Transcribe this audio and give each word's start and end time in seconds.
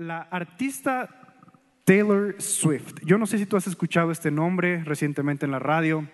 La 0.00 0.22
artista 0.30 1.10
Taylor 1.84 2.40
Swift. 2.40 2.94
Yo 3.04 3.18
no 3.18 3.26
sé 3.26 3.36
si 3.36 3.44
tú 3.44 3.58
has 3.58 3.66
escuchado 3.66 4.10
este 4.10 4.30
nombre 4.30 4.82
recientemente 4.82 5.44
en 5.44 5.52
la 5.52 5.58
radio, 5.58 6.08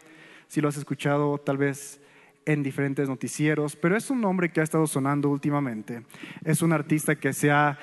si 0.49 0.61
lo 0.61 0.67
has 0.69 0.77
escuchado 0.77 1.39
tal 1.39 1.57
vez 1.57 2.01
en 2.47 2.65
diferentes 2.65 3.09
noticieros, 3.09 3.77
pero 3.77 3.97
es 3.97 4.11
un 4.11 4.21
nombre 4.21 4.51
que 4.51 4.59
ha 4.59 4.65
estado 4.65 4.89
sonando 4.89 5.31
últimamente. 5.31 6.05
Es 6.45 6.63
un 6.63 6.73
artista 6.73 7.15
que 7.15 7.33
se 7.33 7.53
ha 7.53 7.79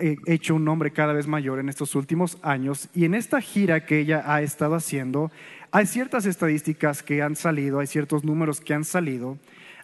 eh, 0.00 0.16
hecho 0.24 0.54
un 0.54 0.64
nombre 0.64 0.90
cada 0.90 1.12
vez 1.12 1.26
mayor 1.26 1.58
en 1.58 1.68
estos 1.68 1.94
últimos 1.96 2.38
años 2.40 2.88
y 2.94 3.04
en 3.04 3.14
esta 3.14 3.42
gira 3.42 3.84
que 3.84 3.98
ella 3.98 4.22
ha 4.24 4.40
estado 4.40 4.74
haciendo, 4.74 5.30
hay 5.70 5.84
ciertas 5.84 6.24
estadísticas 6.24 7.02
que 7.02 7.20
han 7.20 7.36
salido, 7.36 7.80
hay 7.80 7.88
ciertos 7.88 8.24
números 8.24 8.62
que 8.62 8.72
han 8.72 8.84
salido 8.84 9.36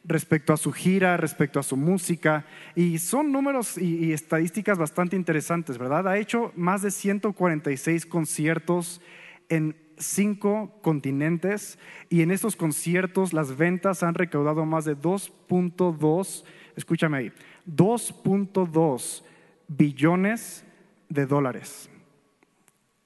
respecto 0.04 0.52
a 0.52 0.56
su 0.56 0.72
gira, 0.72 1.16
respecto 1.16 1.58
a 1.58 1.62
su 1.62 1.76
música, 1.76 2.46
y 2.74 2.98
son 2.98 3.32
números 3.32 3.78
y, 3.78 4.12
estadísticas 4.12 4.78
bastante 4.78 5.16
interesantes, 5.16 5.78
¿verdad? 5.78 6.08
Ha 6.08 6.18
hecho 6.18 6.52
más 6.56 6.82
de 6.82 6.90
146 6.90 8.06
conciertos 8.06 9.00
en 9.48 9.76
cinco 9.96 10.78
continentes 10.82 11.78
y 12.08 12.22
en 12.22 12.30
estos 12.30 12.56
conciertos 12.56 13.32
las 13.32 13.56
ventas 13.56 14.02
han 14.02 14.14
recaudado 14.14 14.64
más 14.64 14.84
de 14.84 14.96
2.2, 14.96 16.44
escúchame 16.76 17.18
ahí, 17.18 17.32
2.2 17.66 19.22
billones 19.66 20.64
de 21.08 21.26
dólares. 21.26 21.90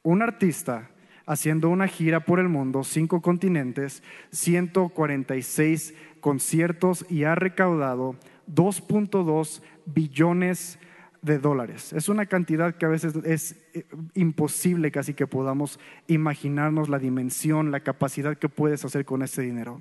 Un 0.03 0.23
artista 0.23 0.91
haciendo 1.27 1.69
una 1.69 1.87
gira 1.87 2.25
por 2.25 2.41
el 2.41 2.48
mundo, 2.48 2.84
cinco 2.84 3.23
continentes, 3.23 4.03
146 4.31 5.95
conciertos 6.23 7.05
y 7.11 7.25
ha 7.25 7.35
recaudado 7.35 8.17
2.2 8.51 9.61
billones 9.85 10.79
de 11.21 11.39
dólares. 11.39 11.93
Es 11.93 12.09
una 12.09 12.27
cantidad 12.27 12.75
que 12.75 12.87
a 12.87 12.89
veces 12.89 13.15
es 13.25 13.57
eh, 13.75 13.85
imposible 14.15 14.91
casi 14.91 15.15
que 15.15 15.27
podamos 15.27 15.79
imaginarnos 16.07 16.89
la 16.89 16.98
dimensión, 16.98 17.70
la 17.70 17.81
capacidad 17.81 18.39
que 18.39 18.48
puedes 18.48 18.84
hacer 18.84 19.05
con 19.05 19.23
ese 19.23 19.43
dinero. 19.43 19.81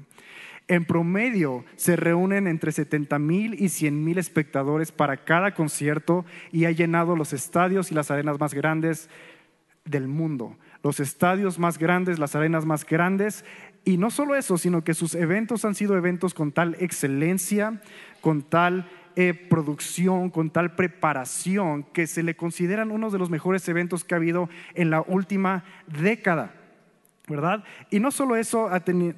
En 0.68 0.86
promedio 0.86 1.66
se 1.76 1.96
reúnen 1.96 2.48
entre 2.48 2.72
70 2.72 3.18
mil 3.20 3.56
y 3.62 3.70
100 3.70 4.04
mil 4.04 4.18
espectadores 4.18 4.92
para 4.92 5.18
cada 5.18 5.54
concierto 5.54 6.26
y 6.52 6.66
ha 6.66 6.72
llenado 6.72 7.16
los 7.16 7.34
estadios 7.34 7.92
y 7.92 7.96
las 7.96 8.12
arenas 8.12 8.40
más 8.40 8.54
grandes 8.54 9.10
del 9.86 10.08
mundo. 10.08 10.56
Los 10.84 11.00
estadios 11.00 11.60
más 11.60 11.78
grandes, 11.78 12.20
las 12.20 12.36
arenas 12.36 12.66
más 12.66 12.86
grandes 12.86 13.46
y 13.84 13.98
no 13.98 14.12
solo 14.12 14.36
eso, 14.36 14.58
sino 14.58 14.84
que 14.84 14.94
sus 14.94 15.16
eventos 15.16 15.66
han 15.66 15.76
sido 15.76 15.98
eventos 15.98 16.34
con 16.34 16.52
tal 16.52 16.76
excelencia, 16.80 17.82
con 18.22 18.44
tal 18.44 18.88
eh, 19.16 19.34
producción, 19.34 20.30
con 20.30 20.52
tal 20.52 20.76
preparación, 20.76 21.84
que 21.84 22.06
se 22.08 22.24
le 22.24 22.36
consideran 22.36 22.92
uno 22.92 23.10
de 23.10 23.18
los 23.18 23.30
mejores 23.30 23.68
eventos 23.68 24.04
que 24.04 24.14
ha 24.14 24.18
habido 24.18 24.50
en 24.76 24.90
la 24.90 25.02
última 25.02 25.64
década. 25.88 26.54
¿Verdad? 27.28 27.64
Y 27.90 28.00
no 28.00 28.12
solo 28.12 28.36
eso, 28.36 28.70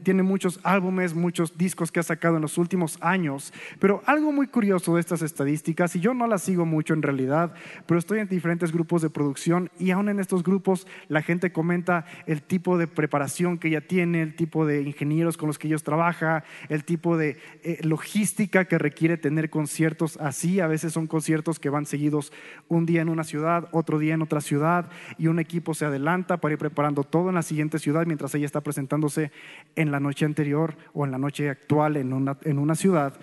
tiene 0.04 0.24
muchos 0.24 0.60
álbumes, 0.64 1.14
muchos 1.14 1.58
discos 1.58 1.92
que 1.92 2.00
ha 2.00 2.04
sacado 2.04 2.36
en 2.36 2.42
los 2.42 2.58
últimos 2.58 2.98
años, 3.02 3.54
pero 3.80 4.04
algo 4.06 4.32
muy 4.32 4.48
curioso 4.48 4.96
de 4.96 5.02
estas 5.02 5.22
estadísticas, 5.22 5.96
y 5.96 6.00
yo 6.00 6.14
no 6.14 6.28
las 6.28 6.44
sigo 6.44 6.66
mucho 6.66 6.94
en 6.94 7.02
realidad, 7.02 7.54
pero 7.86 7.98
estoy 7.98 8.20
en 8.20 8.28
diferentes 8.28 8.72
grupos 8.72 9.02
de 9.02 9.10
producción 9.10 9.72
y 9.80 9.92
aún 9.92 10.10
en 10.10 10.20
estos 10.20 10.44
grupos 10.44 10.86
la 11.08 11.22
gente 11.22 11.52
comenta 11.52 12.06
el 12.28 12.44
tipo 12.44 12.78
de 12.78 12.88
preparación 12.88 13.58
que 13.58 13.70
ella 13.70 13.82
tiene, 13.82 14.22
el 14.22 14.36
tipo 14.36 14.66
de 14.66 14.82
ingenieros 14.82 15.38
con 15.38 15.48
los 15.48 15.58
que 15.58 15.68
ellos 15.68 15.84
trabaja, 15.84 16.44
el 16.70 16.84
tipo 16.84 17.18
de 17.18 17.38
eh, 17.64 17.80
logística 17.84 18.66
que 18.66 18.78
requiere 18.78 19.18
tener 19.18 19.50
conciertos 19.50 20.18
así, 20.18 20.60
a 20.60 20.68
veces 20.68 20.94
son 20.94 21.08
conciertos 21.08 21.60
que 21.60 21.70
van 21.70 21.86
seguidos 21.86 22.34
un 22.68 22.86
día 22.86 23.02
en 23.02 23.10
una 23.10 23.24
ciudad, 23.24 23.70
otro 23.72 23.98
día 23.98 24.14
en 24.14 24.22
otra 24.22 24.42
ciudad, 24.42 24.90
y 25.18 25.28
un 25.28 25.40
equipo 25.40 25.74
se 25.74 25.86
adelanta 25.86 26.38
para 26.38 26.54
ir 26.54 26.60
preparando 26.60 27.04
todo 27.04 27.30
en 27.30 27.36
la 27.36 27.42
siguiente 27.42 27.80
ciudad 27.80 28.03
mientras 28.06 28.34
ella 28.36 28.46
está 28.46 28.62
presentándose 28.62 29.32
en 29.76 29.92
la 29.92 30.00
noche 30.00 30.26
anterior 30.26 30.76
o 30.94 31.06
en 31.06 31.12
la 31.12 31.18
noche 31.18 31.50
actual 31.50 31.98
en 31.98 32.14
una, 32.14 32.38
en 32.44 32.60
una 32.60 32.76
ciudad. 32.76 33.14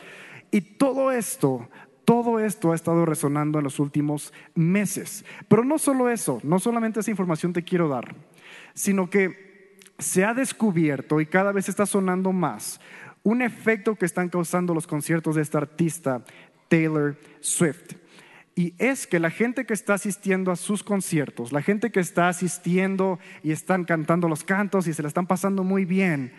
Y 0.51 0.61
todo 0.61 1.13
esto, 1.13 1.69
todo 2.05 2.41
esto 2.41 2.73
ha 2.73 2.75
estado 2.75 3.07
resonando 3.07 3.59
en 3.59 3.65
los 3.65 3.79
últimos 3.79 4.33
meses. 4.55 5.25
Pero 5.49 5.65
no 5.65 5.79
solo 5.79 6.11
eso, 6.11 6.41
no 6.43 6.59
solamente 6.59 7.01
esa 7.01 7.11
información 7.11 7.53
te 7.53 7.65
quiero 7.65 7.89
dar, 7.89 8.15
sino 8.75 9.09
que 9.09 9.79
se 9.99 10.25
ha 10.25 10.35
descubierto 10.35 11.21
y 11.21 11.27
cada 11.27 11.53
vez 11.53 11.69
está 11.69 11.87
sonando 11.87 12.33
más 12.33 12.81
un 13.23 13.43
efecto 13.43 13.97
que 13.97 14.07
están 14.07 14.29
causando 14.29 14.75
los 14.75 14.87
conciertos 14.87 15.37
de 15.37 15.43
esta 15.43 15.59
artista, 15.59 16.25
Taylor 16.69 17.17
Swift. 17.41 17.95
Y 18.55 18.75
es 18.79 19.07
que 19.07 19.21
la 19.21 19.31
gente 19.31 19.65
que 19.65 19.75
está 19.75 19.95
asistiendo 19.95 20.51
a 20.51 20.57
sus 20.57 20.83
conciertos, 20.83 21.53
la 21.53 21.63
gente 21.63 21.91
que 21.91 22.01
está 22.01 22.29
asistiendo 22.29 23.19
y 23.43 23.53
están 23.53 23.85
cantando 23.85 24.29
los 24.29 24.45
cantos 24.45 24.87
y 24.87 24.93
se 24.93 25.03
la 25.03 25.09
están 25.09 25.27
pasando 25.27 25.63
muy 25.65 25.85
bien, 25.85 26.33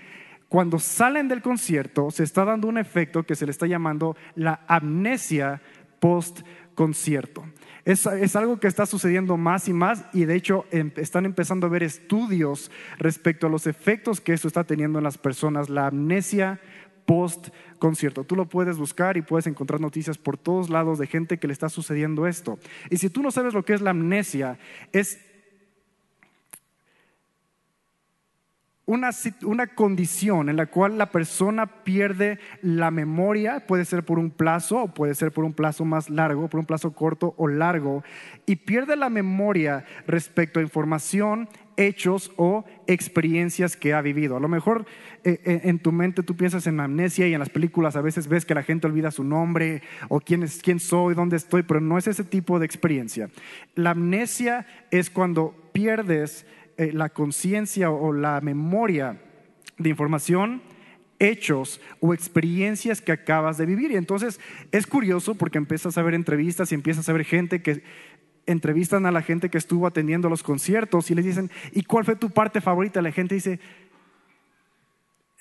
cuando 0.50 0.80
salen 0.80 1.30
del 1.30 1.42
concierto 1.42 2.12
se 2.12 2.24
está 2.24 2.44
dando 2.44 2.68
un 2.68 2.78
efecto 2.78 3.24
que 3.24 3.36
se 3.36 3.46
le 3.46 3.52
está 3.52 3.68
llamando 3.68 4.18
la 4.36 4.60
amnesia 4.68 5.62
post-concierto. 6.02 7.46
Es, 7.86 8.06
es, 8.06 8.36
algo 8.36 8.60
que 8.60 8.68
está 8.68 8.86
sucediendo 8.86 9.38
más 9.38 9.70
y 9.70 9.74
más 9.74 10.04
y 10.14 10.26
de 10.26 10.36
hecho 10.36 10.66
em, 10.72 10.92
están 10.98 11.26
empezando 11.26 11.66
a 11.66 11.70
ver 11.70 11.84
estudios 11.84 12.70
respecto 13.00 13.48
a 13.48 13.50
los 13.50 13.66
efectos 13.66 14.20
que 14.20 14.34
eso 14.34 14.48
está 14.48 14.66
teniendo 14.66 15.00
en 15.00 15.06
las 15.06 15.18
personas, 15.18 15.70
la 15.70 15.88
amnesia 15.88 16.60
post 17.06 17.50
concierto. 17.80 18.24
Tú 18.24 18.36
lo 18.36 18.48
puedes 18.48 18.78
buscar 18.78 19.18
y 19.18 19.22
puedes 19.22 19.48
encontrar 19.48 19.82
noticias 19.82 20.18
por 20.18 20.38
todos 20.38 20.70
lados 20.70 21.00
de 21.00 21.08
gente 21.08 21.38
que 21.38 21.48
le 21.48 21.54
está 21.54 21.70
sucediendo 21.70 22.28
esto. 22.28 22.60
Y 22.90 22.98
si 22.98 23.10
tú 23.10 23.22
no 23.22 23.32
sabes 23.32 23.54
lo 23.54 23.64
que 23.64 23.74
es 23.74 23.82
la 23.82 23.92
amnesia, 23.92 24.58
es 24.92 25.20
una, 28.86 29.12
una, 29.44 29.68
condición 29.68 30.50
en 30.50 30.58
la 30.58 30.66
cual 30.66 30.98
la 30.98 31.12
persona 31.12 31.66
pierde 31.84 32.40
la 32.62 32.92
memoria, 32.92 33.66
puede 33.66 33.86
ser 33.86 34.04
por 34.04 34.20
un 34.20 34.32
plazo 34.32 34.82
o 34.82 34.94
puede 34.94 35.16
ser 35.16 35.32
por 35.32 35.46
un 35.46 35.54
plazo 35.54 35.86
más 35.86 36.10
largo, 36.10 36.50
por 36.50 36.60
un 36.60 36.66
plazo 36.66 36.92
corto 36.92 37.34
o 37.38 37.48
largo, 37.48 38.04
y 38.46 38.58
pierde 38.58 38.98
la 38.98 39.10
memoria 39.10 39.86
respecto 40.08 40.60
a 40.60 40.64
información, 40.64 41.48
hechos 41.78 42.32
o 42.38 42.66
experiencias 42.88 43.76
que 43.76 43.94
ha 43.94 44.02
vivido. 44.02 44.38
A 44.38 44.40
lo 44.40 44.48
mejor 44.48 44.86
eh, 45.24 45.40
eh, 45.46 45.62
en 45.66 45.80
tu 45.80 45.92
mente 45.92 46.24
tú 46.24 46.36
piensas 46.36 46.68
en 46.68 46.80
amnesia 46.80 47.28
y 47.28 47.34
en 47.34 47.40
las 47.40 47.50
películas 47.50 47.96
a 47.96 48.02
veces 48.02 48.28
ves 48.28 48.46
que 48.46 48.56
la 48.56 48.64
gente 48.64 48.88
olvida 48.88 49.12
su 49.12 49.24
nombre 49.24 49.82
o 50.10 50.20
quién, 50.20 50.44
es, 50.44 50.62
quién 50.62 50.80
soy, 50.80 51.16
dónde 51.16 51.38
estoy, 51.38 51.64
pero 51.64 51.82
no 51.82 51.98
es 51.98 52.08
ese 52.08 52.24
tipo 52.24 52.60
de 52.60 52.66
experiencia. 52.66 53.30
La 53.76 53.92
amnesia 53.92 54.66
es 54.92 55.10
cuando 55.10 55.56
pierdes 55.72 56.46
eh, 56.78 56.92
la 56.94 57.10
conciencia 57.10 57.92
o 57.92 58.14
la 58.14 58.42
memoria 58.42 59.22
de 59.78 59.90
información 59.90 60.62
hechos 61.22 61.80
o 62.00 62.16
experiencias 62.16 63.00
que 63.00 63.12
acabas 63.12 63.58
de 63.58 63.68
vivir. 63.68 63.92
Y 63.92 63.96
entonces 63.96 64.40
es 64.72 64.88
curioso 64.88 65.36
porque 65.36 65.60
empiezas 65.60 65.98
a 65.98 66.02
ver 66.02 66.16
entrevistas 66.16 66.72
y 66.72 66.76
empiezas 66.76 67.08
a 67.08 67.14
ver 67.14 67.24
gente 67.26 67.62
que 67.62 67.84
entrevistan 68.46 69.06
a 69.06 69.12
la 69.12 69.22
gente 69.22 69.50
que 69.50 69.58
estuvo 69.58 69.88
atendiendo 69.88 70.30
los 70.30 70.44
conciertos 70.44 71.12
y 71.12 71.16
les 71.16 71.26
dicen, 71.26 71.52
¿y 71.72 71.84
cuál 71.84 72.06
fue 72.06 72.16
tu 72.16 72.30
parte 72.30 72.62
favorita? 72.62 73.02
La 73.02 73.12
gente 73.12 73.36
dice, 73.36 73.60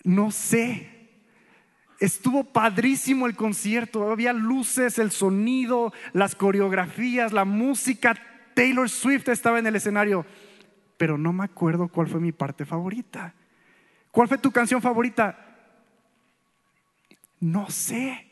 no 0.05 0.31
sé. 0.31 0.99
Estuvo 1.99 2.44
padrísimo 2.44 3.27
el 3.27 3.37
concierto, 3.37 4.11
había 4.11 4.33
luces, 4.33 4.99
el 4.99 5.11
sonido, 5.11 5.93
las 6.15 6.34
coreografías, 6.34 7.33
la 7.33 7.44
música. 7.44 8.16
Taylor 8.55 8.88
Swift 8.88 9.28
estaba 9.28 9.59
en 9.59 9.67
el 9.67 9.77
escenario, 9.77 10.25
pero 10.97 11.19
no 11.19 11.32
me 11.32 11.44
acuerdo 11.44 11.88
cuál 11.88 12.09
fue 12.09 12.21
mi 12.21 12.32
parte 12.32 12.65
favorita. 12.65 13.34
¿Cuál 14.11 14.28
fue 14.28 14.38
tu 14.38 14.50
canción 14.50 14.81
favorita? 14.81 15.38
No 17.38 17.69
sé. 17.69 18.29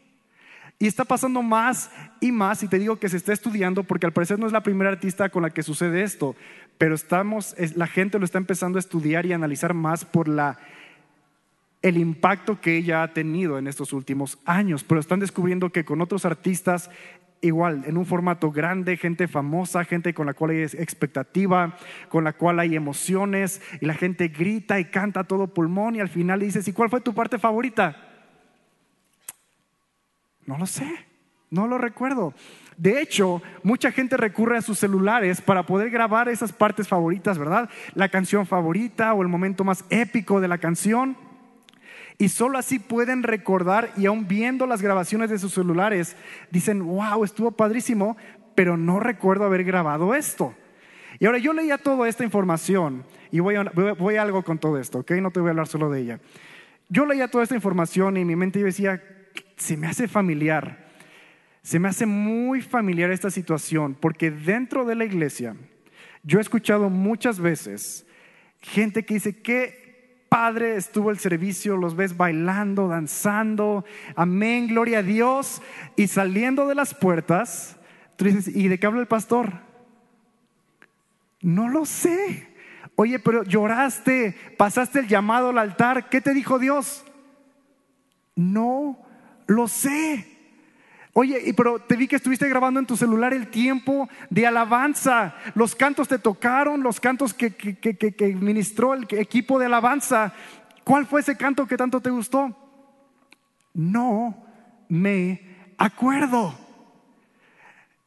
Y 0.80 0.86
está 0.86 1.04
pasando 1.04 1.42
más 1.42 1.90
y 2.20 2.30
más, 2.30 2.62
y 2.62 2.68
te 2.68 2.78
digo 2.78 2.96
que 2.96 3.08
se 3.08 3.16
está 3.16 3.32
estudiando, 3.32 3.82
porque 3.82 4.06
al 4.06 4.12
parecer 4.12 4.38
no 4.38 4.46
es 4.46 4.52
la 4.52 4.62
primera 4.62 4.90
artista 4.90 5.28
con 5.28 5.42
la 5.42 5.50
que 5.50 5.64
sucede 5.64 6.04
esto, 6.04 6.36
pero 6.78 6.94
estamos, 6.94 7.56
la 7.74 7.88
gente 7.88 8.18
lo 8.18 8.24
está 8.24 8.38
empezando 8.38 8.78
a 8.78 8.80
estudiar 8.80 9.26
y 9.26 9.32
analizar 9.32 9.74
más 9.74 10.04
por 10.04 10.28
la, 10.28 10.56
el 11.82 11.96
impacto 11.96 12.60
que 12.60 12.76
ella 12.76 13.02
ha 13.02 13.12
tenido 13.12 13.58
en 13.58 13.66
estos 13.66 13.92
últimos 13.92 14.38
años, 14.44 14.84
pero 14.84 15.00
están 15.00 15.18
descubriendo 15.18 15.70
que 15.70 15.84
con 15.84 16.00
otros 16.00 16.24
artistas 16.24 16.90
igual, 17.40 17.82
en 17.86 17.96
un 17.96 18.06
formato 18.06 18.52
grande, 18.52 18.96
gente 18.96 19.26
famosa, 19.26 19.84
gente 19.84 20.14
con 20.14 20.26
la 20.26 20.34
cual 20.34 20.52
hay 20.52 20.62
expectativa, 20.62 21.76
con 22.08 22.22
la 22.24 22.32
cual 22.32 22.60
hay 22.60 22.76
emociones, 22.76 23.62
y 23.80 23.86
la 23.86 23.94
gente 23.94 24.28
grita 24.28 24.78
y 24.78 24.86
canta 24.86 25.24
todo 25.24 25.48
pulmón, 25.48 25.96
y 25.96 26.00
al 26.00 26.08
final 26.08 26.40
dices, 26.40 26.66
¿y 26.68 26.72
cuál 26.72 26.90
fue 26.90 27.00
tu 27.00 27.14
parte 27.14 27.38
favorita? 27.38 28.07
No 30.48 30.56
lo 30.56 30.64
sé, 30.64 30.90
no 31.50 31.66
lo 31.66 31.76
recuerdo. 31.76 32.32
De 32.78 33.02
hecho, 33.02 33.42
mucha 33.62 33.92
gente 33.92 34.16
recurre 34.16 34.56
a 34.56 34.62
sus 34.62 34.78
celulares 34.78 35.42
para 35.42 35.66
poder 35.66 35.90
grabar 35.90 36.30
esas 36.30 36.54
partes 36.54 36.88
favoritas, 36.88 37.36
¿verdad? 37.36 37.68
La 37.94 38.08
canción 38.08 38.46
favorita 38.46 39.12
o 39.12 39.20
el 39.20 39.28
momento 39.28 39.62
más 39.62 39.84
épico 39.90 40.40
de 40.40 40.48
la 40.48 40.56
canción. 40.56 41.18
Y 42.16 42.30
solo 42.30 42.56
así 42.56 42.78
pueden 42.78 43.24
recordar 43.24 43.90
y 43.98 44.06
aún 44.06 44.26
viendo 44.26 44.66
las 44.66 44.80
grabaciones 44.80 45.28
de 45.28 45.38
sus 45.38 45.52
celulares, 45.52 46.16
dicen, 46.50 46.82
wow, 46.82 47.24
estuvo 47.24 47.50
padrísimo, 47.50 48.16
pero 48.54 48.78
no 48.78 49.00
recuerdo 49.00 49.44
haber 49.44 49.64
grabado 49.64 50.14
esto. 50.14 50.54
Y 51.18 51.26
ahora 51.26 51.36
yo 51.36 51.52
leía 51.52 51.76
toda 51.76 52.08
esta 52.08 52.24
información 52.24 53.04
y 53.30 53.40
voy 53.40 53.56
a, 53.56 53.64
voy 53.64 54.16
algo 54.16 54.42
con 54.42 54.56
todo 54.56 54.78
esto, 54.78 55.00
¿ok? 55.00 55.10
No 55.20 55.30
te 55.30 55.40
voy 55.40 55.48
a 55.48 55.50
hablar 55.50 55.66
solo 55.66 55.90
de 55.90 56.00
ella. 56.00 56.20
Yo 56.88 57.04
leía 57.04 57.28
toda 57.28 57.44
esta 57.44 57.54
información 57.54 58.16
y 58.16 58.24
mi 58.24 58.34
mente 58.34 58.64
decía, 58.64 59.02
se 59.58 59.76
me 59.76 59.86
hace 59.86 60.08
familiar, 60.08 60.88
se 61.62 61.78
me 61.78 61.88
hace 61.88 62.06
muy 62.06 62.62
familiar 62.62 63.10
esta 63.10 63.30
situación, 63.30 63.94
porque 63.94 64.30
dentro 64.30 64.84
de 64.84 64.94
la 64.94 65.04
iglesia 65.04 65.56
yo 66.22 66.38
he 66.38 66.42
escuchado 66.42 66.88
muchas 66.88 67.40
veces 67.40 68.06
gente 68.60 69.04
que 69.04 69.14
dice, 69.14 69.40
qué 69.40 70.24
padre 70.28 70.76
estuvo 70.76 71.10
el 71.10 71.18
servicio, 71.18 71.76
los 71.76 71.96
ves 71.96 72.16
bailando, 72.16 72.88
danzando, 72.88 73.84
amén, 74.14 74.68
gloria 74.68 74.98
a 74.98 75.02
Dios, 75.02 75.62
y 75.96 76.06
saliendo 76.06 76.66
de 76.66 76.74
las 76.74 76.94
puertas, 76.94 77.76
tú 78.16 78.24
dices, 78.24 78.54
¿y 78.54 78.68
de 78.68 78.78
qué 78.78 78.86
habla 78.86 79.00
el 79.00 79.06
pastor? 79.06 79.60
No 81.40 81.68
lo 81.68 81.84
sé. 81.84 82.48
Oye, 82.96 83.18
pero 83.20 83.44
lloraste, 83.44 84.36
pasaste 84.56 85.00
el 85.00 85.08
llamado 85.08 85.50
al 85.50 85.58
altar, 85.58 86.08
¿qué 86.08 86.20
te 86.20 86.34
dijo 86.34 86.58
Dios? 86.58 87.04
No 88.34 89.07
lo 89.48 89.66
sé. 89.66 90.38
Oye, 91.14 91.52
pero 91.56 91.80
te 91.80 91.96
vi 91.96 92.06
que 92.06 92.14
estuviste 92.14 92.48
grabando 92.48 92.78
en 92.78 92.86
tu 92.86 92.96
celular 92.96 93.34
el 93.34 93.48
tiempo 93.48 94.08
de 94.30 94.46
alabanza. 94.46 95.34
Los 95.56 95.74
cantos 95.74 96.06
te 96.06 96.20
tocaron, 96.20 96.84
los 96.84 97.00
cantos 97.00 97.34
que, 97.34 97.50
que, 97.52 98.36
ministró 98.40 98.94
el 98.94 99.08
equipo 99.10 99.58
de 99.58 99.66
alabanza. 99.66 100.32
¿Cuál 100.84 101.06
fue 101.06 101.22
ese 101.22 101.36
canto 101.36 101.66
que 101.66 101.76
tanto 101.76 102.00
te 102.00 102.10
gustó? 102.10 102.56
No 103.74 104.46
me 104.88 105.42
acuerdo. 105.76 106.54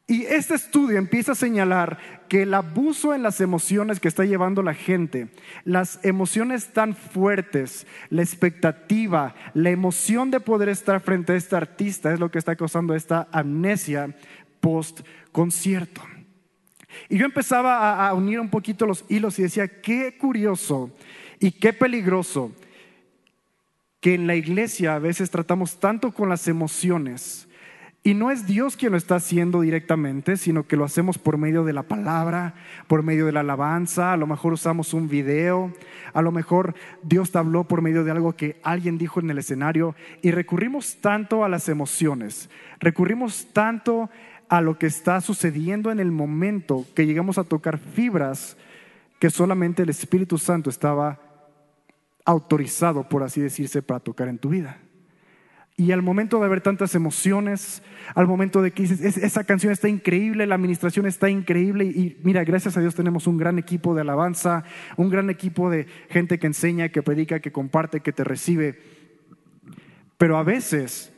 Y 0.06 0.24
este 0.24 0.54
estudio 0.54 0.98
empieza 0.98 1.32
a 1.32 1.36
señalar 1.36 1.98
que 2.28 2.42
el 2.42 2.54
abuso 2.54 3.14
en 3.14 3.22
las 3.22 3.40
emociones 3.40 4.00
que 4.00 4.08
está 4.08 4.24
llevando 4.24 4.62
la 4.62 4.74
gente, 4.74 5.28
las 5.64 6.00
emociones 6.02 6.72
tan 6.72 6.94
fuertes, 6.96 7.86
la 8.10 8.22
expectativa, 8.22 9.34
la 9.54 9.70
emoción 9.70 10.30
de 10.30 10.40
poder 10.40 10.68
estar 10.68 11.00
frente 11.00 11.32
a 11.32 11.36
este 11.36 11.54
artista 11.56 12.12
es 12.12 12.18
lo 12.18 12.30
que 12.30 12.38
está 12.38 12.56
causando 12.56 12.94
esta 12.94 13.28
amnesia 13.30 14.16
post 14.60 15.00
concierto. 15.30 16.02
Y 17.08 17.18
yo 17.18 17.24
empezaba 17.24 18.06
a, 18.06 18.12
unir 18.14 18.40
un 18.40 18.50
poquito 18.50 18.86
los 18.86 19.04
hilos 19.08 19.38
y 19.38 19.42
decía, 19.42 19.80
qué 19.80 20.16
curioso 20.18 20.90
y 21.38 21.52
qué 21.52 21.72
peligroso 21.72 22.52
que 24.00 24.14
en 24.14 24.26
la 24.26 24.34
iglesia 24.34 24.96
a 24.96 24.98
veces 24.98 25.30
tratamos 25.30 25.78
tanto 25.78 26.12
con 26.12 26.28
las 26.28 26.48
emociones 26.48 27.48
y 28.04 28.14
no 28.14 28.32
es 28.32 28.46
Dios 28.46 28.76
quien 28.76 28.90
lo 28.90 28.98
está 28.98 29.14
haciendo 29.14 29.60
directamente, 29.60 30.36
sino 30.36 30.66
que 30.66 30.76
lo 30.76 30.84
hacemos 30.84 31.18
por 31.18 31.38
medio 31.38 31.62
de 31.62 31.72
la 31.72 31.84
palabra, 31.84 32.54
por 32.88 33.04
medio 33.04 33.26
de 33.26 33.32
la 33.32 33.40
alabanza, 33.40 34.12
a 34.12 34.16
lo 34.16 34.26
mejor 34.26 34.52
usamos 34.54 34.92
un 34.92 35.08
video, 35.08 35.72
a 36.12 36.20
lo 36.20 36.32
mejor 36.32 36.74
Dios 37.04 37.30
te 37.30 37.38
habló 37.38 37.62
por 37.62 37.80
medio 37.80 38.02
de 38.02 38.10
algo 38.10 38.32
que 38.32 38.58
alguien 38.64 38.98
dijo 38.98 39.20
en 39.20 39.30
el 39.30 39.38
escenario. 39.38 39.94
Y 40.20 40.32
recurrimos 40.32 40.96
tanto 40.96 41.44
a 41.44 41.48
las 41.48 41.68
emociones, 41.68 42.50
recurrimos 42.80 43.46
tanto 43.52 44.10
a 44.48 44.60
lo 44.60 44.78
que 44.78 44.86
está 44.86 45.20
sucediendo 45.20 45.92
en 45.92 46.00
el 46.00 46.10
momento 46.10 46.84
que 46.96 47.06
llegamos 47.06 47.38
a 47.38 47.44
tocar 47.44 47.78
fibras 47.78 48.56
que 49.20 49.30
solamente 49.30 49.84
el 49.84 49.90
Espíritu 49.90 50.38
Santo 50.38 50.70
estaba 50.70 51.20
autorizado, 52.24 53.08
por 53.08 53.22
así 53.22 53.40
decirse, 53.40 53.80
para 53.80 54.00
tocar 54.00 54.26
en 54.26 54.38
tu 54.38 54.48
vida. 54.48 54.78
Y 55.82 55.90
al 55.90 56.00
momento 56.00 56.38
de 56.38 56.46
haber 56.46 56.60
tantas 56.60 56.94
emociones, 56.94 57.82
al 58.14 58.28
momento 58.28 58.62
de 58.62 58.70
que 58.70 58.84
dices, 58.84 59.16
esa 59.16 59.42
canción 59.42 59.72
está 59.72 59.88
increíble, 59.88 60.46
la 60.46 60.54
administración 60.54 61.06
está 61.06 61.28
increíble, 61.28 61.86
y 61.86 62.20
mira, 62.22 62.44
gracias 62.44 62.76
a 62.76 62.80
Dios 62.80 62.94
tenemos 62.94 63.26
un 63.26 63.36
gran 63.36 63.58
equipo 63.58 63.92
de 63.92 64.02
alabanza, 64.02 64.62
un 64.96 65.10
gran 65.10 65.28
equipo 65.28 65.70
de 65.70 65.86
gente 66.08 66.38
que 66.38 66.46
enseña, 66.46 66.90
que 66.90 67.02
predica, 67.02 67.40
que 67.40 67.50
comparte, 67.50 67.98
que 67.98 68.12
te 68.12 68.22
recibe. 68.22 68.78
Pero 70.18 70.36
a 70.36 70.44
veces 70.44 71.12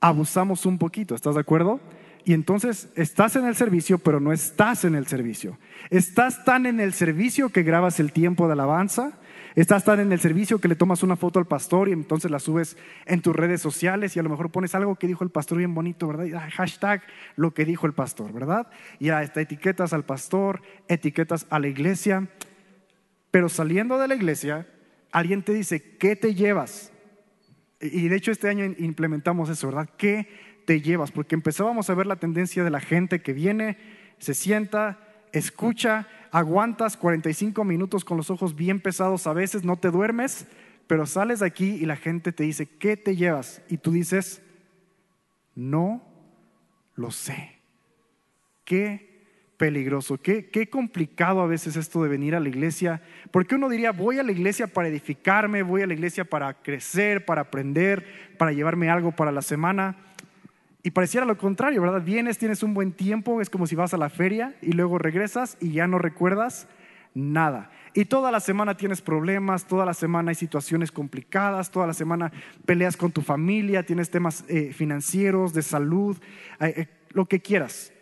abusamos 0.00 0.64
un 0.64 0.78
poquito, 0.78 1.16
¿estás 1.16 1.34
de 1.34 1.40
acuerdo? 1.40 1.80
Y 2.24 2.34
entonces 2.34 2.90
estás 2.94 3.34
en 3.34 3.46
el 3.46 3.56
servicio, 3.56 3.98
pero 3.98 4.20
no 4.20 4.32
estás 4.32 4.84
en 4.84 4.94
el 4.94 5.08
servicio. 5.08 5.58
Estás 5.90 6.44
tan 6.44 6.66
en 6.66 6.78
el 6.78 6.92
servicio 6.92 7.48
que 7.48 7.64
grabas 7.64 7.98
el 7.98 8.12
tiempo 8.12 8.46
de 8.46 8.52
alabanza, 8.52 9.18
Estás 9.58 9.82
tan 9.82 9.98
en 9.98 10.12
el 10.12 10.20
servicio 10.20 10.60
que 10.60 10.68
le 10.68 10.76
tomas 10.76 11.02
una 11.02 11.16
foto 11.16 11.40
al 11.40 11.48
pastor 11.48 11.88
y 11.88 11.92
entonces 11.92 12.30
la 12.30 12.38
subes 12.38 12.76
en 13.06 13.22
tus 13.22 13.34
redes 13.34 13.60
sociales 13.60 14.14
y 14.14 14.20
a 14.20 14.22
lo 14.22 14.30
mejor 14.30 14.52
pones 14.52 14.72
algo 14.76 14.94
que 14.94 15.08
dijo 15.08 15.24
el 15.24 15.30
pastor 15.30 15.58
bien 15.58 15.74
bonito, 15.74 16.06
¿verdad? 16.06 16.26
Y 16.26 16.30
hashtag 16.30 17.02
lo 17.34 17.52
que 17.52 17.64
dijo 17.64 17.84
el 17.84 17.92
pastor, 17.92 18.32
¿verdad? 18.32 18.68
Y 19.00 19.06
ya 19.06 19.20
está 19.20 19.40
etiquetas 19.40 19.92
al 19.92 20.04
pastor, 20.04 20.62
etiquetas 20.86 21.44
a 21.50 21.58
la 21.58 21.66
iglesia. 21.66 22.28
Pero 23.32 23.48
saliendo 23.48 23.98
de 23.98 24.06
la 24.06 24.14
iglesia, 24.14 24.68
alguien 25.10 25.42
te 25.42 25.54
dice, 25.54 25.96
¿qué 25.98 26.14
te 26.14 26.36
llevas? 26.36 26.92
Y 27.80 28.06
de 28.06 28.14
hecho 28.14 28.30
este 28.30 28.48
año 28.48 28.64
implementamos 28.64 29.48
eso, 29.48 29.66
¿verdad? 29.66 29.90
¿Qué 29.96 30.28
te 30.66 30.82
llevas? 30.82 31.10
Porque 31.10 31.34
empezábamos 31.34 31.90
a 31.90 31.94
ver 31.94 32.06
la 32.06 32.14
tendencia 32.14 32.62
de 32.62 32.70
la 32.70 32.78
gente 32.80 33.22
que 33.22 33.32
viene, 33.32 33.76
se 34.18 34.34
sienta, 34.34 35.00
escucha 35.32 36.06
aguantas 36.30 36.96
45 36.96 37.64
minutos 37.64 38.04
con 38.04 38.16
los 38.16 38.30
ojos 38.30 38.54
bien 38.54 38.80
pesados 38.80 39.26
a 39.26 39.32
veces, 39.32 39.64
no 39.64 39.76
te 39.76 39.90
duermes, 39.90 40.46
pero 40.86 41.06
sales 41.06 41.40
de 41.40 41.46
aquí 41.46 41.70
y 41.80 41.86
la 41.86 41.96
gente 41.96 42.32
te 42.32 42.44
dice, 42.44 42.66
¿qué 42.66 42.96
te 42.96 43.16
llevas? 43.16 43.62
Y 43.68 43.78
tú 43.78 43.92
dices, 43.92 44.42
no 45.54 46.02
lo 46.94 47.10
sé. 47.10 47.60
Qué 48.64 49.08
peligroso, 49.56 50.18
qué, 50.18 50.50
qué 50.50 50.70
complicado 50.70 51.40
a 51.40 51.46
veces 51.46 51.76
esto 51.76 52.02
de 52.02 52.08
venir 52.08 52.34
a 52.34 52.40
la 52.40 52.48
iglesia, 52.48 53.02
porque 53.32 53.56
uno 53.56 53.68
diría, 53.68 53.90
voy 53.90 54.18
a 54.18 54.22
la 54.22 54.30
iglesia 54.30 54.68
para 54.68 54.88
edificarme, 54.88 55.62
voy 55.62 55.82
a 55.82 55.86
la 55.86 55.94
iglesia 55.94 56.24
para 56.24 56.54
crecer, 56.62 57.24
para 57.24 57.42
aprender, 57.42 58.36
para 58.38 58.52
llevarme 58.52 58.88
algo 58.88 59.12
para 59.12 59.32
la 59.32 59.42
semana. 59.42 59.96
Y 60.88 60.90
pareciera 60.90 61.26
lo 61.26 61.36
contrario, 61.36 61.82
¿verdad? 61.82 62.00
Vienes, 62.00 62.38
tienes 62.38 62.62
un 62.62 62.72
buen 62.72 62.92
tiempo, 62.92 63.42
es 63.42 63.50
como 63.50 63.66
si 63.66 63.76
vas 63.76 63.92
a 63.92 63.98
la 63.98 64.08
feria 64.08 64.54
y 64.62 64.72
luego 64.72 64.96
regresas 64.96 65.58
y 65.60 65.72
ya 65.72 65.86
no 65.86 65.98
recuerdas 65.98 66.66
nada. 67.12 67.70
Y 67.92 68.06
toda 68.06 68.32
la 68.32 68.40
semana 68.40 68.74
tienes 68.74 69.02
problemas, 69.02 69.66
toda 69.66 69.84
la 69.84 69.92
semana 69.92 70.30
hay 70.30 70.34
situaciones 70.34 70.90
complicadas, 70.90 71.70
toda 71.70 71.86
la 71.86 71.92
semana 71.92 72.32
peleas 72.64 72.96
con 72.96 73.12
tu 73.12 73.20
familia, 73.20 73.84
tienes 73.84 74.08
temas 74.08 74.46
eh, 74.48 74.72
financieros, 74.72 75.52
de 75.52 75.60
salud, 75.60 76.16
eh, 76.58 76.72
eh, 76.74 76.86
lo 77.10 77.26
que 77.26 77.42
quieras. 77.42 77.92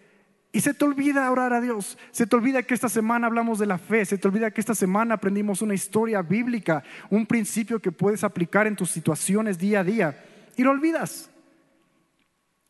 Y 0.52 0.60
se 0.60 0.72
te 0.72 0.84
olvida 0.84 1.28
orar 1.28 1.54
a 1.54 1.60
Dios, 1.60 1.98
se 2.12 2.28
te 2.28 2.36
olvida 2.36 2.62
que 2.62 2.74
esta 2.74 2.88
semana 2.88 3.26
hablamos 3.26 3.58
de 3.58 3.66
la 3.66 3.78
fe, 3.78 4.04
se 4.04 4.16
te 4.16 4.28
olvida 4.28 4.52
que 4.52 4.60
esta 4.60 4.76
semana 4.76 5.14
aprendimos 5.14 5.60
una 5.60 5.74
historia 5.74 6.22
bíblica, 6.22 6.84
un 7.10 7.26
principio 7.26 7.80
que 7.80 7.90
puedes 7.90 8.22
aplicar 8.22 8.68
en 8.68 8.76
tus 8.76 8.92
situaciones 8.92 9.58
día 9.58 9.80
a 9.80 9.84
día, 9.84 10.24
y 10.56 10.62
lo 10.62 10.70
olvidas. 10.70 11.32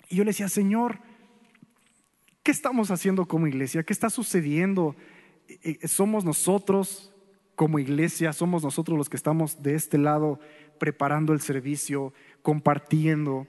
Y 0.08 0.16
yo 0.16 0.25
le 0.25 0.30
decía, 0.30 0.48
Señor, 0.48 0.98
¿qué 2.42 2.50
estamos 2.50 2.90
haciendo 2.90 3.26
como 3.26 3.46
iglesia? 3.46 3.82
¿Qué 3.82 3.92
está 3.92 4.10
sucediendo? 4.10 4.94
Eh, 5.48 5.78
eh, 5.82 5.88
¿Somos 5.88 6.25
nosotros 6.25 7.12
como 7.56 7.78
iglesia? 7.78 8.32
¿Somos 8.32 8.62
nosotros 8.62 8.96
los 8.96 9.08
que 9.08 9.16
estamos 9.16 9.62
de 9.62 9.75
este 9.75 9.98
lado 9.98 10.38
preparando 10.78 11.32
el 11.32 11.40
servicio, 11.40 12.12
compartiendo? 12.42 13.46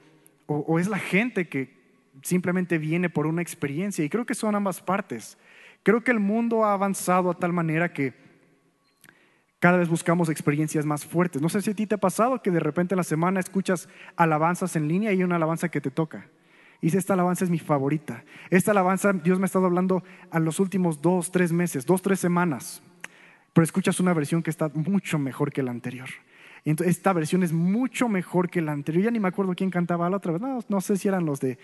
¿O, 0.48 0.80
es 0.80 0.88
la 0.88 0.98
gente 0.98 1.48
que 1.48 1.76
simplemente 2.24 2.78
viene 2.78 3.10
por 3.10 3.28
una 3.28 3.42
experiencia? 3.42 4.04
Y 4.04 4.10
creo 4.10 4.26
que 4.26 4.34
son 4.34 4.56
ambas 4.56 4.82
partes. 4.82 5.38
Creo 5.84 6.04
que 6.04 6.12
el 6.12 6.20
mundo 6.20 6.66
ha 6.66 6.74
avanzado 6.74 7.30
a 7.30 7.38
tal 7.38 7.54
manera 7.54 7.94
que 7.94 8.14
cada 9.60 9.78
vez 9.78 9.90
buscamos 9.90 10.30
experiencias 10.30 10.86
más 10.86 11.06
fuertes. 11.06 11.42
No 11.42 11.50
sé 11.50 11.62
si 11.62 11.72
a 11.72 11.76
ti 11.76 11.86
te 11.86 11.96
ha 11.96 12.00
pasado 12.00 12.42
que 12.42 12.52
de 12.52 12.60
repente 12.60 12.96
en 12.96 12.98
la 12.98 13.04
semana 13.04 13.40
escuchas 13.40 13.90
alabanzas 14.16 14.76
en 14.76 14.88
línea 14.88 15.12
y 15.12 15.18
hay 15.18 15.24
una 15.24 15.36
alabanza 15.36 15.70
que 15.70 15.82
te 15.82 15.92
toca. 15.92 16.28
Dice, 16.82 16.98
esta 16.98 17.14
alabanza 17.14 17.44
es 17.44 17.50
mi 17.50 17.60
favorita. 17.60 18.24
Esta 18.50 18.72
alabanza, 18.72 19.14
Dios 19.14 19.40
me 19.40 19.46
ha 19.46 19.48
estado 19.48 19.66
hablando 19.66 20.04
a 20.30 20.40
los 20.40 20.60
últimos 20.60 21.02
dos, 21.02 21.32
tres 21.32 21.52
meses, 21.52 21.86
dos, 21.86 22.02
tres 22.02 22.20
semanas. 22.20 22.84
Pero 23.54 23.64
escuchas 23.64 24.00
una 24.00 24.14
versión 24.14 24.44
que 24.44 24.52
está 24.52 24.70
mucho 24.74 25.18
mejor 25.18 25.52
que 25.52 25.64
la 25.64 25.72
anterior. 25.72 26.10
Entonces 26.64 26.98
esta 26.98 27.14
versión 27.14 27.44
es 27.44 27.54
mucho 27.54 28.10
mejor 28.10 28.50
que 28.50 28.62
la 28.62 28.74
anterior. 28.74 29.06
Ya 29.06 29.12
ni 29.12 29.20
me 29.20 29.30
acuerdo 29.30 29.56
quién 29.56 29.72
cantaba 29.72 30.10
la 30.10 30.18
otra 30.18 30.34
vez. 30.34 30.42
No, 30.42 30.60
no 30.68 30.82
sé 30.82 30.98
si 30.98 31.08
eran 31.08 31.26
los 31.26 31.40
de, 31.40 31.58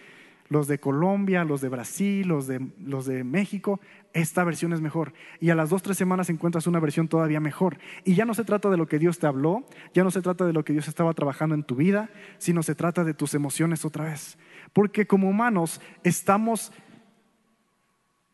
los 0.49 0.67
de 0.67 0.79
Colombia, 0.79 1.43
los 1.43 1.61
de 1.61 1.69
Brasil, 1.69 2.27
los 2.27 2.47
de, 2.47 2.65
los 2.79 3.05
de 3.05 3.23
México. 3.23 3.79
Esta 4.13 4.43
versión 4.43 4.73
es 4.73 4.81
mejor. 4.81 5.13
Y 5.39 5.49
a 5.49 5.55
las 5.55 5.69
dos, 5.69 5.81
tres 5.81 5.97
semanas 5.97 6.29
encuentras 6.29 6.67
una 6.67 6.79
versión 6.79 7.07
todavía 7.07 7.39
mejor. 7.39 7.77
Y 8.03 8.15
ya 8.15 8.25
no 8.25 8.33
se 8.33 8.43
trata 8.43 8.69
de 8.69 8.77
lo 8.77 8.87
que 8.87 8.99
Dios 8.99 9.19
te 9.19 9.27
habló, 9.27 9.65
ya 9.93 10.03
no 10.03 10.11
se 10.11 10.21
trata 10.21 10.45
de 10.45 10.53
lo 10.53 10.63
que 10.63 10.73
Dios 10.73 10.87
estaba 10.87 11.13
trabajando 11.13 11.55
en 11.55 11.63
tu 11.63 11.75
vida, 11.75 12.09
sino 12.37 12.63
se 12.63 12.75
trata 12.75 13.03
de 13.03 13.13
tus 13.13 13.33
emociones 13.33 13.85
otra 13.85 14.05
vez. 14.05 14.37
Porque 14.73 15.07
como 15.07 15.29
humanos 15.29 15.81
estamos 16.03 16.71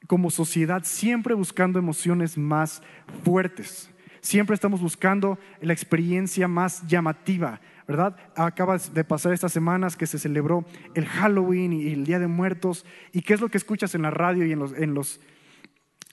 como 0.07 0.31
sociedad 0.31 0.81
siempre 0.85 1.35
buscando 1.35 1.77
emociones 1.77 2.35
más 2.35 2.81
fuertes. 3.23 3.91
Siempre 4.21 4.55
estamos 4.55 4.81
buscando 4.81 5.37
la 5.61 5.71
experiencia 5.71 6.47
más 6.47 6.85
llamativa. 6.87 7.61
¿Verdad? 7.89 8.15
Acaba 8.35 8.77
de 8.77 9.03
pasar 9.03 9.33
estas 9.33 9.51
semanas 9.51 9.97
que 9.97 10.05
se 10.05 10.19
celebró 10.19 10.63
el 10.93 11.07
Halloween 11.07 11.73
y 11.73 11.91
el 11.91 12.05
Día 12.05 12.19
de 12.19 12.27
Muertos. 12.27 12.85
¿Y 13.13 13.23
qué 13.23 13.33
es 13.33 13.41
lo 13.41 13.49
que 13.49 13.57
escuchas 13.57 13.95
en 13.95 14.03
la 14.03 14.11
radio 14.11 14.45
y 14.45 14.51
en 14.51 14.59
los, 14.59 14.73
en 14.73 14.93
los 14.93 15.19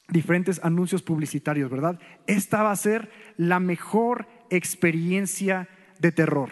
diferentes 0.08 0.58
anuncios 0.64 1.02
publicitarios, 1.02 1.70
verdad? 1.70 2.00
Esta 2.26 2.62
va 2.62 2.70
a 2.70 2.76
ser 2.76 3.10
la 3.36 3.60
mejor 3.60 4.26
experiencia 4.48 5.68
de 5.98 6.12
terror. 6.12 6.48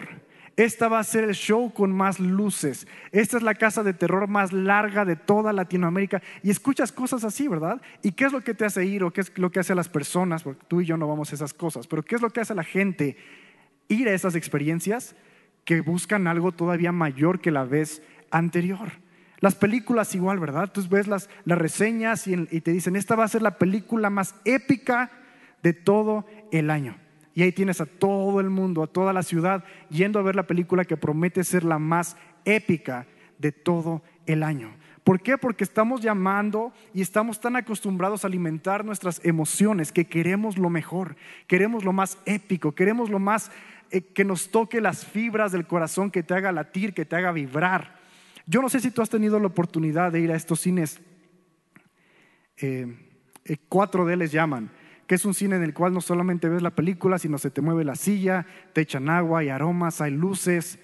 Esta 0.57 0.89
va 0.89 0.99
a 0.99 1.03
ser 1.03 1.23
el 1.23 1.33
show 1.33 1.73
con 1.73 1.91
más 1.91 2.19
luces. 2.19 2.85
Esta 3.11 3.37
es 3.37 3.43
la 3.43 3.55
casa 3.55 3.81
de 3.81 3.95
terror 3.95 4.27
más 4.27 4.53
larga 4.53 5.05
de 5.05 5.15
toda 5.15 5.53
Latinoamérica. 5.53 6.21
Y 6.43 6.51
escuchas 6.51 6.91
cosas 6.91 7.23
así, 7.23 7.47
¿verdad? 7.47 7.81
¿Y 8.03 8.11
qué 8.11 8.25
es 8.25 8.31
lo 8.31 8.41
que 8.41 8.53
te 8.53 8.63
hace 8.63 8.85
ir 8.85 9.03
o 9.03 9.11
qué 9.11 9.21
es 9.21 9.35
lo 9.39 9.51
que 9.51 9.59
hace 9.59 9.73
a 9.73 9.75
las 9.75 9.89
personas? 9.89 10.43
Porque 10.43 10.63
tú 10.67 10.81
y 10.81 10.85
yo 10.85 10.97
no 10.97 11.07
vamos 11.07 11.31
a 11.31 11.35
esas 11.35 11.55
cosas. 11.55 11.87
Pero 11.87 12.03
¿qué 12.03 12.13
es 12.13 12.21
lo 12.21 12.29
que 12.29 12.41
hace 12.41 12.53
a 12.53 12.55
la 12.55 12.63
gente 12.63 13.17
ir 13.87 14.07
a 14.07 14.13
esas 14.13 14.35
experiencias? 14.35 15.15
Que 15.63 15.81
buscan 15.81 16.27
algo 16.27 16.51
todavía 16.51 16.91
mayor 16.91 17.41
que 17.41 17.51
la 17.51 17.65
vez 17.65 18.01
anterior. 18.31 18.91
Las 19.39 19.55
películas 19.55 20.15
igual, 20.15 20.39
¿verdad? 20.39 20.71
Tú 20.71 20.87
ves 20.89 21.07
las, 21.07 21.29
las 21.43 21.57
reseñas 21.57 22.27
y, 22.27 22.33
y 22.51 22.61
te 22.61 22.71
dicen, 22.71 22.95
esta 22.95 23.15
va 23.15 23.25
a 23.25 23.29
ser 23.29 23.41
la 23.41 23.57
película 23.57 24.09
más 24.09 24.35
épica 24.45 25.11
de 25.61 25.73
todo 25.73 26.25
el 26.51 26.69
año. 26.69 26.95
Y 27.33 27.43
ahí 27.43 27.51
tienes 27.51 27.81
a 27.81 27.85
todo 27.85 28.39
el 28.39 28.49
mundo, 28.49 28.81
a 28.81 28.87
toda 28.87 29.11
la 29.11 29.23
ciudad, 29.23 29.65
yendo 29.89 30.19
a 30.19 30.23
ver 30.23 30.35
la 30.35 30.47
película 30.47 30.85
que 30.85 30.95
promete 30.95 31.43
ser 31.43 31.63
la 31.65 31.79
más 31.79 32.15
épica 32.45 33.07
de 33.39 33.51
todo 33.51 34.01
el 34.25 34.41
año. 34.43 34.73
¿Por 35.03 35.21
qué? 35.21 35.37
Porque 35.37 35.63
estamos 35.63 36.01
llamando 36.01 36.73
y 36.91 37.01
estamos 37.01 37.39
tan 37.39 37.55
acostumbrados 37.55 38.23
a 38.23 38.27
alimentar 38.27 38.83
nuestras 38.83 39.23
emociones 39.23 39.91
que 39.91 40.05
queremos 40.05 40.57
lo 40.57 40.71
mejor, 40.71 41.15
queremos 41.45 41.83
lo 41.83 41.93
más 41.93 42.17
épico, 42.25 42.73
queremos 42.73 43.11
lo 43.11 43.19
más 43.19 43.51
que 44.01 44.25
nos 44.25 44.49
toque 44.49 44.81
las 44.81 45.05
fibras 45.05 45.51
del 45.51 45.67
corazón, 45.67 46.11
que 46.11 46.23
te 46.23 46.33
haga 46.33 46.51
latir, 46.51 46.93
que 46.93 47.05
te 47.05 47.15
haga 47.15 47.31
vibrar. 47.31 47.99
Yo 48.45 48.61
no 48.61 48.69
sé 48.69 48.79
si 48.79 48.91
tú 48.91 49.01
has 49.01 49.09
tenido 49.09 49.39
la 49.39 49.47
oportunidad 49.47 50.11
de 50.11 50.19
ir 50.19 50.31
a 50.31 50.35
estos 50.35 50.59
cines, 50.59 50.99
eh, 52.57 52.95
4D 53.69 54.13
eh, 54.13 54.17
les 54.17 54.31
llaman, 54.31 54.69
que 55.07 55.15
es 55.15 55.25
un 55.25 55.33
cine 55.33 55.55
en 55.55 55.63
el 55.63 55.73
cual 55.73 55.93
no 55.93 56.01
solamente 56.01 56.49
ves 56.49 56.61
la 56.61 56.71
película, 56.71 57.17
sino 57.19 57.37
se 57.37 57.51
te 57.51 57.61
mueve 57.61 57.83
la 57.83 57.95
silla, 57.95 58.45
te 58.73 58.81
echan 58.81 59.09
agua, 59.09 59.39
hay 59.39 59.49
aromas, 59.49 60.01
hay 60.01 60.11
luces. 60.11 60.79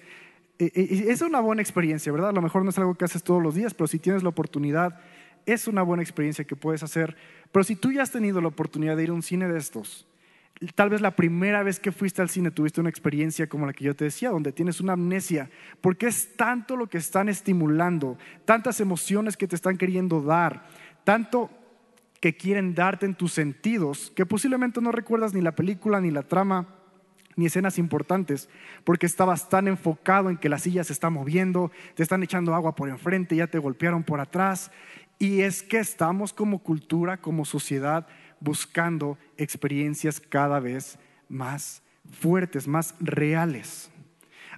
E, 0.58 0.72
e, 0.74 1.10
es 1.10 1.22
una 1.22 1.40
buena 1.40 1.62
experiencia, 1.62 2.12
¿verdad? 2.12 2.30
A 2.30 2.32
lo 2.32 2.42
mejor 2.42 2.64
no 2.64 2.70
es 2.70 2.78
algo 2.78 2.94
que 2.94 3.04
haces 3.04 3.22
todos 3.22 3.42
los 3.42 3.54
días, 3.54 3.74
pero 3.74 3.88
si 3.88 3.98
tienes 3.98 4.22
la 4.22 4.28
oportunidad, 4.28 5.00
es 5.46 5.66
una 5.66 5.82
buena 5.82 6.02
experiencia 6.02 6.44
que 6.44 6.56
puedes 6.56 6.82
hacer. 6.82 7.16
Pero 7.50 7.64
si 7.64 7.76
tú 7.76 7.92
ya 7.92 8.02
has 8.02 8.10
tenido 8.10 8.40
la 8.40 8.48
oportunidad 8.48 8.96
de 8.96 9.04
ir 9.04 9.10
a 9.10 9.14
un 9.14 9.22
cine 9.22 9.48
de 9.48 9.58
estos, 9.58 10.06
tal 10.74 10.90
vez 10.90 11.00
la 11.00 11.16
primera 11.16 11.62
vez 11.62 11.80
que 11.80 11.92
fuiste 11.92 12.22
al 12.22 12.28
cine 12.28 12.50
tuviste 12.50 12.80
una 12.80 12.90
experiencia 12.90 13.48
como 13.48 13.66
la 13.66 13.72
que 13.72 13.84
yo 13.84 13.96
te 13.96 14.04
decía, 14.04 14.30
donde 14.30 14.52
tienes 14.52 14.80
una 14.80 14.92
amnesia, 14.92 15.50
porque 15.80 16.06
es 16.06 16.36
tanto 16.36 16.76
lo 16.76 16.88
que 16.88 16.98
están 16.98 17.28
estimulando, 17.28 18.18
tantas 18.44 18.80
emociones 18.80 19.36
que 19.36 19.48
te 19.48 19.56
están 19.56 19.76
queriendo 19.76 20.22
dar, 20.22 20.66
tanto 21.04 21.50
que 22.20 22.36
quieren 22.36 22.74
darte 22.74 23.06
en 23.06 23.16
tus 23.16 23.32
sentidos, 23.32 24.12
que 24.14 24.24
posiblemente 24.26 24.80
no 24.80 24.92
recuerdas 24.92 25.34
ni 25.34 25.40
la 25.40 25.56
película, 25.56 26.00
ni 26.00 26.10
la 26.12 26.22
trama, 26.22 26.68
ni 27.34 27.46
escenas 27.46 27.78
importantes, 27.78 28.48
porque 28.84 29.06
estabas 29.06 29.48
tan 29.48 29.66
enfocado 29.66 30.30
en 30.30 30.36
que 30.36 30.48
la 30.48 30.58
silla 30.58 30.84
se 30.84 30.92
está 30.92 31.10
moviendo, 31.10 31.72
te 31.94 32.02
están 32.02 32.22
echando 32.22 32.54
agua 32.54 32.76
por 32.76 32.88
enfrente, 32.88 33.34
ya 33.34 33.46
te 33.46 33.58
golpearon 33.58 34.04
por 34.04 34.20
atrás. 34.20 34.70
Y 35.18 35.40
es 35.40 35.62
que 35.62 35.78
estamos 35.78 36.32
como 36.32 36.60
cultura, 36.60 37.16
como 37.16 37.44
sociedad, 37.44 38.06
buscando 38.42 39.18
experiencias 39.36 40.20
cada 40.20 40.60
vez 40.60 40.98
más 41.28 41.82
fuertes, 42.20 42.66
más 42.66 42.94
reales. 43.00 43.90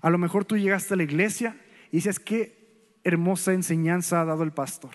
A 0.01 0.11
lo 0.11 0.19
mejor 0.19 0.45
tú 0.45 0.57
llegaste 0.57 0.95
a 0.95 0.97
la 0.97 1.03
iglesia 1.03 1.57
y 1.91 1.97
dices, 1.97 2.19
qué 2.19 2.65
hermosa 3.05 3.53
enseñanza 3.53 4.21
ha 4.21 4.25
dado 4.25 4.43
el 4.43 4.53
pastor. 4.53 4.93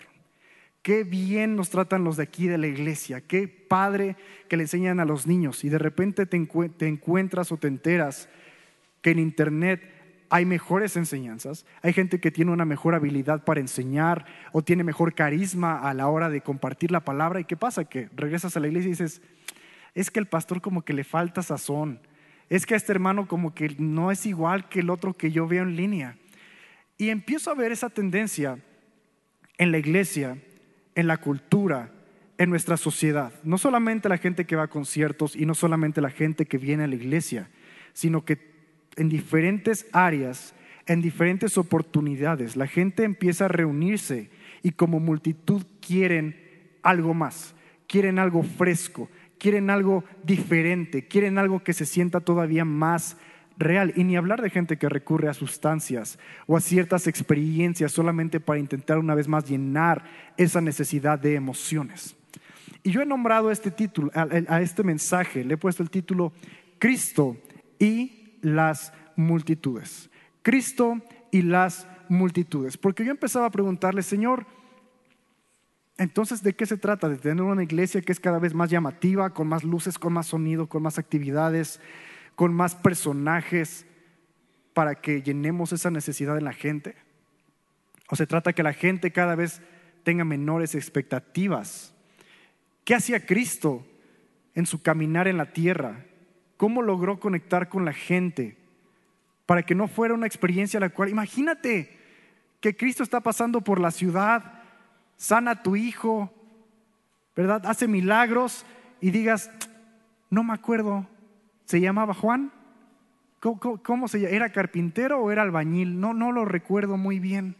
Qué 0.81 1.03
bien 1.03 1.55
nos 1.55 1.69
tratan 1.69 2.03
los 2.03 2.17
de 2.17 2.23
aquí 2.23 2.47
de 2.47 2.57
la 2.57 2.67
iglesia, 2.67 3.21
qué 3.21 3.47
padre 3.47 4.15
que 4.47 4.57
le 4.57 4.63
enseñan 4.63 4.99
a 4.99 5.05
los 5.05 5.27
niños 5.27 5.63
y 5.63 5.69
de 5.69 5.77
repente 5.77 6.25
te, 6.25 6.37
encuentras 6.37 7.51
o 7.51 7.57
te 7.57 7.67
enteras 7.67 8.29
que 9.01 9.11
en 9.11 9.19
internet 9.19 9.81
hay 10.29 10.45
mejores 10.45 10.95
enseñanzas, 10.95 11.65
hay 11.81 11.93
gente 11.93 12.19
que 12.19 12.31
tiene 12.31 12.51
una 12.51 12.65
mejor 12.65 12.95
habilidad 12.95 13.43
para 13.43 13.59
enseñar 13.59 14.25
o 14.51 14.61
tiene 14.61 14.83
mejor 14.83 15.13
carisma 15.13 15.79
a 15.79 15.93
la 15.93 16.07
hora 16.07 16.29
de 16.29 16.41
compartir 16.41 16.91
la 16.91 16.99
palabra. 16.99 17.39
¿Y 17.39 17.45
qué 17.45 17.57
pasa? 17.57 17.85
Que 17.85 18.09
regresas 18.15 18.55
a 18.55 18.59
la 18.59 18.67
iglesia 18.67 18.87
y 18.87 18.91
dices, 18.91 19.21
es 19.95 20.11
que 20.11 20.19
el 20.19 20.27
pastor 20.27 20.61
como 20.61 20.83
que 20.83 20.93
le 20.93 21.03
falta 21.03 21.41
sazón, 21.41 21.99
es 22.49 22.65
que 22.65 22.75
este 22.75 22.91
hermano 22.91 23.27
como 23.27 23.53
que 23.53 23.75
no 23.79 24.11
es 24.11 24.25
igual 24.25 24.69
que 24.69 24.79
el 24.79 24.89
otro 24.89 25.13
que 25.13 25.31
yo 25.31 25.47
veo 25.47 25.63
en 25.63 25.75
línea. 25.75 26.15
Y 26.97 27.09
empiezo 27.09 27.51
a 27.51 27.55
ver 27.55 27.71
esa 27.71 27.89
tendencia 27.89 28.59
en 29.57 29.71
la 29.71 29.77
iglesia 29.77 30.37
en 30.99 31.07
la 31.07 31.17
cultura, 31.17 31.91
en 32.37 32.49
nuestra 32.49 32.75
sociedad. 32.75 33.31
No 33.43 33.57
solamente 33.57 34.09
la 34.09 34.17
gente 34.17 34.45
que 34.45 34.57
va 34.57 34.63
a 34.63 34.69
conciertos 34.69 35.35
y 35.35 35.45
no 35.45 35.55
solamente 35.55 36.01
la 36.01 36.09
gente 36.09 36.45
que 36.45 36.57
viene 36.57 36.83
a 36.83 36.87
la 36.87 36.95
iglesia, 36.95 37.49
sino 37.93 38.25
que 38.25 38.35
en 38.99 39.09
diferentes 39.09 39.87
áreas, 39.93 40.53
en 40.85 41.01
diferentes 41.01 41.57
oportunidades, 41.57 42.55
la 42.55 42.67
gente 42.67 43.03
empieza 43.03 43.45
a 43.45 43.49
reunirse 43.49 44.29
y 44.63 44.71
como 44.71 44.99
multitud 44.99 45.63
quieren 45.85 46.35
algo 46.83 47.13
más, 47.13 47.55
quieren 47.87 48.19
algo 48.19 48.43
fresco, 48.43 49.09
quieren 49.37 49.69
algo 49.69 50.03
diferente, 50.23 51.07
quieren 51.07 51.37
algo 51.37 51.63
que 51.63 51.73
se 51.73 51.85
sienta 51.85 52.19
todavía 52.19 52.65
más 52.65 53.17
real. 53.57 53.93
Y 53.95 54.03
ni 54.03 54.15
hablar 54.15 54.41
de 54.41 54.49
gente 54.49 54.77
que 54.77 54.89
recurre 54.89 55.29
a 55.29 55.33
sustancias 55.33 56.19
o 56.47 56.57
a 56.57 56.61
ciertas 56.61 57.07
experiencias 57.07 57.91
solamente 57.91 58.39
para 58.39 58.59
intentar 58.59 58.97
una 58.97 59.15
vez 59.15 59.27
más 59.27 59.49
llenar 59.49 60.03
esa 60.37 60.61
necesidad 60.61 61.19
de 61.19 61.35
emociones. 61.35 62.15
Y 62.83 62.91
yo 62.91 63.01
he 63.01 63.05
nombrado 63.05 63.51
este 63.51 63.71
título, 63.71 64.11
a, 64.13 64.61
este 64.61 64.83
mensaje, 64.83 65.43
le 65.43 65.55
he 65.55 65.57
puesto 65.57 65.83
el 65.83 65.89
título 65.89 66.31
Cristo 66.77 67.37
y 67.77 68.18
las 68.41 68.93
multitudes. 69.15 70.09
Cristo 70.41 71.01
y 71.31 71.41
las 71.41 71.87
multitudes. 72.07 72.77
Porque 72.77 73.05
yo 73.05 73.11
empezaba 73.11 73.45
a 73.45 73.51
preguntarle, 73.51 74.01
Señor, 74.01 74.45
entonces, 75.97 76.41
¿de 76.41 76.53
qué 76.53 76.65
se 76.65 76.77
trata? 76.77 77.09
De 77.09 77.17
tener 77.17 77.43
una 77.43 77.63
iglesia 77.63 78.01
que 78.01 78.13
es 78.13 78.19
cada 78.21 78.39
vez 78.39 78.53
más 78.53 78.69
llamativa, 78.69 79.31
con 79.31 79.47
más 79.47 79.63
luces, 79.65 79.99
con 79.99 80.13
más 80.13 80.27
sonido, 80.27 80.67
con 80.67 80.81
más 80.81 80.97
actividades, 80.97 81.81
con 82.35 82.53
más 82.53 82.73
personajes 82.73 83.85
para 84.73 84.95
que 84.95 85.21
llenemos 85.21 85.73
esa 85.73 85.91
necesidad 85.91 86.37
en 86.37 86.45
la 86.45 86.53
gente? 86.53 86.95
¿O 88.09 88.15
se 88.15 88.25
trata 88.25 88.53
que 88.53 88.63
la 88.63 88.71
gente 88.71 89.11
cada 89.11 89.35
vez 89.35 89.61
tenga 90.05 90.23
menores 90.23 90.73
expectativas? 90.73 91.93
¿Qué 92.85 92.95
hacía 92.95 93.25
Cristo 93.25 93.85
en 94.55 94.65
su 94.65 94.81
caminar 94.81 95.27
en 95.27 95.35
la 95.35 95.51
tierra? 95.51 96.05
¿Cómo 96.59 96.81
logró 96.81 97.21
conectar 97.21 97.69
con 97.69 97.85
la 97.85 97.93
gente 97.93 98.57
para 99.45 99.63
que 99.63 99.75
no 99.75 99.87
fuera 99.87 100.13
una 100.13 100.27
experiencia 100.27 100.77
la 100.79 100.89
cual, 100.89 101.07
imagínate 101.07 101.97
que 102.59 102.75
Cristo 102.75 103.01
está 103.01 103.21
pasando 103.21 103.61
por 103.61 103.79
la 103.79 103.91
ciudad, 103.91 104.61
sana 105.15 105.51
a 105.51 105.63
tu 105.63 105.77
hijo, 105.77 106.33
¿verdad? 107.33 107.65
Hace 107.65 107.87
milagros 107.87 108.65
y 108.99 109.11
digas, 109.11 109.49
no 110.29 110.43
me 110.43 110.53
acuerdo, 110.53 111.07
¿Se 111.69 111.79
llamaba 111.79 112.15
Juan? 112.15 112.51
¿Cómo, 113.39 114.07
se 114.07 114.19
llama? 114.19 114.35
¿Era 114.35 114.51
carpintero 114.51 115.19
o 115.19 115.31
era 115.31 115.43
albañil? 115.43 115.99
No, 115.99 116.15
no 116.15 116.31
lo 116.31 116.43
recuerdo 116.43 116.97
muy 116.97 117.19
bien. 117.19 117.55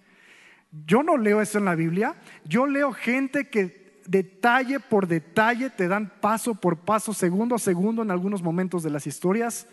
Yo 0.87 1.03
no 1.03 1.15
leo 1.15 1.41
eso 1.41 1.59
en 1.59 1.65
la 1.65 1.75
Biblia. 1.75 2.15
Yo 2.43 2.65
leo 2.65 2.91
gente 2.91 3.49
que 3.49 3.88
detalle 4.09 4.79
por 4.79 5.07
detalle 5.07 5.69
te 5.69 5.87
dan 5.87 6.11
paso 6.21 6.55
por 6.55 6.77
paso, 6.77 7.13
segundo 7.13 7.55
a 7.55 7.59
segundo 7.59 8.01
en 8.01 8.11
algunos 8.11 8.41
momentos 8.41 8.83
de 8.83 8.89
las 8.89 9.07
historias, 9.07 9.67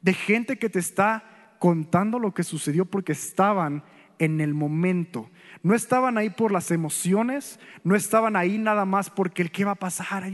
de 0.00 0.14
gente 0.14 0.58
que 0.58 0.68
te 0.68 0.78
está 0.78 1.56
contando 1.58 2.18
lo 2.18 2.34
que 2.34 2.42
sucedió 2.42 2.84
porque 2.84 3.12
estaban 3.12 3.82
en 4.18 4.40
el 4.40 4.54
momento. 4.54 5.30
No 5.62 5.74
estaban 5.74 6.18
ahí 6.18 6.30
por 6.30 6.52
las 6.52 6.70
emociones, 6.70 7.58
no 7.84 7.96
estaban 7.96 8.36
ahí 8.36 8.58
nada 8.58 8.84
más 8.84 9.10
porque 9.10 9.42
el 9.42 9.50
qué 9.50 9.64
va 9.64 9.72
a 9.72 9.76
pasar, 9.76 10.24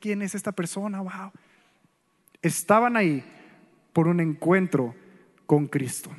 ¿quién 0.00 0.22
es 0.22 0.34
esta 0.34 0.52
persona? 0.52 1.00
Wow 1.00 1.32
estaban 2.42 2.96
ahí 2.96 3.24
por 3.92 4.08
un 4.08 4.20
encuentro 4.20 4.94
con 5.46 5.66
Cristo. 5.66 6.10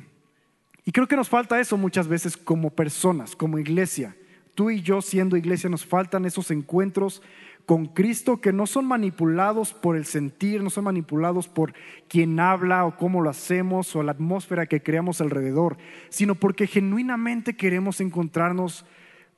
Y 0.84 0.92
creo 0.92 1.06
que 1.06 1.16
nos 1.16 1.28
falta 1.28 1.60
eso 1.60 1.76
muchas 1.76 2.08
veces 2.08 2.36
como 2.36 2.70
personas, 2.70 3.36
como 3.36 3.58
iglesia. 3.58 4.16
Tú 4.60 4.68
y 4.68 4.82
yo 4.82 5.00
siendo 5.00 5.38
iglesia 5.38 5.70
nos 5.70 5.86
faltan 5.86 6.26
esos 6.26 6.50
encuentros 6.50 7.22
con 7.64 7.86
Cristo 7.86 8.42
que 8.42 8.52
no 8.52 8.66
son 8.66 8.84
manipulados 8.84 9.72
por 9.72 9.96
el 9.96 10.04
sentir, 10.04 10.62
no 10.62 10.68
son 10.68 10.84
manipulados 10.84 11.48
por 11.48 11.72
quien 12.08 12.38
habla 12.38 12.84
o 12.84 12.94
cómo 12.98 13.22
lo 13.22 13.30
hacemos 13.30 13.96
o 13.96 14.02
la 14.02 14.12
atmósfera 14.12 14.66
que 14.66 14.82
creamos 14.82 15.22
alrededor, 15.22 15.78
sino 16.10 16.34
porque 16.34 16.66
genuinamente 16.66 17.56
queremos 17.56 18.02
encontrarnos 18.02 18.84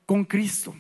con 0.06 0.24
Cristo. 0.24 0.74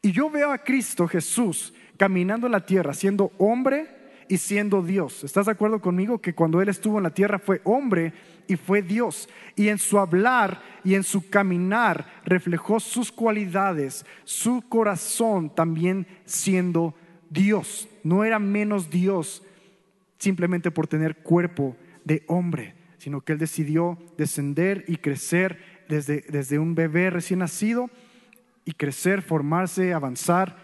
Y 0.00 0.12
yo 0.12 0.30
veo 0.30 0.52
a 0.52 0.58
Cristo 0.58 1.08
Jesús 1.08 1.74
caminando 1.96 2.46
en 2.46 2.52
la 2.52 2.64
tierra, 2.64 2.94
siendo 2.94 3.32
hombre, 3.36 3.88
y 4.32 4.38
siendo 4.38 4.82
Dios. 4.82 5.24
¿Estás 5.24 5.44
de 5.44 5.52
acuerdo 5.52 5.82
conmigo 5.82 6.22
que 6.22 6.34
cuando 6.34 6.62
Él 6.62 6.70
estuvo 6.70 6.96
en 6.96 7.02
la 7.02 7.12
tierra 7.12 7.38
fue 7.38 7.60
hombre 7.64 8.14
y 8.46 8.56
fue 8.56 8.82
Dios? 8.82 9.28
Y 9.56 9.68
en 9.68 9.78
su 9.78 9.98
hablar 9.98 10.62
y 10.84 10.94
en 10.94 11.04
su 11.04 11.28
caminar 11.28 12.06
reflejó 12.24 12.80
sus 12.80 13.12
cualidades, 13.12 14.04
su 14.24 14.62
corazón 14.68 15.54
también 15.54 16.06
siendo 16.24 16.94
Dios. 17.30 17.88
No 18.02 18.24
era 18.24 18.38
menos 18.38 18.90
Dios 18.90 19.42
simplemente 20.18 20.70
por 20.70 20.86
tener 20.86 21.16
cuerpo 21.16 21.76
de 22.04 22.24
hombre, 22.28 22.74
sino 22.98 23.20
que 23.20 23.32
Él 23.32 23.38
decidió 23.38 23.98
descender 24.16 24.84
y 24.86 24.96
crecer 24.96 25.84
desde, 25.88 26.24
desde 26.28 26.58
un 26.58 26.74
bebé 26.74 27.10
recién 27.10 27.40
nacido 27.40 27.90
y 28.64 28.72
crecer, 28.72 29.22
formarse, 29.22 29.92
avanzar, 29.92 30.56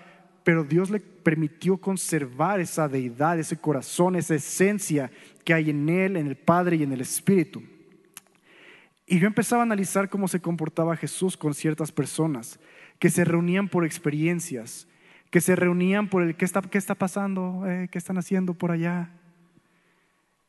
pero 0.45 0.65
Dios 0.65 0.91
le 0.91 1.03
permitió 1.29 1.77
conservar 1.77 2.59
esa 2.59 2.89
deidad, 2.89 3.39
ese 3.39 3.59
corazón, 3.59 4.17
esa 4.17 4.35
esencia 4.35 5.11
que 5.45 5.53
hay 5.53 5.69
en 5.69 5.87
Él, 5.91 6.17
en 6.17 6.27
el 6.27 6.37
Padre 6.37 6.77
y 6.77 6.83
en 6.83 6.91
el 6.91 7.03
Espíritu. 7.03 7.63
Y 9.07 9.19
yo 9.19 9.27
empezaba 9.27 9.61
a 9.61 9.67
analizar 9.67 10.09
cómo 10.09 10.27
se 10.27 10.41
comportaba 10.41 10.97
Jesús 10.97 11.37
con 11.37 11.53
ciertas 11.53 11.93
personas 11.93 12.59
que 12.99 13.11
se 13.11 13.27
reunían 13.27 13.69
por 13.69 13.85
experiencias, 13.85 14.89
que 15.29 15.43
se 15.43 15.55
reunían 15.55 16.09
por 16.09 16.23
el 16.23 16.35
qué 16.35 16.47
está, 16.47 16.63
qué 16.63 16.79
está 16.79 16.95
pasando, 16.95 17.63
eh, 17.67 17.89
qué 17.93 17.99
están 17.99 18.17
haciendo 18.17 18.55
por 18.55 18.71
allá. 18.71 19.11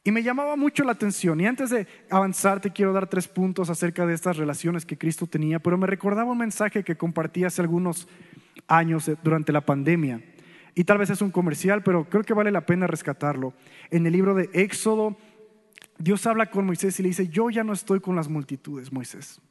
Y 0.06 0.12
me 0.12 0.24
llamaba 0.24 0.56
mucho 0.56 0.86
la 0.86 0.94
atención. 0.94 1.42
Y 1.42 1.46
antes 1.46 1.72
de 1.72 1.88
avanzar, 2.10 2.62
te 2.62 2.72
quiero 2.72 2.94
dar 2.94 3.08
tres 3.08 3.28
puntos 3.28 3.70
acerca 3.70 4.06
de 4.06 4.14
estas 4.14 4.38
relaciones 4.38 4.86
que 4.86 4.98
Cristo 4.98 5.28
tenía, 5.28 5.60
pero 5.60 5.78
me 5.78 5.88
recordaba 5.88 6.32
un 6.32 6.38
mensaje 6.38 6.86
que 6.86 6.96
compartí 6.96 7.44
hace 7.44 7.62
algunos 7.62 8.08
años 8.70 9.10
eh, 9.10 9.18
durante 9.22 9.52
la 9.52 9.60
pandemia. 9.60 10.22
Y 10.76 10.84
tal 10.84 10.98
vez 10.98 11.10
es 11.10 11.22
un 11.22 11.32
comercial, 11.32 11.84
pero 11.84 12.10
creo 12.10 12.24
que 12.24 12.34
vale 12.34 12.52
la 12.52 12.66
pena 12.66 12.88
rescatarlo. 12.88 13.54
En 13.90 14.06
el 14.06 14.14
libro 14.14 14.36
de 14.36 14.50
Éxodo, 14.54 15.18
Dios 15.98 16.26
habla 16.28 16.52
con 16.52 16.66
Moisés 16.66 17.00
y 17.00 17.04
le 17.04 17.10
dice, 17.10 17.28
yo 17.28 17.50
ya 17.50 17.64
no 17.64 17.74
estoy 17.74 18.00
con 18.00 18.16
las 18.16 18.30
multitudes, 18.30 18.92
Moisés. 18.92 19.42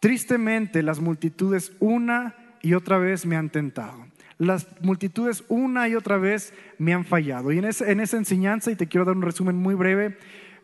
Tristemente, 0.00 0.82
las 0.82 1.00
multitudes 1.00 1.72
una 1.78 2.34
y 2.60 2.74
otra 2.74 2.98
vez 2.98 3.24
me 3.26 3.36
han 3.36 3.50
tentado 3.50 4.06
las 4.42 4.66
multitudes 4.80 5.44
una 5.48 5.88
y 5.88 5.94
otra 5.94 6.16
vez 6.16 6.52
me 6.76 6.92
han 6.92 7.04
fallado. 7.04 7.52
Y 7.52 7.58
en 7.58 7.64
esa, 7.64 8.16
enseñanza, 8.16 8.72
y 8.72 8.76
te 8.76 8.88
quiero 8.88 9.04
dar 9.04 9.16
un 9.16 9.22
resumen 9.22 9.56
muy 9.56 9.76
breve, 9.76 10.16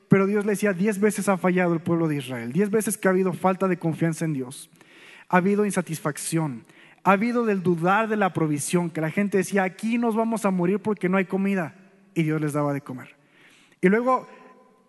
pero 0.08 0.26
Dios 0.26 0.44
le 0.44 0.52
decía, 0.52 0.72
diez 0.72 0.98
veces 0.98 1.28
ha 1.28 1.36
fallado 1.36 1.74
el 1.74 1.80
pueblo 1.80 2.08
de 2.08 2.16
Israel, 2.16 2.52
diez 2.52 2.70
veces 2.70 2.98
que 2.98 3.06
ha 3.06 3.12
habido 3.12 3.32
falta 3.32 3.68
de 3.68 3.78
confianza 3.78 4.24
en 4.24 4.32
Dios, 4.32 4.68
ha 5.28 5.36
habido 5.36 5.64
insatisfacción, 5.64 6.64
ha 7.04 7.12
habido 7.12 7.44
del 7.44 7.62
dudar 7.62 8.08
de 8.08 8.16
la 8.16 8.32
provisión, 8.32 8.90
que 8.90 9.00
la 9.00 9.10
gente 9.10 9.38
decía, 9.38 9.62
aquí 9.62 9.98
nos 9.98 10.14
vamos 10.14 10.44
a 10.44 10.50
morir 10.50 10.80
porque 10.80 11.08
no 11.08 11.16
hay 11.16 11.24
comida, 11.24 11.74
y 12.14 12.22
Dios 12.22 12.40
les 12.40 12.52
daba 12.52 12.72
de 12.72 12.80
comer. 12.80 13.16
Y 13.80 13.88
luego 13.88 14.26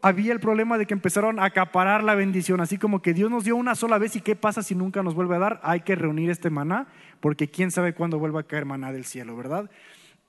había 0.01 0.31
el 0.31 0.39
problema 0.39 0.77
de 0.77 0.85
que 0.85 0.93
empezaron 0.93 1.39
a 1.39 1.45
acaparar 1.45 2.03
la 2.03 2.15
bendición, 2.15 2.61
así 2.61 2.77
como 2.77 3.01
que 3.01 3.13
Dios 3.13 3.29
nos 3.29 3.43
dio 3.43 3.55
una 3.55 3.75
sola 3.75 3.97
vez 3.97 4.15
y 4.15 4.21
qué 4.21 4.35
pasa 4.35 4.63
si 4.63 4.75
nunca 4.75 5.03
nos 5.03 5.13
vuelve 5.13 5.35
a 5.35 5.39
dar, 5.39 5.59
hay 5.63 5.81
que 5.81 5.95
reunir 5.95 6.29
este 6.29 6.49
maná, 6.49 6.87
porque 7.19 7.49
quién 7.49 7.71
sabe 7.71 7.93
cuándo 7.93 8.19
vuelva 8.19 8.41
a 8.41 8.47
caer 8.47 8.65
maná 8.65 8.91
del 8.91 9.05
cielo, 9.05 9.35
¿verdad? 9.35 9.69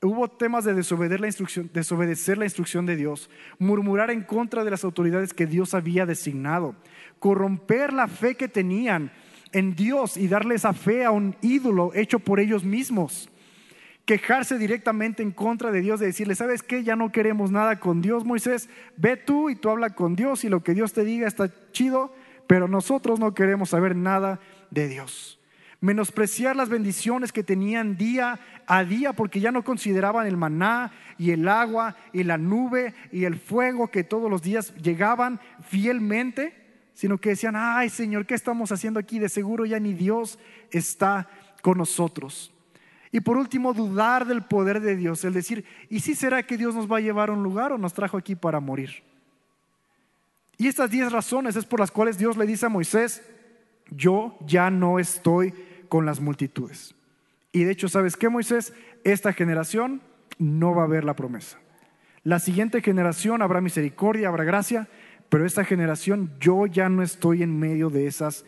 Hubo 0.02 0.28
temas 0.28 0.64
de 0.64 0.75
desobedecer 0.75 1.20
la, 1.20 1.26
instrucción, 1.26 1.70
desobedecer 1.75 2.38
la 2.38 2.46
instrucción 2.46 2.87
de 2.87 2.96
Dios, 2.96 3.30
murmurar 3.58 4.10
en 4.10 4.22
contra 4.22 4.64
de 4.64 4.70
las 4.70 4.82
autoridades 4.82 5.34
que 5.34 5.46
Dios 5.46 5.75
había 5.75 6.06
designado, 6.06 6.75
corromper 7.18 7.92
la 7.92 8.08
fe 8.08 8.34
que 8.34 8.49
tenían 8.49 9.12
en 9.52 9.75
Dios 9.75 10.16
y 10.16 10.28
darle 10.28 10.54
esa 10.54 10.73
fe 10.73 11.04
a 11.04 11.11
un 11.11 11.37
ídolo 11.42 11.92
hecho 11.95 12.19
por 12.19 12.40
ellos 12.40 12.64
mismos 12.64 13.30
quejarse 14.11 14.59
directamente 14.59 15.23
en 15.23 15.30
contra 15.30 15.71
de 15.71 15.80
Dios, 15.80 16.00
de 16.00 16.07
decirle, 16.07 16.35
¿sabes 16.35 16.64
qué? 16.64 16.83
Ya 16.83 16.97
no 16.97 17.12
queremos 17.12 17.52
nada 17.52 17.78
con 17.78 18.02
Dios, 18.02 18.25
Moisés, 18.25 18.69
ve 18.97 19.16
tú 19.16 19.50
y 19.50 19.54
tú 19.54 19.71
habla 19.71 19.90
con 19.90 20.16
Dios 20.16 20.42
y 20.42 20.49
lo 20.49 20.64
que 20.64 20.75
Dios 20.75 20.92
te 20.92 21.04
diga 21.04 21.28
está 21.28 21.49
chido, 21.71 22.12
pero 22.49 22.66
nosotros 22.66 23.21
no 23.21 23.35
queremos 23.35 23.71
saber 23.71 23.95
nada 23.95 24.40
de 24.73 24.88
Dios. 24.88 25.38
Menospreciar 25.80 26.57
las 26.57 26.69
bendiciones 26.69 27.30
que 27.30 27.45
tenían 27.45 27.97
día 27.97 28.40
a 28.66 28.83
día 28.83 29.12
porque 29.12 29.38
ya 29.38 29.52
no 29.52 29.62
consideraban 29.62 30.26
el 30.26 30.37
maná 30.37 30.90
y 31.16 31.30
el 31.30 31.47
agua 31.47 31.95
y 32.12 32.25
la 32.25 32.37
nube 32.37 32.95
y 33.13 33.26
el 33.26 33.36
fuego 33.36 33.93
que 33.93 34.02
todos 34.02 34.28
los 34.28 34.43
días 34.43 34.75
llegaban 34.75 35.39
fielmente, 35.69 36.59
sino 37.00 37.17
que 37.17 37.30
decían, 37.30 37.56
ay 37.56 37.89
Señor, 37.89 38.26
¿qué 38.26 38.34
estamos 38.34 38.73
haciendo 38.73 39.00
aquí? 39.00 39.19
De 39.19 39.30
seguro 39.30 39.65
ya 39.65 39.80
ni 39.80 39.95
Dios 39.95 40.39
está 40.71 41.30
con 41.63 41.78
nosotros. 41.78 42.52
Y 43.10 43.21
por 43.21 43.39
último, 43.39 43.73
dudar 43.73 44.26
del 44.26 44.43
poder 44.43 44.80
de 44.82 44.97
Dios, 44.97 45.25
el 45.25 45.32
decir, 45.32 45.65
¿y 45.89 46.00
si 46.00 46.15
será 46.15 46.43
que 46.43 46.58
Dios 46.58 46.75
nos 46.75 46.93
va 46.93 46.99
a 46.99 47.00
llevar 47.00 47.30
a 47.30 47.32
un 47.32 47.43
lugar 47.43 47.73
o 47.73 47.78
nos 47.78 47.95
trajo 47.95 48.19
aquí 48.19 48.34
para 48.34 48.60
morir? 48.60 49.02
Y 50.58 50.67
estas 50.67 50.91
diez 50.91 51.10
razones 51.10 51.56
es 51.56 51.65
por 51.65 51.80
las 51.80 51.91
cuales 51.91 52.19
Dios 52.19 52.36
le 52.36 52.45
dice 52.45 52.67
a 52.67 52.69
Moisés, 52.69 53.23
yo 53.89 54.36
ya 54.47 54.71
no 54.71 54.99
estoy 54.99 55.54
con 55.89 56.04
las 56.04 56.21
multitudes. 56.21 56.95
Y 57.50 57.65
de 57.65 57.73
hecho, 57.73 57.89
¿sabes 57.89 58.15
qué, 58.15 58.28
Moisés? 58.28 58.75
Esta 59.04 59.32
generación 59.32 60.02
no 60.39 60.75
va 60.75 60.82
a 60.82 60.86
ver 60.86 61.04
la 61.04 61.17
promesa. 61.17 61.56
La 62.25 62.41
siguiente 62.41 62.82
generación 62.82 63.41
habrá 63.41 63.63
misericordia, 63.63 64.28
habrá 64.28 64.45
gracia, 64.45 64.86
pero 65.30 65.47
esta 65.47 65.64
generación 65.64 66.32
yo 66.40 66.66
ya 66.66 66.88
no 66.88 67.02
estoy 67.02 67.43
en 67.43 67.58
medio 67.58 67.88
de 67.88 68.06
esas 68.06 68.45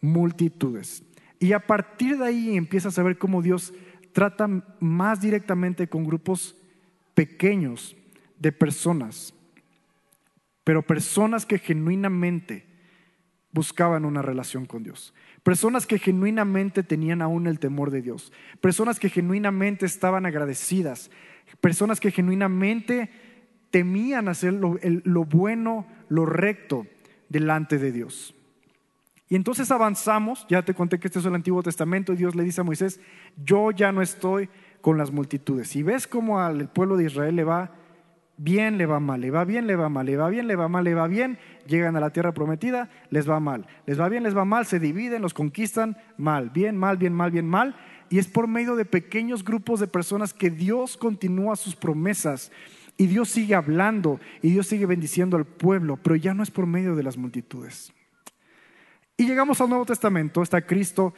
multitudes. 0.00 1.02
Y 1.38 1.52
a 1.52 1.66
partir 1.66 2.16
de 2.16 2.24
ahí 2.24 2.56
empiezas 2.56 2.98
a 2.98 3.02
ver 3.02 3.18
cómo 3.18 3.42
Dios 3.42 3.74
trata 4.12 4.48
más 4.78 5.20
directamente 5.20 5.88
con 5.88 6.04
grupos 6.04 6.56
pequeños 7.14 7.96
de 8.38 8.52
personas, 8.52 9.34
pero 10.64 10.82
personas 10.82 11.44
que 11.44 11.58
genuinamente 11.58 12.64
buscaban 13.52 14.04
una 14.04 14.22
relación 14.22 14.66
con 14.66 14.84
Dios, 14.84 15.12
personas 15.42 15.86
que 15.86 15.98
genuinamente 15.98 16.82
tenían 16.82 17.22
aún 17.22 17.46
el 17.46 17.58
temor 17.58 17.90
de 17.90 18.02
Dios, 18.02 18.32
personas 18.60 19.00
que 19.00 19.10
genuinamente 19.10 19.84
estaban 19.84 20.26
agradecidas, 20.26 21.10
personas 21.60 21.98
que 21.98 22.12
genuinamente 22.12 23.10
temían 23.70 24.28
hacer 24.28 24.52
lo, 24.52 24.78
lo 24.82 25.24
bueno, 25.24 25.86
lo 26.10 26.26
recto 26.26 26.86
delante 27.30 27.78
de 27.78 27.92
Dios. 27.92 28.34
Y 29.30 29.36
entonces 29.36 29.70
avanzamos, 29.70 30.44
ya 30.48 30.62
te 30.62 30.74
conté 30.74 30.98
que 30.98 31.06
este 31.06 31.20
es 31.20 31.24
el 31.24 31.34
Antiguo 31.34 31.62
Testamento, 31.62 32.12
y 32.12 32.16
Dios 32.16 32.34
le 32.34 32.42
dice 32.44 32.60
a 32.60 32.64
Moisés, 32.64 33.00
yo 33.42 33.70
ya 33.70 33.92
no 33.92 34.02
estoy 34.02 34.50
con 34.80 34.98
las 34.98 35.12
multitudes. 35.12 35.74
Y 35.76 35.82
ves 35.82 36.06
cómo 36.06 36.40
al 36.40 36.68
pueblo 36.68 36.96
de 36.96 37.04
Israel 37.04 37.36
le 37.36 37.44
va 37.44 37.70
bien, 38.36 38.76
le 38.76 38.86
va 38.86 38.98
mal, 38.98 39.20
le 39.20 39.30
va 39.30 39.44
bien, 39.44 39.66
le 39.66 39.76
va 39.76 39.88
mal, 39.88 40.06
le 40.06 40.16
va 40.16 40.28
bien, 40.30 40.48
le 40.48 40.56
va 40.56 40.66
mal, 40.66 40.82
le 40.82 40.94
va 40.94 41.06
bien, 41.06 41.38
llegan 41.66 41.94
a 41.94 42.00
la 42.00 42.10
tierra 42.10 42.32
prometida, 42.32 42.90
les 43.10 43.28
va 43.28 43.38
mal, 43.38 43.66
les 43.86 44.00
va 44.00 44.08
bien, 44.08 44.24
les 44.24 44.36
va 44.36 44.44
mal, 44.44 44.66
se 44.66 44.80
dividen, 44.80 45.22
los 45.22 45.34
conquistan, 45.34 45.96
mal, 46.16 46.50
bien, 46.50 46.76
mal, 46.76 46.96
bien, 46.96 47.12
mal, 47.12 47.30
bien, 47.30 47.46
mal. 47.46 47.76
Y 48.08 48.18
es 48.18 48.26
por 48.26 48.48
medio 48.48 48.74
de 48.74 48.84
pequeños 48.84 49.44
grupos 49.44 49.78
de 49.78 49.86
personas 49.86 50.34
que 50.34 50.50
Dios 50.50 50.96
continúa 50.96 51.54
sus 51.54 51.76
promesas. 51.76 52.50
Y 53.00 53.06
Dios 53.06 53.30
sigue 53.30 53.54
hablando 53.54 54.20
y 54.42 54.50
Dios 54.50 54.66
sigue 54.66 54.84
bendiciendo 54.84 55.38
al 55.38 55.46
pueblo, 55.46 55.96
pero 55.96 56.16
ya 56.16 56.34
no 56.34 56.42
es 56.42 56.50
por 56.50 56.66
medio 56.66 56.94
de 56.94 57.02
las 57.02 57.16
multitudes. 57.16 57.94
Y 59.16 59.24
llegamos 59.24 59.58
al 59.62 59.70
Nuevo 59.70 59.86
Testamento, 59.86 60.42
está 60.42 60.60
Cristo, 60.66 61.14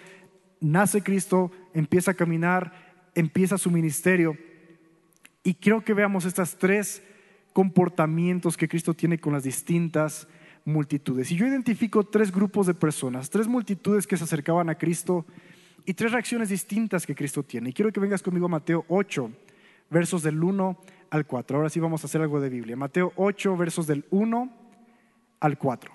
nace 0.60 1.02
Cristo, 1.02 1.50
empieza 1.74 2.12
a 2.12 2.14
caminar, 2.14 3.10
empieza 3.16 3.58
su 3.58 3.68
ministerio. 3.68 4.38
Y 5.42 5.54
quiero 5.54 5.82
que 5.82 5.92
veamos 5.92 6.24
estos 6.24 6.56
tres 6.56 7.02
comportamientos 7.52 8.56
que 8.56 8.68
Cristo 8.68 8.94
tiene 8.94 9.18
con 9.18 9.32
las 9.32 9.42
distintas 9.42 10.28
multitudes. 10.64 11.32
Y 11.32 11.34
yo 11.34 11.48
identifico 11.48 12.04
tres 12.04 12.30
grupos 12.30 12.68
de 12.68 12.74
personas, 12.74 13.28
tres 13.28 13.48
multitudes 13.48 14.06
que 14.06 14.16
se 14.16 14.22
acercaban 14.22 14.70
a 14.70 14.76
Cristo 14.76 15.26
y 15.84 15.94
tres 15.94 16.12
reacciones 16.12 16.48
distintas 16.48 17.04
que 17.04 17.16
Cristo 17.16 17.42
tiene. 17.42 17.70
Y 17.70 17.72
quiero 17.72 17.90
que 17.90 17.98
vengas 17.98 18.22
conmigo 18.22 18.46
a 18.46 18.50
Mateo 18.50 18.84
8, 18.86 19.32
versos 19.92 20.22
del 20.22 20.42
1 20.42 20.78
al 21.10 21.26
4. 21.26 21.56
Ahora 21.56 21.68
sí 21.68 21.78
vamos 21.78 22.02
a 22.02 22.06
hacer 22.06 22.22
algo 22.22 22.40
de 22.40 22.48
Biblia. 22.48 22.76
Mateo 22.76 23.12
8, 23.16 23.56
versos 23.56 23.86
del 23.86 24.04
1 24.10 24.50
al 25.40 25.58
4. 25.58 25.92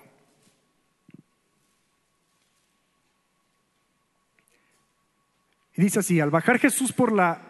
Y 5.76 5.82
dice 5.82 6.00
así, 6.00 6.20
al 6.20 6.30
bajar 6.30 6.58
Jesús 6.58 6.92
por 6.92 7.12
la 7.12 7.42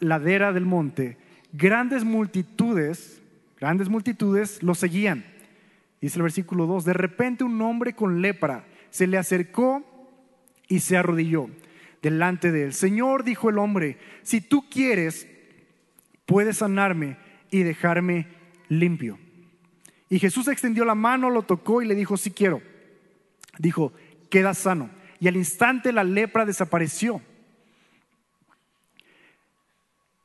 ladera 0.00 0.52
del 0.52 0.66
monte, 0.66 1.18
grandes 1.52 2.04
multitudes, 2.04 3.22
grandes 3.58 3.88
multitudes 3.88 4.62
lo 4.62 4.74
seguían. 4.74 5.24
Dice 6.00 6.18
el 6.18 6.22
versículo 6.22 6.66
2, 6.66 6.84
de 6.84 6.92
repente 6.92 7.44
un 7.44 7.60
hombre 7.62 7.94
con 7.94 8.20
lepra 8.20 8.64
se 8.90 9.06
le 9.06 9.18
acercó 9.18 9.84
y 10.68 10.80
se 10.80 10.96
arrodilló 10.96 11.48
delante 12.02 12.52
de 12.52 12.64
él. 12.64 12.72
Señor, 12.72 13.24
dijo 13.24 13.50
el 13.50 13.58
hombre, 13.58 13.98
si 14.22 14.40
tú 14.40 14.68
quieres, 14.68 15.28
puedes 16.26 16.58
sanarme 16.58 17.16
y 17.50 17.62
dejarme 17.62 18.26
limpio. 18.68 19.18
Y 20.08 20.18
Jesús 20.18 20.48
extendió 20.48 20.84
la 20.84 20.94
mano, 20.94 21.30
lo 21.30 21.42
tocó 21.42 21.82
y 21.82 21.86
le 21.86 21.94
dijo, 21.94 22.16
si 22.16 22.30
quiero. 22.30 22.62
Dijo, 23.58 23.92
queda 24.30 24.54
sano. 24.54 24.90
Y 25.18 25.28
al 25.28 25.36
instante 25.36 25.92
la 25.92 26.04
lepra 26.04 26.44
desapareció 26.44 27.22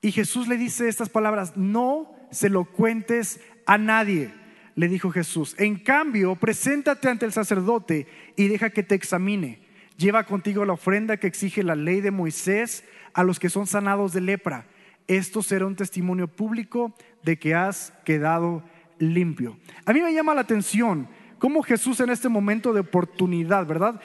Y 0.01 0.11
Jesús 0.11 0.47
le 0.47 0.57
dice 0.57 0.87
estas 0.87 1.09
palabras, 1.09 1.55
no 1.55 2.11
se 2.31 2.49
lo 2.49 2.65
cuentes 2.65 3.39
a 3.67 3.77
nadie, 3.77 4.33
le 4.75 4.87
dijo 4.87 5.11
Jesús. 5.11 5.55
En 5.59 5.77
cambio, 5.77 6.35
preséntate 6.35 7.07
ante 7.07 7.25
el 7.25 7.31
sacerdote 7.31 8.07
y 8.35 8.47
deja 8.47 8.71
que 8.71 8.83
te 8.83 8.95
examine. 8.95 9.61
Lleva 9.97 10.25
contigo 10.25 10.65
la 10.65 10.73
ofrenda 10.73 11.17
que 11.17 11.27
exige 11.27 11.61
la 11.61 11.75
ley 11.75 12.01
de 12.01 12.09
Moisés 12.09 12.83
a 13.13 13.23
los 13.23 13.39
que 13.39 13.49
son 13.49 13.67
sanados 13.67 14.13
de 14.13 14.21
lepra. 14.21 14.65
Esto 15.07 15.41
será 15.41 15.65
un 15.65 15.75
testimonio 15.75 16.27
público 16.27 16.93
de 17.23 17.37
que 17.37 17.55
has 17.55 17.93
quedado 18.05 18.63
limpio. 18.99 19.57
A 19.85 19.93
mí 19.93 20.01
me 20.01 20.13
llama 20.13 20.33
la 20.33 20.41
atención 20.41 21.07
cómo 21.39 21.63
Jesús 21.63 21.99
en 21.99 22.09
este 22.09 22.29
momento 22.29 22.71
de 22.73 22.81
oportunidad, 22.81 23.65
¿verdad? 23.65 23.99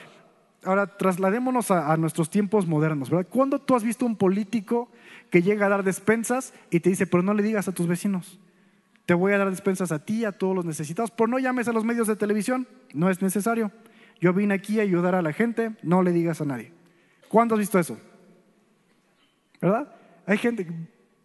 Ahora 0.63 0.97
trasladémonos 0.97 1.71
a, 1.71 1.95
nuestros 1.97 2.29
tiempos 2.29 2.67
modernos, 2.67 3.09
¿verdad? 3.09 3.29
¿Cuándo 3.29 3.59
tú 3.59 3.75
has 3.75 3.83
visto 3.83 4.05
un 4.05 4.15
político 4.15 4.89
que 5.29 5.41
llega 5.41 5.67
a 5.67 5.69
dar 5.69 5.83
despensas 5.83 6.53
y 6.71 6.79
te 6.79 6.89
dice, 6.89 7.07
pero 7.07 7.23
no 7.23 7.33
le 7.33 7.43
digas 7.43 7.67
a 7.67 7.71
tus 7.71 7.87
vecinos? 7.87 8.39
Te 9.05 9.13
voy 9.13 9.31
a 9.31 9.37
dar 9.37 9.49
despensas 9.49 9.91
a 9.91 10.03
ti, 10.03 10.25
a 10.25 10.33
todos 10.33 10.55
los 10.55 10.65
necesitados, 10.65 11.11
pero 11.11 11.27
no 11.27 11.39
llames 11.39 11.67
a 11.67 11.73
los 11.73 11.85
medios 11.85 12.07
de 12.07 12.15
televisión, 12.15 12.67
no 12.93 13.09
es 13.09 13.21
necesario. 13.21 13.71
Yo 14.19 14.33
vine 14.33 14.55
aquí 14.55 14.79
a 14.79 14.83
ayudar 14.83 15.15
a 15.15 15.21
la 15.21 15.31
gente, 15.31 15.75
no 15.83 16.01
le 16.01 16.11
digas 16.11 16.41
a 16.41 16.45
nadie. 16.45 16.73
¿Cuándo 17.29 17.55
has 17.55 17.59
visto 17.59 17.79
eso? 17.79 17.97
¿Verdad? 19.61 19.93
Hay 20.27 20.37
gente, 20.37 20.67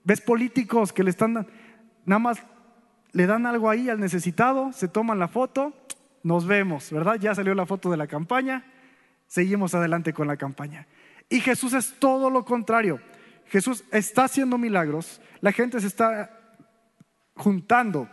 ves 0.05 0.21
políticos 0.21 0.93
que 0.93 1.03
le 1.03 1.11
están, 1.11 1.47
nada 2.07 2.19
más 2.21 2.39
le 3.11 3.27
dan 3.27 3.47
algo 3.47 3.69
ahí 3.69 3.91
al 3.91 4.01
necesitado, 4.01 4.73
se 4.73 4.89
toman 4.89 5.19
la 5.19 5.29
foto, 5.29 5.75
nos 6.23 6.47
vemos, 6.47 6.91
¿verdad? 6.93 7.17
Ya 7.17 7.35
salió 7.35 7.55
la 7.55 7.67
foto 7.67 7.91
de 7.91 7.97
la 7.97 8.07
campaña, 8.07 8.65
seguimos 9.27 9.75
adelante 9.75 10.13
con 10.13 10.29
la 10.29 10.37
campaña. 10.37 10.87
Y 11.29 11.41
Jesús 11.41 11.73
es 11.73 11.99
todo 11.99 12.31
lo 12.31 12.45
contrario. 12.45 13.01
Jesús 13.47 13.85
está 13.91 14.25
haciendo 14.25 14.57
milagros, 14.57 15.21
la 15.41 15.51
gente 15.51 15.81
se 15.81 15.89
está 15.89 16.39
juntando 17.35 18.09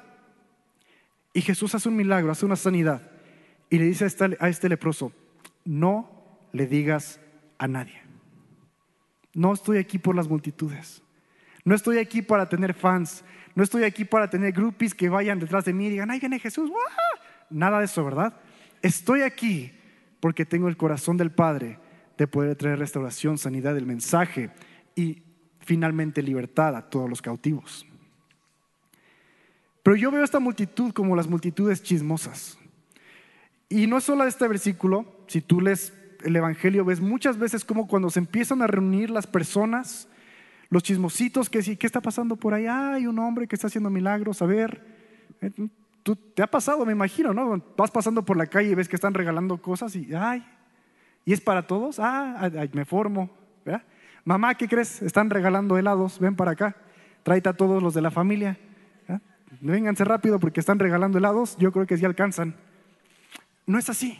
y 1.33 1.41
Jesús 1.41 1.75
hace 1.75 1.87
un 1.87 1.95
milagro, 1.95 2.31
hace 2.31 2.45
una 2.45 2.55
sanidad 2.55 3.03
y 3.69 3.77
le 3.77 3.85
dice 3.85 4.05
a 4.05 4.07
este, 4.07 4.37
a 4.39 4.49
este 4.49 4.69
leproso, 4.69 5.13
no 5.65 6.49
le 6.51 6.65
digas 6.65 7.21
a 7.59 7.67
nadie. 7.67 8.08
No 9.33 9.53
estoy 9.53 9.77
aquí 9.77 9.97
por 9.97 10.15
las 10.15 10.27
multitudes. 10.27 11.01
No 11.63 11.75
estoy 11.75 11.97
aquí 11.97 12.21
para 12.21 12.49
tener 12.49 12.73
fans. 12.73 13.23
No 13.55 13.63
estoy 13.63 13.83
aquí 13.83 14.05
para 14.05 14.29
tener 14.29 14.51
groupies 14.51 14.93
que 14.93 15.09
vayan 15.09 15.39
detrás 15.39 15.65
de 15.65 15.73
mí 15.73 15.87
y 15.87 15.89
digan, 15.91 16.11
ay, 16.11 16.19
viene 16.19 16.39
Jesús. 16.39 16.71
Nada 17.49 17.79
de 17.79 17.85
eso, 17.85 18.03
¿verdad? 18.03 18.33
Estoy 18.81 19.21
aquí 19.21 19.71
porque 20.19 20.45
tengo 20.45 20.67
el 20.67 20.77
corazón 20.77 21.17
del 21.17 21.31
Padre 21.31 21.79
de 22.17 22.27
poder 22.27 22.55
traer 22.55 22.79
restauración, 22.79 23.37
sanidad 23.37 23.73
del 23.73 23.85
mensaje 23.85 24.51
y 24.95 25.23
finalmente 25.59 26.21
libertad 26.21 26.75
a 26.75 26.89
todos 26.89 27.09
los 27.09 27.21
cautivos. 27.21 27.85
Pero 29.83 29.95
yo 29.95 30.11
veo 30.11 30.23
esta 30.23 30.39
multitud 30.39 30.91
como 30.93 31.15
las 31.15 31.27
multitudes 31.27 31.81
chismosas. 31.81 32.57
Y 33.69 33.87
no 33.87 33.97
es 33.97 34.03
solo 34.03 34.23
este 34.25 34.47
versículo, 34.47 35.23
si 35.27 35.41
tú 35.41 35.61
lees 35.61 35.93
el 36.23 36.35
Evangelio, 36.35 36.85
ves 36.85 37.01
muchas 37.01 37.37
veces 37.37 37.63
como 37.65 37.87
cuando 37.87 38.09
se 38.09 38.19
empiezan 38.19 38.61
a 38.61 38.67
reunir 38.67 39.09
las 39.09 39.27
personas, 39.27 40.07
los 40.69 40.83
chismositos 40.83 41.49
que 41.49 41.61
sí, 41.61 41.75
¿qué 41.75 41.87
está 41.87 42.01
pasando 42.01 42.35
por 42.35 42.53
ahí? 42.53 42.65
hay 42.67 43.07
un 43.07 43.19
hombre 43.19 43.47
que 43.47 43.55
está 43.55 43.67
haciendo 43.67 43.89
milagros, 43.89 44.41
a 44.41 44.45
ver. 44.45 44.83
Eh, 45.41 45.51
tú, 46.03 46.15
te 46.15 46.43
ha 46.43 46.47
pasado, 46.47 46.85
me 46.85 46.91
imagino, 46.91 47.33
¿no? 47.33 47.63
Vas 47.77 47.91
pasando 47.91 48.23
por 48.23 48.37
la 48.37 48.47
calle 48.47 48.71
y 48.71 48.75
ves 48.75 48.87
que 48.87 48.95
están 48.95 49.13
regalando 49.13 49.57
cosas 49.61 49.95
y, 49.95 50.13
ay, 50.13 50.45
¿y 51.25 51.33
es 51.33 51.41
para 51.41 51.65
todos? 51.65 51.99
Ah, 51.99 52.49
me 52.73 52.85
formo. 52.85 53.29
Mamá, 54.25 54.55
¿qué 54.55 54.67
crees? 54.67 55.01
Están 55.01 55.29
regalando 55.29 55.77
helados, 55.77 56.19
ven 56.19 56.35
para 56.35 56.51
acá, 56.51 56.75
tráete 57.23 57.49
a 57.49 57.53
todos 57.53 57.81
los 57.81 57.93
de 57.93 58.01
la 58.01 58.11
familia. 58.11 58.57
Vénganse 59.61 60.03
rápido 60.03 60.39
porque 60.39 60.59
están 60.59 60.77
regalando 60.77 61.17
helados, 61.17 61.57
yo 61.57 61.71
creo 61.71 61.87
que 61.87 61.97
sí 61.97 62.05
alcanzan. 62.05 62.55
No 63.65 63.79
es 63.79 63.89
así, 63.89 64.17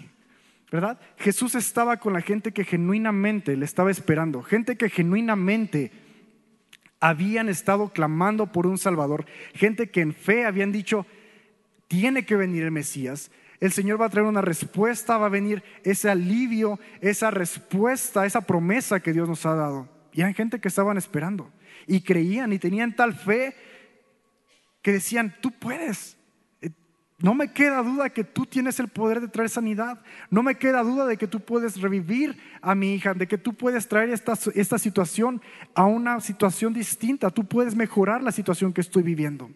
¿verdad? 0.71 0.99
Jesús 1.17 1.55
estaba 1.55 1.97
con 1.97 2.13
la 2.13 2.21
gente 2.21 2.51
que 2.51 2.63
genuinamente 2.63 3.55
le 3.57 3.65
estaba 3.65 3.91
esperando, 3.91 4.43
gente 4.43 4.75
que 4.77 4.89
genuinamente 4.89 5.91
habían 6.99 7.49
estado 7.49 7.89
clamando 7.89 8.51
por 8.51 8.67
un 8.67 8.77
Salvador, 8.77 9.25
gente 9.53 9.89
que 9.89 10.01
en 10.01 10.13
fe 10.13 10.45
habían 10.45 10.71
dicho, 10.71 11.05
tiene 11.87 12.25
que 12.25 12.35
venir 12.35 12.63
el 12.63 12.71
Mesías, 12.71 13.31
el 13.59 13.71
Señor 13.71 13.99
va 13.99 14.05
a 14.05 14.09
traer 14.09 14.27
una 14.27 14.41
respuesta, 14.41 15.17
va 15.17 15.25
a 15.25 15.29
venir 15.29 15.63
ese 15.83 16.09
alivio, 16.09 16.79
esa 17.01 17.31
respuesta, 17.31 18.25
esa 18.25 18.41
promesa 18.41 19.01
que 19.01 19.11
Dios 19.11 19.27
nos 19.27 19.45
ha 19.45 19.55
dado. 19.55 19.89
Y 20.13 20.21
eran 20.21 20.33
gente 20.33 20.59
que 20.59 20.69
estaban 20.69 20.97
esperando 20.97 21.51
y 21.85 22.01
creían 22.01 22.53
y 22.53 22.59
tenían 22.59 22.95
tal 22.95 23.15
fe 23.15 23.55
que 24.81 24.93
decían, 24.93 25.35
tú 25.41 25.51
puedes, 25.51 26.17
no 27.21 27.33
me 27.33 27.51
queda 27.51 27.83
duda 27.83 28.09
que 28.09 28.23
tú 28.23 28.45
tienes 28.45 28.79
el 28.79 28.87
poder 28.87 29.19
de 29.19 29.27
traer 29.27 29.49
sanidad. 29.49 29.99
No 30.29 30.41
me 30.41 30.55
queda 30.55 30.83
duda 30.83 31.05
de 31.05 31.17
que 31.17 31.27
tú 31.27 31.41
puedes 31.41 31.81
revivir 31.81 32.37
a 32.61 32.75
mi 32.75 32.93
hija, 32.93 33.13
de 33.13 33.27
que 33.27 33.37
tú 33.37 33.53
puedes 33.53 33.89
traer 33.89 34.09
esta, 34.09 34.33
esta 34.55 34.77
situación 34.77 35.41
a 35.75 35.85
una 35.85 36.21
situación 36.21 36.73
distinta. 36.73 37.29
Tú 37.29 37.43
puedes 37.43 37.75
mejorar 37.75 38.23
la 38.23 38.31
situación 38.31 38.71
que 38.71 38.79
estoy 38.79 39.03
viviendo. 39.03 39.49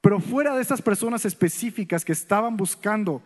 Pero 0.00 0.20
fuera 0.20 0.54
de 0.54 0.62
esas 0.62 0.80
personas 0.80 1.24
específicas 1.24 2.04
que 2.04 2.12
estaban 2.12 2.56
buscando 2.56 3.20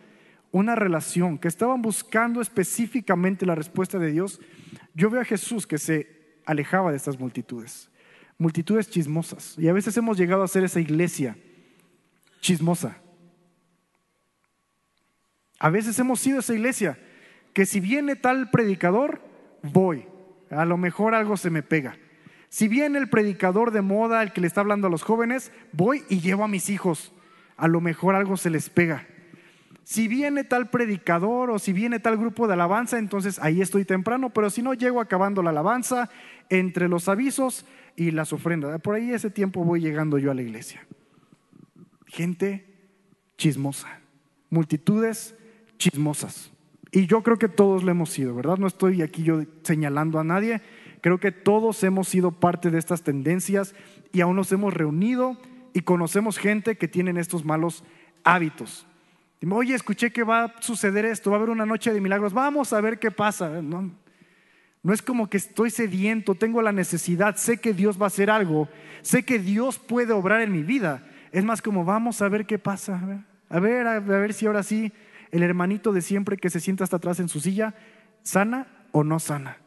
una 0.51 0.73
relación, 0.73 1.37
que 1.37 1.49
estaban 1.49 1.83
buscando 1.83 2.41
específicamente 2.41 3.45
la 3.45 3.53
respuesta 3.53 3.99
de 3.99 4.11
Dios, 4.11 4.39
yo 4.95 5.11
veo 5.11 5.21
a 5.21 5.25
Jesús 5.25 5.67
que 5.67 5.77
se 5.77 6.07
alejaba 6.47 6.89
de 6.89 6.97
estas 6.97 7.19
multitudes. 7.19 7.91
Multitudes 8.39 8.89
chismosas. 8.89 9.53
Y 9.59 9.67
a 9.67 9.73
veces 9.73 9.95
hemos 9.97 10.17
llegado 10.17 10.41
a 10.41 10.47
ser 10.47 10.63
esa 10.63 10.79
iglesia 10.79 11.37
chismosa 12.41 12.97
a 15.59 15.69
veces 15.69 15.99
hemos 15.99 16.21
sido 16.21 16.39
esa 16.39 16.53
iglesia 16.53 16.97
que 17.53 17.65
si 17.65 17.79
viene 17.81 18.15
tal 18.15 18.49
predicador, 18.49 19.21
voy. 19.61 20.05
A 20.49 20.65
lo 20.65 20.77
mejor 20.77 21.13
algo 21.13 21.35
se 21.35 21.49
me 21.49 21.61
pega. 21.61 21.97
Si 22.47 22.67
viene 22.67 22.97
el 22.97 23.09
predicador 23.09 23.71
de 23.71 23.81
moda, 23.81 24.23
el 24.23 24.31
que 24.31 24.41
le 24.41 24.47
está 24.47 24.61
hablando 24.61 24.87
a 24.87 24.89
los 24.89 25.03
jóvenes, 25.03 25.51
voy 25.71 26.03
y 26.09 26.21
llevo 26.21 26.43
a 26.43 26.47
mis 26.47 26.69
hijos. 26.69 27.11
A 27.57 27.67
lo 27.67 27.81
mejor 27.81 28.15
algo 28.15 28.37
se 28.37 28.49
les 28.49 28.69
pega. 28.69 29.05
Si 29.83 30.07
viene 30.07 30.43
tal 30.43 30.69
predicador 30.69 31.49
o 31.49 31.59
si 31.59 31.73
viene 31.73 31.99
tal 31.99 32.17
grupo 32.17 32.47
de 32.47 32.53
alabanza, 32.53 32.97
entonces 32.97 33.39
ahí 33.39 33.61
estoy 33.61 33.85
temprano, 33.85 34.29
pero 34.29 34.49
si 34.49 34.61
no, 34.61 34.73
llego 34.73 35.01
acabando 35.01 35.43
la 35.43 35.49
alabanza 35.49 36.09
entre 36.49 36.87
los 36.87 37.09
avisos 37.09 37.65
y 37.95 38.11
las 38.11 38.31
ofrendas. 38.31 38.79
Por 38.81 38.95
ahí 38.95 39.11
ese 39.11 39.29
tiempo 39.29 39.63
voy 39.63 39.81
llegando 39.81 40.17
yo 40.17 40.31
a 40.31 40.35
la 40.35 40.41
iglesia. 40.41 40.85
Gente 42.05 42.65
chismosa, 43.35 43.99
multitudes 44.49 45.35
chismosas. 45.79 46.51
Y 46.91 47.07
yo 47.07 47.23
creo 47.23 47.37
que 47.37 47.47
todos 47.47 47.83
lo 47.83 47.89
hemos 47.89 48.11
sido, 48.11 48.35
¿verdad? 48.35 48.57
No 48.57 48.67
estoy 48.67 49.01
aquí 49.01 49.23
yo 49.23 49.41
señalando 49.63 50.19
a 50.19 50.23
nadie. 50.23 50.61
Creo 51.01 51.19
que 51.19 51.31
todos 51.31 51.83
hemos 51.83 52.07
sido 52.07 52.31
parte 52.31 52.69
de 52.69 52.77
estas 52.77 53.01
tendencias 53.01 53.73
y 54.11 54.21
aún 54.21 54.35
nos 54.35 54.51
hemos 54.51 54.73
reunido 54.73 55.37
y 55.73 55.81
conocemos 55.81 56.37
gente 56.37 56.77
que 56.77 56.87
tienen 56.87 57.17
estos 57.17 57.45
malos 57.45 57.83
hábitos. 58.23 58.85
Oye, 59.49 59.73
escuché 59.73 60.11
que 60.11 60.23
va 60.23 60.45
a 60.45 60.61
suceder 60.61 61.05
esto, 61.05 61.29
va 61.29 61.37
a 61.37 61.39
haber 61.39 61.51
una 61.51 61.65
noche 61.65 61.93
de 61.93 62.01
milagros, 62.01 62.33
vamos 62.33 62.73
a 62.73 62.81
ver 62.81 62.99
qué 62.99 63.11
pasa. 63.11 63.61
No, 63.61 63.91
no 64.83 64.93
es 64.93 65.01
como 65.01 65.29
que 65.29 65.37
estoy 65.37 65.69
sediento, 65.69 66.35
tengo 66.35 66.61
la 66.61 66.73
necesidad, 66.73 67.37
sé 67.37 67.57
que 67.57 67.73
Dios 67.73 67.99
va 67.99 68.05
a 68.05 68.07
hacer 68.07 68.29
algo, 68.29 68.67
sé 69.01 69.23
que 69.23 69.39
Dios 69.39 69.79
puede 69.79 70.11
obrar 70.11 70.41
en 70.41 70.51
mi 70.51 70.63
vida. 70.63 71.07
Es 71.31 71.45
más 71.45 71.61
como 71.61 71.85
vamos 71.85 72.21
a 72.21 72.27
ver 72.27 72.45
qué 72.45 72.59
pasa, 72.59 73.23
a 73.47 73.59
ver, 73.59 73.87
a 73.87 73.99
ver 73.99 74.33
si 74.33 74.47
ahora 74.47 74.63
sí 74.63 74.91
el 75.31 75.43
hermanito 75.43 75.93
de 75.93 76.01
siempre 76.01 76.37
que 76.37 76.49
se 76.49 76.59
sienta 76.59 76.83
hasta 76.83 76.97
atrás 76.97 77.19
en 77.19 77.29
su 77.29 77.39
silla, 77.39 77.75
sana 78.23 78.67
o 78.91 79.03
no 79.03 79.19
sana. 79.19 79.57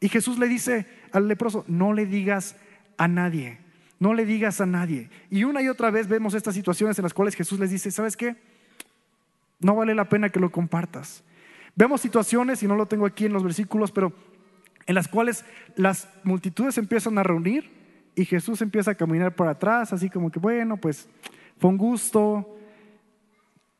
Y 0.00 0.08
Jesús 0.08 0.38
le 0.38 0.48
dice 0.48 0.86
al 1.12 1.28
leproso, 1.28 1.64
no 1.68 1.92
le 1.92 2.06
digas 2.06 2.56
a 2.98 3.08
nadie, 3.08 3.58
no 3.98 4.14
le 4.14 4.26
digas 4.26 4.60
a 4.60 4.66
nadie. 4.66 5.10
Y 5.30 5.44
una 5.44 5.62
y 5.62 5.68
otra 5.68 5.90
vez 5.90 6.08
vemos 6.08 6.34
estas 6.34 6.54
situaciones 6.54 6.98
en 6.98 7.02
las 7.02 7.14
cuales 7.14 7.34
Jesús 7.34 7.58
les 7.58 7.70
dice, 7.70 7.90
¿sabes 7.90 8.16
qué? 8.16 8.36
No 9.60 9.74
vale 9.74 9.94
la 9.94 10.08
pena 10.08 10.28
que 10.28 10.40
lo 10.40 10.50
compartas. 10.50 11.24
Vemos 11.74 12.00
situaciones, 12.00 12.62
y 12.62 12.66
no 12.66 12.76
lo 12.76 12.86
tengo 12.86 13.06
aquí 13.06 13.26
en 13.26 13.32
los 13.32 13.42
versículos, 13.42 13.92
pero 13.92 14.12
en 14.86 14.94
las 14.94 15.08
cuales 15.08 15.44
las 15.74 16.08
multitudes 16.24 16.78
empiezan 16.78 17.18
a 17.18 17.22
reunir 17.22 17.70
y 18.14 18.24
Jesús 18.24 18.62
empieza 18.62 18.92
a 18.92 18.94
caminar 18.94 19.34
por 19.34 19.48
atrás, 19.48 19.92
así 19.92 20.08
como 20.08 20.30
que, 20.30 20.38
bueno, 20.38 20.78
pues 20.78 21.08
fue 21.58 21.70
un 21.70 21.76
gusto, 21.76 22.55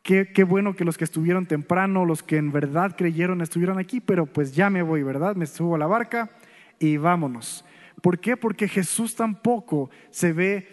Qué, 0.07 0.45
bueno 0.45 0.77
que 0.77 0.85
los 0.85 0.97
que 0.97 1.03
estuvieron 1.03 1.47
temprano, 1.47 2.05
los 2.05 2.23
que 2.23 2.37
en 2.37 2.53
verdad 2.53 2.95
creyeron, 2.97 3.41
estuvieron 3.41 3.81
aquí, 3.81 4.01
pero 4.01 4.25
pues 4.25 4.55
ya 4.55 4.71
me 4.71 4.83
voy, 4.83 5.03
¿verdad? 5.03 5.35
Me 5.35 5.47
subo 5.47 5.75
a 5.75 5.79
la 5.79 5.89
barca 5.89 6.31
y 6.79 6.97
vámonos. 6.97 7.65
¿Por 8.03 8.21
qué? 8.21 8.37
Porque 8.37 8.69
Jesús 8.69 9.17
tampoco 9.17 9.91
se 10.13 10.33
ve 10.33 10.69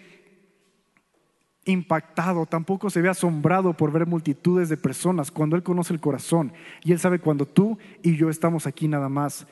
impactado, 1.65 2.45
tampoco 2.45 2.91
se 2.91 3.01
ve 3.01 3.09
asombrado 3.09 3.73
por 3.73 3.91
ver 3.91 4.05
multitudes 4.05 4.69
de 4.69 4.77
personas 4.77 5.31
cuando 5.31 5.55
Él 5.55 5.63
conoce 5.63 5.93
el 5.93 5.99
corazón 5.99 6.53
y 6.83 6.91
Él 6.91 6.99
sabe 6.99 7.17
cuando 7.17 7.47
tú 7.47 7.79
y 8.03 8.15
yo 8.15 8.29
estamos 8.29 8.67
aquí 8.67 8.87
nada 8.87 9.09
más 9.09 9.47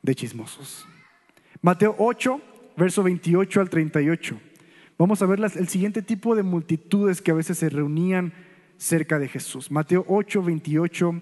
de 0.00 0.14
chismosos. 0.14 0.86
Mateo 1.60 1.94
8, 1.98 2.40
verso 2.74 3.02
28 3.02 3.60
al 3.60 3.68
38. 3.68 4.40
Vamos 4.96 5.20
a 5.20 5.26
ver 5.26 5.40
el 5.40 5.68
siguiente 5.68 6.00
tipo 6.00 6.34
de 6.34 6.42
multitudes 6.42 7.20
que 7.20 7.32
a 7.32 7.34
veces 7.34 7.58
se 7.58 7.68
reunían 7.68 8.32
cerca 8.80 9.18
de 9.18 9.28
Jesús. 9.28 9.70
Mateo 9.70 10.04
8, 10.08 10.42
28 10.42 11.20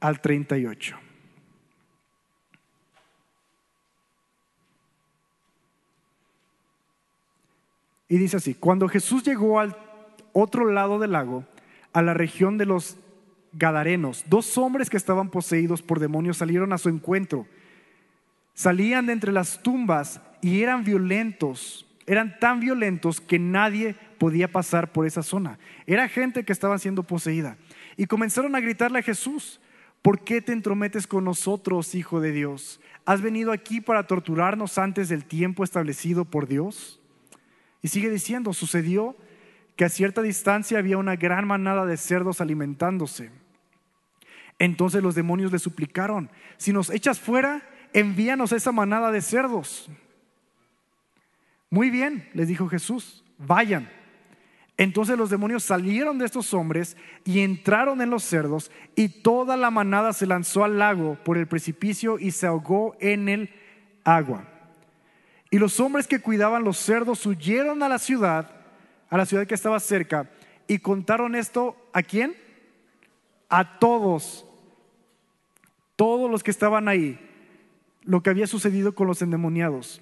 al 0.00 0.20
38. 0.20 0.96
Y 8.08 8.18
dice 8.18 8.36
así, 8.36 8.54
cuando 8.54 8.86
Jesús 8.88 9.22
llegó 9.22 9.60
al 9.60 9.76
otro 10.32 10.70
lado 10.70 10.98
del 10.98 11.12
lago, 11.12 11.44
a 11.92 12.02
la 12.02 12.12
región 12.12 12.58
de 12.58 12.66
los 12.66 12.96
Gadarenos, 13.52 14.24
dos 14.28 14.58
hombres 14.58 14.90
que 14.90 14.96
estaban 14.96 15.30
poseídos 15.30 15.82
por 15.82 16.00
demonios 16.00 16.36
salieron 16.36 16.72
a 16.72 16.78
su 16.78 16.88
encuentro. 16.88 17.46
Salían 18.52 19.06
de 19.06 19.14
entre 19.14 19.32
las 19.32 19.62
tumbas 19.62 20.20
y 20.42 20.62
eran 20.62 20.84
violentos, 20.84 21.86
eran 22.06 22.38
tan 22.38 22.60
violentos 22.60 23.20
que 23.20 23.38
nadie 23.38 23.96
podía 24.20 24.52
pasar 24.52 24.92
por 24.92 25.06
esa 25.06 25.22
zona. 25.22 25.58
Era 25.86 26.06
gente 26.06 26.44
que 26.44 26.52
estaba 26.52 26.78
siendo 26.78 27.04
poseída. 27.04 27.56
Y 27.96 28.04
comenzaron 28.04 28.54
a 28.54 28.60
gritarle 28.60 28.98
a 28.98 29.02
Jesús, 29.02 29.62
¿por 30.02 30.24
qué 30.24 30.42
te 30.42 30.52
entrometes 30.52 31.06
con 31.06 31.24
nosotros, 31.24 31.94
Hijo 31.94 32.20
de 32.20 32.30
Dios? 32.30 32.82
¿Has 33.06 33.22
venido 33.22 33.50
aquí 33.50 33.80
para 33.80 34.06
torturarnos 34.06 34.76
antes 34.76 35.08
del 35.08 35.24
tiempo 35.24 35.64
establecido 35.64 36.26
por 36.26 36.46
Dios? 36.46 37.00
Y 37.80 37.88
sigue 37.88 38.10
diciendo, 38.10 38.52
sucedió 38.52 39.16
que 39.74 39.86
a 39.86 39.88
cierta 39.88 40.20
distancia 40.20 40.78
había 40.78 40.98
una 40.98 41.16
gran 41.16 41.46
manada 41.46 41.86
de 41.86 41.96
cerdos 41.96 42.42
alimentándose. 42.42 43.30
Entonces 44.58 45.02
los 45.02 45.14
demonios 45.14 45.50
le 45.50 45.58
suplicaron, 45.58 46.30
si 46.58 46.74
nos 46.74 46.90
echas 46.90 47.18
fuera, 47.18 47.66
envíanos 47.94 48.52
esa 48.52 48.70
manada 48.70 49.12
de 49.12 49.22
cerdos. 49.22 49.88
Muy 51.70 51.88
bien, 51.88 52.28
les 52.34 52.48
dijo 52.48 52.68
Jesús, 52.68 53.24
vayan. 53.38 53.99
Entonces 54.80 55.18
los 55.18 55.28
demonios 55.28 55.62
salieron 55.62 56.16
de 56.16 56.24
estos 56.24 56.54
hombres 56.54 56.96
y 57.26 57.40
entraron 57.40 58.00
en 58.00 58.08
los 58.08 58.24
cerdos 58.24 58.70
y 58.96 59.10
toda 59.10 59.58
la 59.58 59.70
manada 59.70 60.14
se 60.14 60.24
lanzó 60.24 60.64
al 60.64 60.78
lago 60.78 61.18
por 61.22 61.36
el 61.36 61.46
precipicio 61.46 62.18
y 62.18 62.30
se 62.30 62.46
ahogó 62.46 62.96
en 62.98 63.28
el 63.28 63.50
agua. 64.04 64.48
Y 65.50 65.58
los 65.58 65.78
hombres 65.80 66.06
que 66.06 66.22
cuidaban 66.22 66.64
los 66.64 66.78
cerdos 66.78 67.26
huyeron 67.26 67.82
a 67.82 67.90
la 67.90 67.98
ciudad, 67.98 68.52
a 69.10 69.18
la 69.18 69.26
ciudad 69.26 69.46
que 69.46 69.54
estaba 69.54 69.78
cerca, 69.80 70.30
y 70.66 70.78
contaron 70.78 71.34
esto 71.34 71.76
a 71.92 72.02
quién? 72.02 72.34
A 73.50 73.78
todos, 73.80 74.46
todos 75.94 76.30
los 76.30 76.42
que 76.42 76.52
estaban 76.52 76.88
ahí, 76.88 77.20
lo 78.04 78.22
que 78.22 78.30
había 78.30 78.46
sucedido 78.46 78.94
con 78.94 79.08
los 79.08 79.20
endemoniados. 79.20 80.00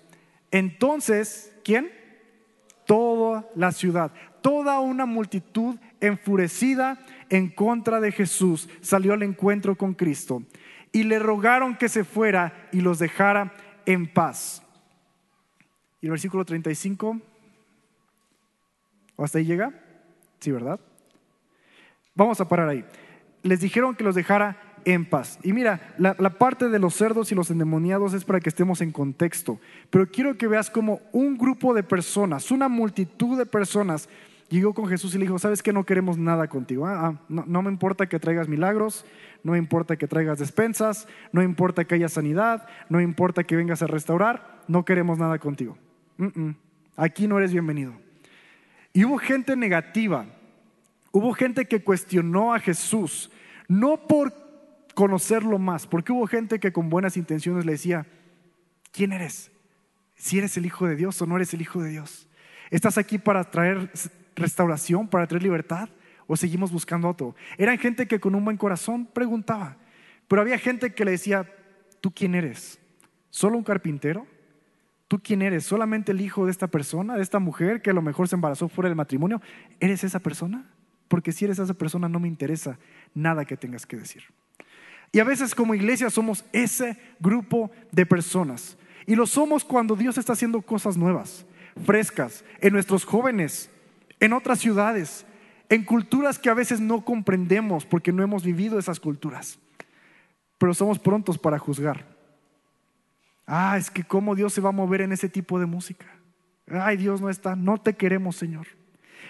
Entonces, 0.53 1.53
¿quién? 1.64 1.91
Toda 2.87 3.28
la 3.55 3.73
ciudad, 3.73 4.13
toda 4.41 4.81
una 4.81 5.07
multitud 5.07 5.77
enfurecida 6.01 6.99
en 7.29 7.49
contra 7.49 8.01
de 8.01 8.13
Jesús 8.13 8.69
salió 8.81 9.13
al 9.13 9.23
encuentro 9.23 9.77
con 9.77 9.95
Cristo 9.95 10.43
y 10.93 11.05
le 11.05 11.19
rogaron 11.19 11.77
que 11.77 11.89
se 11.89 12.05
fuera 12.05 12.69
y 12.73 12.81
los 12.81 12.99
dejara 12.99 13.53
en 13.87 14.07
paz. 14.07 14.63
Y 16.01 16.07
el 16.07 16.13
versículo 16.13 16.45
35, 16.45 17.21
¿o 19.17 19.25
hasta 19.25 19.39
ahí 19.39 19.45
llega? 19.45 19.73
Sí, 20.39 20.53
¿verdad? 20.53 20.79
Vamos 22.15 22.41
a 22.41 22.49
parar 22.49 22.69
ahí. 22.69 22.85
Les 23.43 23.61
dijeron 23.61 23.95
que 23.95 24.05
los 24.05 24.15
dejara 24.15 24.67
en 24.92 25.05
paz. 25.05 25.38
Y 25.42 25.53
mira, 25.53 25.94
la, 25.98 26.14
parte 26.14 26.68
de 26.68 26.79
los 26.79 26.94
cerdos 26.94 27.33
y 27.33 27.35
los 27.35 27.51
endemoniados 27.51 28.14
es 28.14 28.24
para 28.24 28.40
que 28.40 28.48
estemos 28.48 28.81
en 28.81 28.92
contexto, 28.92 29.59
pero 29.90 30.09
quiero 30.11 30.37
que 30.37 30.48
veas 30.48 30.70
como 30.70 31.01
un 31.12 31.37
grupo 31.37 31.74
de 31.74 31.83
personas, 31.83 32.51
una 32.51 32.68
multitud 32.68 33.38
de 33.38 33.46
personas, 33.46 34.09
llegó 34.48 34.72
con 34.72 34.87
Jesús 34.87 35.14
y 35.14 35.18
le 35.18 35.24
dijo, 35.24 35.38
¿sabes 35.38 35.62
que 35.62 35.72
no 35.72 35.85
queremos 35.85 36.18
nada 36.18 36.48
contigo? 36.48 36.87
Ah, 36.87 37.09
ah, 37.09 37.20
no, 37.29 37.62
me 37.62 37.70
importa 37.70 38.07
que 38.07 38.18
traigas 38.18 38.48
milagros, 38.48 39.05
no 39.44 39.53
me 39.53 39.59
importa 39.59 39.96
que 39.96 40.09
traigas 40.09 40.38
despensas, 40.38 41.07
no 41.33 41.42
importa 41.42 41.85
que 41.85 41.94
haya 41.94 42.09
sanidad, 42.09 42.66
no 42.88 43.01
importa 43.01 43.44
que 43.44 43.57
vengas 43.57 43.83
a 43.83 43.87
restaurar, 43.87 44.62
no 44.68 44.85
queremos 44.85 45.18
nada 45.18 45.38
contigo 45.38 45.77
aquí 46.98 47.27
no 47.27 47.38
eres 47.38 47.53
bienvenido. 47.53 47.94
Y 48.92 49.05
hubo 49.05 49.16
gente 49.18 49.57
negativa, 49.57 50.27
hubo 51.12 51.33
gente 51.33 51.66
que 51.66 51.83
cuestionó 51.83 52.53
a 52.53 52.59
Jesús, 52.59 53.31
no 53.68 53.96
por 54.09 54.33
conocerlo 54.99 55.61
más, 55.61 55.87
porque 55.87 56.11
hubo 56.11 56.27
gente 56.27 56.59
que 56.59 56.73
con 56.73 56.91
buenas 56.91 57.17
intenciones 57.17 57.65
le 57.65 57.71
decía, 57.71 58.05
¿quién 58.91 59.13
eres? 59.13 59.53
Si 60.17 60.39
eres 60.39 60.57
el 60.57 60.67
Hijo 60.67 60.89
de 60.89 60.97
Dios 60.97 61.23
o 61.23 61.27
no 61.27 61.37
eres 61.37 61.55
el 61.55 61.61
Hijo 61.61 61.81
de 61.81 61.91
Dios. 61.91 62.27
¿Estás 62.69 62.99
aquí 62.99 63.17
para 63.17 63.49
traer 63.49 63.93
restauración, 64.35 65.07
para 65.07 65.29
traer 65.29 65.45
libertad? 65.45 65.89
¿O 66.27 66.37
seguimos 66.37 66.73
buscando 66.73 67.09
otro? 67.09 67.37
Eran 67.59 67.79
gente 67.79 68.09
que 68.09 68.19
con 68.19 68.35
un 68.35 68.45
buen 68.45 68.57
corazón 68.57 69.07
preguntaba, 69.07 69.77
pero 70.27 70.43
había 70.43 70.59
gente 70.59 70.93
que 70.93 71.05
le 71.05 71.13
decía, 71.13 71.49
¿tú 72.01 72.11
quién 72.11 72.35
eres? 72.35 72.81
¿Solo 73.31 73.57
un 73.57 73.63
carpintero? 73.63 74.27
¿Tú 75.07 75.21
quién 75.23 75.43
eres? 75.43 75.65
¿Solamente 75.65 76.11
el 76.11 76.21
hijo 76.21 76.45
de 76.45 76.51
esta 76.51 76.67
persona, 76.67 77.15
de 77.15 77.23
esta 77.23 77.39
mujer 77.39 77.83
que 77.83 77.91
a 77.91 77.95
lo 77.95 78.03
mejor 78.03 78.27
se 78.27 78.35
embarazó 78.35 78.69
fuera 78.69 78.89
del 78.89 78.97
matrimonio? 78.97 79.41
¿Eres 79.79 80.03
esa 80.03 80.19
persona? 80.19 80.69
Porque 81.07 81.31
si 81.31 81.45
eres 81.45 81.61
esa 81.61 81.75
persona 81.75 82.09
no 82.09 82.19
me 82.19 82.27
interesa 82.27 82.81
nada 83.15 83.45
que 83.45 83.57
tengas 83.57 83.87
que 83.87 83.97
decir. 83.97 84.25
Y 85.12 85.21
a 85.21 85.25
veces 85.25 85.55
como 85.55 85.75
iglesia 85.75 86.11
somos 86.11 86.44
ese 86.53 86.99
grupo 87.18 87.71
de 87.92 88.07
personas. 88.07 88.77
Y 89.07 89.14
lo 89.14 89.27
somos 89.27 89.64
cuando 89.64 89.97
Dios 89.97 90.18
está 90.18 90.35
haciendo 90.35 90.61
cosas 90.61 90.97
nuevas, 90.97 91.47
frescas, 91.85 92.44
en 92.61 92.75
nuestros 92.75 93.05
jóvenes, 93.05 93.71
en 94.21 94.33
otras 94.33 94.59
ciudades, 94.59 95.25
en 95.71 95.85
culturas 95.85 96.38
que 96.38 96.51
a 96.51 96.55
veces 96.55 96.81
no 96.81 97.05
comprendemos 97.05 97.87
porque 97.87 98.12
no 98.12 98.23
hemos 98.23 98.44
vivido 98.44 98.79
esas 98.79 99.01
culturas. 99.01 99.59
Pero 100.59 100.75
somos 100.75 100.99
prontos 100.99 101.38
para 101.38 101.59
juzgar. 101.59 102.05
Ah, 103.47 103.79
es 103.79 103.90
que 103.90 104.05
cómo 104.05 104.35
Dios 104.35 104.53
se 104.53 104.61
va 104.61 104.68
a 104.68 104.73
mover 104.73 105.01
en 105.01 105.12
ese 105.12 105.29
tipo 105.29 105.59
de 105.59 105.66
música. 105.66 106.07
Ay, 106.71 106.99
Dios 106.99 107.21
no 107.21 107.31
está, 107.31 107.57
no 107.57 107.79
te 107.79 107.94
queremos, 107.94 108.37
Señor. 108.37 108.66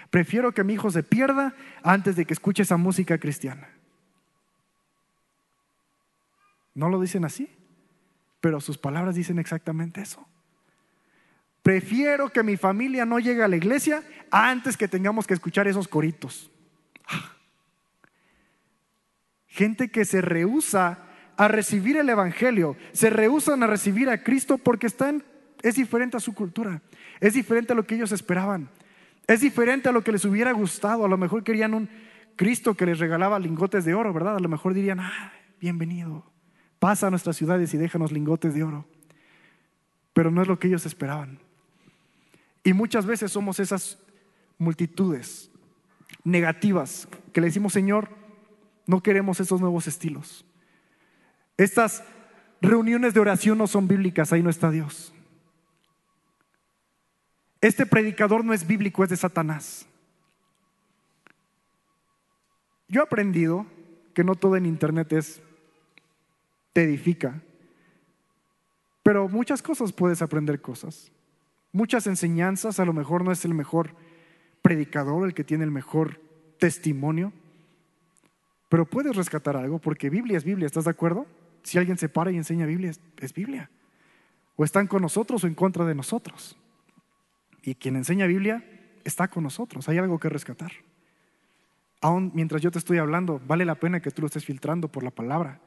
Prefiero 0.09 0.53
que 0.53 0.63
mi 0.63 0.73
hijo 0.73 0.91
se 0.91 1.03
pierda 1.03 1.53
antes 1.83 2.17
de 2.17 2.25
que 2.25 2.33
escuche 2.33 2.63
esa 2.63 2.77
música 2.77 3.17
cristiana. 3.17 3.69
No 6.79 6.87
lo 6.87 7.01
dicen 7.01 7.25
así, 7.25 7.49
pero 8.39 8.61
sus 8.61 8.77
palabras 8.77 9.13
dicen 9.13 9.37
exactamente 9.37 9.99
eso. 9.99 10.25
Prefiero 11.61 12.29
que 12.29 12.41
mi 12.41 12.55
familia 12.55 13.05
no 13.05 13.19
llegue 13.19 13.43
a 13.43 13.49
la 13.49 13.57
iglesia 13.57 14.01
antes 14.31 14.77
que 14.77 14.87
tengamos 14.87 15.27
que 15.27 15.33
escuchar 15.33 15.67
esos 15.67 15.89
coritos. 15.89 16.49
Gente 19.47 19.91
que 19.91 20.05
se 20.05 20.21
rehúsa 20.21 20.99
a 21.35 21.49
recibir 21.49 21.97
el 21.97 22.07
Evangelio, 22.07 22.77
se 22.93 23.09
rehusan 23.09 23.61
a 23.61 23.67
recibir 23.67 24.09
a 24.09 24.23
Cristo 24.23 24.57
porque 24.57 24.87
están, 24.87 25.25
es 25.61 25.75
diferente 25.75 26.15
a 26.15 26.21
su 26.21 26.33
cultura, 26.33 26.81
es 27.19 27.33
diferente 27.33 27.73
a 27.73 27.75
lo 27.75 27.85
que 27.85 27.95
ellos 27.95 28.13
esperaban, 28.13 28.69
es 29.27 29.41
diferente 29.41 29.89
a 29.89 29.91
lo 29.91 30.01
que 30.01 30.13
les 30.13 30.23
hubiera 30.23 30.53
gustado. 30.53 31.03
A 31.03 31.09
lo 31.09 31.17
mejor 31.17 31.43
querían 31.43 31.73
un 31.73 31.89
Cristo 32.37 32.75
que 32.75 32.85
les 32.85 32.99
regalaba 32.99 33.37
lingotes 33.37 33.83
de 33.83 33.95
oro, 33.95 34.13
¿verdad? 34.13 34.37
A 34.37 34.39
lo 34.39 34.47
mejor 34.47 34.73
dirían, 34.73 35.01
ah, 35.01 35.33
bienvenido, 35.59 36.28
pasa 36.79 37.07
a 37.07 37.09
nuestras 37.09 37.35
ciudades 37.35 37.73
y 37.73 37.77
déjanos 37.77 38.11
lingotes 38.11 38.53
de 38.53 38.63
oro. 38.63 38.85
Pero 40.13 40.31
no 40.31 40.41
es 40.41 40.47
lo 40.47 40.57
que 40.57 40.67
ellos 40.67 40.85
esperaban. 40.85 41.39
Y 42.63 42.73
muchas 42.73 43.05
veces 43.05 43.31
somos 43.31 43.59
esas 43.59 43.99
multitudes 44.57 45.51
negativas 46.23 47.07
que 47.31 47.41
le 47.41 47.47
decimos, 47.47 47.73
Señor, 47.73 48.09
no 48.85 49.01
queremos 49.03 49.39
esos 49.39 49.61
nuevos 49.61 49.87
estilos. 49.87 50.45
Estas 51.57 52.03
reuniones 52.61 53.13
de 53.13 53.19
oración 53.19 53.57
no 53.57 53.67
son 53.67 53.87
bíblicas, 53.87 54.33
ahí 54.33 54.41
no 54.41 54.49
está 54.49 54.71
Dios. 54.71 55.13
Este 57.61 57.85
predicador 57.85 58.43
no 58.45 58.53
es 58.53 58.65
bíblico, 58.65 59.03
es 59.03 59.09
de 59.09 59.17
Satanás. 59.17 59.85
Yo 62.87 63.01
he 63.01 63.03
aprendido 63.03 63.65
que 64.13 64.23
no 64.23 64.35
todo 64.35 64.55
en 64.55 64.65
Internet 64.65 65.13
es, 65.13 65.41
te 66.79 66.85
edifica, 66.85 67.41
pero 69.03 69.27
muchas 69.27 69.61
cosas 69.61 69.91
puedes 69.91 70.21
aprender 70.21 70.61
cosas. 70.61 71.11
Muchas 71.73 72.07
enseñanzas, 72.07 72.79
a 72.79 72.85
lo 72.85 72.93
mejor 72.93 73.25
no 73.25 73.33
es 73.33 73.43
el 73.43 73.53
mejor 73.53 73.97
predicador, 74.61 75.27
el 75.27 75.33
que 75.33 75.43
tiene 75.43 75.65
el 75.65 75.71
mejor 75.71 76.21
testimonio, 76.57 77.33
pero 78.69 78.85
puedes 78.85 79.13
rescatar 79.13 79.57
algo 79.57 79.79
porque 79.79 80.09
Biblia 80.09 80.37
es 80.37 80.45
Biblia, 80.45 80.67
¿estás 80.67 80.85
de 80.85 80.91
acuerdo? 80.91 81.25
Si 81.63 81.77
alguien 81.77 81.97
se 81.97 82.07
para 82.07 82.31
y 82.31 82.37
enseña 82.37 82.65
Biblia, 82.65 82.93
es, 83.17 83.33
Biblia. 83.33 83.69
O 84.55 84.63
están 84.63 84.87
con 84.87 85.01
nosotros 85.01 85.43
o 85.43 85.47
en 85.47 85.55
contra 85.55 85.83
de 85.83 85.95
nosotros. 85.95 86.55
Y 87.61 87.75
quien 87.75 87.97
enseña 87.97 88.25
Biblia 88.25 88.63
está 89.03 89.27
con 89.27 89.43
nosotros. 89.43 89.89
Hay 89.89 89.97
algo 89.97 90.17
que 90.17 90.29
rescatar. 90.29 90.71
Aún 91.99 92.31
mientras 92.33 92.61
yo 92.61 92.71
te 92.71 92.79
estoy 92.79 92.99
hablando, 92.99 93.41
vale 93.45 93.65
la 93.65 93.75
pena 93.75 93.99
que 93.99 94.11
tú 94.11 94.21
lo 94.21 94.27
estés 94.27 94.45
filtrando 94.45 94.87
por 94.87 95.03
la 95.03 95.11
palabra 95.11 95.59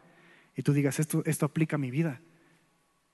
y 0.57 0.63
tú 0.63 0.73
digas, 0.73 1.01
esto, 1.01 1.23
esto 1.25 1.47
aplica 1.47 1.77
a 1.77 1.79
mi 1.79 1.91
vida. 1.91 2.21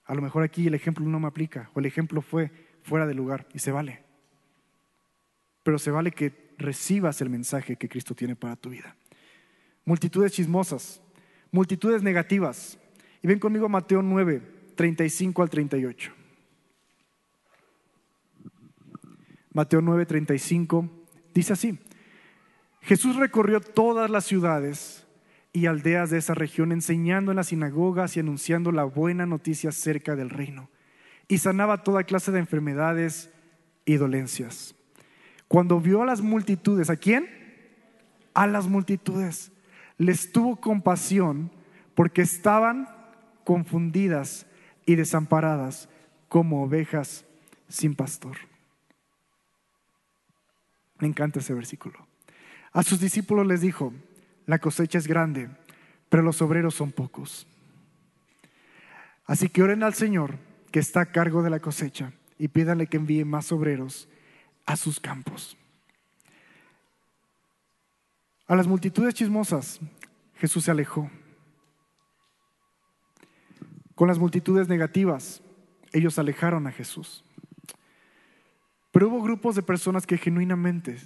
A 0.05 0.15
lo 0.15 0.23
mejor 0.23 0.43
aquí 0.43 0.67
el 0.67 0.75
ejemplo 0.75 1.05
no 1.05 1.21
me 1.21 1.29
aplica 1.29 1.71
o 1.75 1.81
el 1.81 1.87
ejemplo 1.87 2.23
fue 2.23 2.51
fuera 2.83 3.07
de 3.07 3.15
lugar 3.15 3.47
y 3.53 3.59
se 3.59 3.71
vale. 3.71 4.03
Pero 5.63 5.79
se 5.79 5.91
vale 5.91 6.11
que 6.11 6.55
recibas 6.57 7.21
el 7.21 7.31
mensaje 7.31 7.77
que 7.77 7.89
Cristo 7.89 8.15
tiene 8.15 8.35
para 8.35 8.57
tu 8.57 8.71
vida. 8.71 8.97
Multitudes 9.85 10.33
chismosas, 10.33 11.01
multitudes 11.51 12.03
negativas. 12.03 12.79
Y 13.23 13.29
ven 13.29 13.39
conmigo 13.39 13.67
a 13.67 13.69
Mateo 13.69 14.03
9, 14.03 14.43
35 14.75 15.43
al 15.43 15.51
38. 15.51 16.13
Mateo 19.53 19.81
9, 19.81 20.07
35 20.07 20.89
dice 21.35 21.53
así. 21.53 21.79
Jesús 22.81 23.17
recorrió 23.17 23.61
todas 23.61 24.09
las 24.09 24.25
ciudades 24.25 25.07
y 25.59 25.67
aldeas 25.67 26.11
de 26.11 26.19
esa 26.19 26.35
región, 26.35 26.71
enseñando 26.71 27.33
en 27.33 27.37
las 27.37 27.49
sinagogas 27.49 28.17
y 28.17 28.21
anunciando 28.21 28.71
la 28.71 28.85
buena 28.85 29.27
noticia 29.27 29.71
acerca 29.71 30.15
del 30.15 30.31
reino. 30.31 30.71
Y 31.27 31.39
sanaba 31.39 31.83
toda 31.83 32.05
clase 32.05 32.31
de 32.31 32.39
enfermedades 32.39 33.31
y 33.85 33.97
dolencias. 33.97 34.77
Cuando 35.49 35.81
vio 35.81 36.03
a 36.03 36.07
las 36.07 36.21
multitudes, 36.21 36.91
¿a 36.91 36.97
quién? 36.97 37.29
A 38.35 38.47
las 38.47 38.69
multitudes. 38.69 39.51
Les 39.97 40.31
tuvo 40.31 40.57
compasión 40.57 41.51
porque 41.97 42.23
estaban 42.23 42.89
confundidas 43.43 44.47
y 44.87 44.95
desamparadas 44.95 45.89
como 46.29 46.63
ovejas 46.63 47.25
sin 47.69 47.97
pastor. 47.97 48.37
Me 51.01 51.09
encanta 51.09 51.41
ese 51.41 51.53
versículo. 51.53 52.07
A 52.73 52.85
sus 52.85 53.01
discípulos 53.01 53.45
les 53.47 53.61
dijo, 53.61 53.93
la 54.49 54.59
cosecha 54.59 54.97
es 54.97 55.07
grande, 55.07 55.51
pero 56.09 56.23
los 56.23 56.41
obreros 56.41 56.75
son 56.75 56.91
pocos. 56.91 57.47
Así 59.27 59.51
que 59.51 59.63
oren 59.63 59.83
al 59.83 59.93
Señor 59.93 60.37
que 60.73 60.79
está 60.79 61.03
a 61.03 61.13
cargo 61.13 61.43
de 61.43 61.51
la 61.51 61.61
cosecha 61.61 62.13
y 62.39 62.49
pídanle 62.49 62.87
que 62.87 62.97
envíe 62.97 63.27
más 63.27 63.53
obreros 63.53 64.09
a 64.65 64.77
sus 64.77 65.01
campos. 65.01 65.59
A 68.47 68.57
las 68.57 68.67
multitudes 68.67 69.13
chismosas 69.13 69.81
Jesús 70.37 70.65
se 70.65 70.71
alejó. 70.71 71.11
Con 73.95 74.09
las 74.09 74.19
multitudes 74.19 74.67
negativas 74.67 75.43
ellos 75.93 76.19
alejaron 76.19 76.67
a 76.67 76.73
Jesús. 76.73 77.23
Pero 78.93 79.09
hubo 79.09 79.23
grupos 79.23 79.57
de 79.57 79.63
personas 79.63 80.07
que 80.07 80.17
genuinamente 80.17 80.97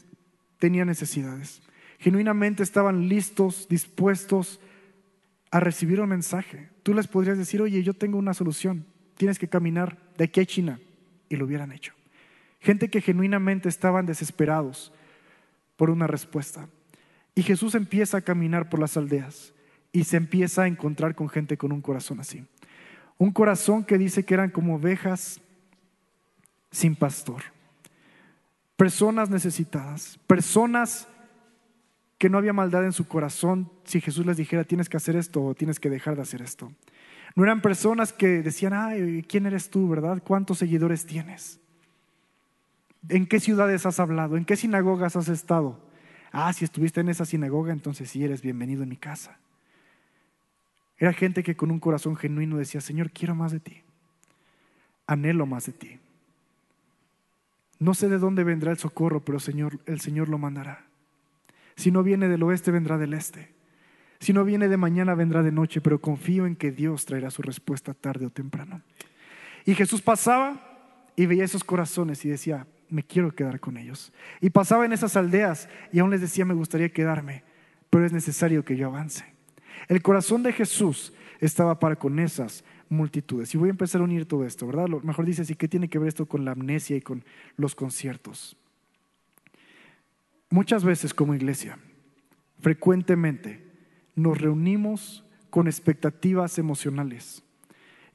tenían 0.61 0.87
necesidades, 0.87 1.61
genuinamente 2.03 2.65
estaban 2.65 3.09
listos, 3.09 3.69
dispuestos 3.69 4.61
a 5.53 5.61
recibir 5.61 6.01
un 6.01 6.09
mensaje. 6.09 6.69
Tú 6.83 6.95
les 6.95 7.07
podrías 7.07 7.39
decir, 7.39 7.63
oye, 7.63 7.83
yo 7.83 7.95
tengo 7.95 8.19
una 8.19 8.35
solución, 8.35 8.85
tienes 9.17 9.39
que 9.39 9.49
caminar 9.49 9.97
de 10.19 10.25
aquí 10.25 10.41
a 10.41 10.47
China, 10.47 10.81
y 11.29 11.37
lo 11.37 11.45
hubieran 11.45 11.71
hecho. 11.71 11.95
Gente 12.61 12.89
que 12.89 13.01
genuinamente 13.01 13.69
estaban 13.69 14.05
desesperados 14.05 14.93
por 15.77 15.91
una 15.91 16.07
respuesta. 16.07 16.69
Y 17.35 17.43
Jesús 17.43 17.75
empieza 17.75 18.19
a 18.19 18.23
caminar 18.23 18.69
por 18.69 18.81
las 18.81 18.97
aldeas 18.97 19.55
y 19.93 20.05
se 20.05 20.17
empieza 20.17 20.63
a 20.63 20.67
encontrar 20.67 21.15
con 21.15 21.29
gente 21.29 21.57
con 21.57 21.73
un 21.73 21.81
corazón 21.81 22.21
así. 22.21 22.45
Un 23.17 23.31
corazón 23.31 23.85
que 23.85 23.99
dice 23.99 24.25
que 24.25 24.35
eran 24.35 24.51
como 24.51 24.75
ovejas 24.77 25.41
sin 26.71 26.97
pastor. 26.97 27.43
Personas 28.77 29.31
necesitadas, 29.31 30.19
personas 30.27 31.09
que 32.23 32.31
no 32.31 32.39
había 32.39 32.53
maldad 32.53 32.85
en 32.85 32.93
su 32.93 33.09
corazón 33.09 33.69
si 33.83 34.01
Jesús 34.01 34.25
les 34.25 34.37
dijera 34.37 34.63
tienes 34.63 34.89
que 34.89 34.97
hacer 34.97 35.17
esto 35.17 35.43
o 35.43 35.57
tienes 35.57 35.81
que 35.81 35.91
dejar 35.91 36.15
de 36.15 36.23
hacer 36.23 36.41
esto. 36.41 36.71
No 37.35 37.43
eran 37.43 37.61
personas 37.61 38.13
que 38.13 38.43
decían, 38.43 38.75
ay, 38.75 39.25
¿quién 39.29 39.45
eres 39.45 39.71
tú, 39.71 39.89
verdad? 39.89 40.23
¿Cuántos 40.23 40.59
seguidores 40.59 41.05
tienes? 41.05 41.59
¿En 43.09 43.27
qué 43.27 43.41
ciudades 43.41 43.87
has 43.87 43.99
hablado? 43.99 44.37
¿En 44.37 44.45
qué 44.45 44.55
sinagogas 44.55 45.17
has 45.17 45.29
estado? 45.29 45.81
Ah, 46.31 46.53
si 46.53 46.65
estuviste 46.65 47.01
en 47.01 47.09
esa 47.09 47.25
sinagoga, 47.25 47.73
entonces 47.73 48.09
sí 48.09 48.23
eres 48.23 48.41
bienvenido 48.41 48.85
en 48.85 48.91
mi 48.91 48.99
casa. 48.99 49.41
Era 50.99 51.13
gente 51.13 51.43
que 51.43 51.57
con 51.57 51.73
un 51.73 51.81
corazón 51.81 52.15
genuino 52.15 52.57
decía, 52.57 52.81
Señor, 52.81 53.11
quiero 53.11 53.35
más 53.35 53.51
de 53.51 53.59
ti. 53.59 53.83
Anhelo 55.09 55.45
más 55.45 55.67
de 55.67 55.73
ti. 55.73 55.99
No 57.81 57.95
sé 57.95 58.09
de 58.09 58.19
dónde 58.19 58.45
vendrá 58.45 58.71
el 58.71 58.79
socorro, 58.79 59.25
pero 59.25 59.41
Señor, 59.41 59.81
el 59.87 60.01
Señor 60.01 60.29
lo 60.29 60.39
mandará. 60.39 60.87
Si 61.77 61.91
no 61.91 62.03
viene 62.03 62.29
del 62.29 62.43
oeste, 62.43 62.71
vendrá 62.71 62.99
del 62.99 63.15
este. 63.15 63.53
Si 64.21 64.33
no 64.33 64.45
viene 64.45 64.69
de 64.69 64.77
mañana, 64.77 65.15
vendrá 65.15 65.43
de 65.43 65.51
noche, 65.51 65.81
pero 65.81 66.01
confío 66.01 66.47
en 66.47 66.55
que 66.55 66.71
Dios 66.71 67.07
traerá 67.07 67.31
su 67.31 67.43
respuesta 67.43 67.93
tarde 67.93 68.27
o 68.27 68.31
temprano. 68.31 68.83
Y 69.65 69.75
Jesús 69.75 70.01
pasaba 70.01 71.11
y 71.17 71.27
veía 71.27 71.45
esos 71.45 71.65
corazones 71.65 72.25
y 72.25 72.29
decía, 72.29 72.67
me 72.89 73.03
quiero 73.03 73.35
quedar 73.35 73.59
con 73.59 73.77
ellos. 73.77 74.13
Y 74.41 74.51
pasaba 74.51 74.85
en 74.85 74.93
esas 74.93 75.17
aldeas 75.17 75.69
y 75.93 75.99
aún 75.99 76.11
les 76.11 76.21
decía, 76.21 76.45
me 76.45 76.55
gustaría 76.55 76.93
quedarme, 76.93 77.43
pero 77.91 78.05
es 78.05 78.13
necesario 78.13 78.65
que 78.65 78.77
yo 78.77 78.87
avance. 78.89 79.25
El 79.89 80.03
corazón 80.03 80.43
de 80.43 80.53
Jesús 80.53 81.13
estaba 81.41 81.79
para 81.81 81.97
con 81.97 82.19
esas 82.19 82.65
multitudes. 82.89 83.53
Y 83.55 83.59
voy 83.59 83.69
a 83.69 83.71
empezar 83.71 84.01
a 84.01 84.05
unir 84.05 84.27
todo 84.27 84.45
esto, 84.45 84.67
¿verdad? 84.67 84.87
Lo 84.89 85.01
mejor 85.01 85.25
dice 85.27 85.43
así, 85.43 85.57
¿qué 85.57 85.67
tiene 85.67 85.89
que 85.89 85.99
ver 85.99 86.09
esto 86.09 86.27
con 86.27 86.45
la 86.45 86.53
amnesia 86.53 86.97
y 86.97 87.01
con 87.01 87.25
los 87.57 87.75
conciertos? 87.75 88.57
Muchas 90.53 90.85
veces 90.85 91.15
como 91.15 91.35
iglesia, 91.35 91.79
frecuentemente, 92.61 93.67
nos 94.15 94.39
reunimos 94.39 95.25
con 95.49 95.67
expectativas 95.67 96.59
emocionales. 96.59 97.43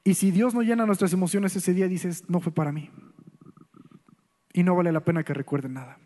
Y 0.04 0.14
si 0.14 0.30
Dios 0.30 0.54
no 0.54 0.62
llena 0.62 0.86
nuestras 0.86 1.12
emociones 1.12 1.56
ese 1.56 1.74
día, 1.74 1.88
dices, 1.88 2.30
no 2.30 2.38
fue 2.38 2.52
para 2.52 2.70
mí 2.70 2.92
y 4.52 4.62
no 4.62 4.76
vale 4.76 4.92
la 4.92 5.00
pena 5.00 5.24
que 5.24 5.34
recuerden 5.34 5.74
nada. 5.74 5.98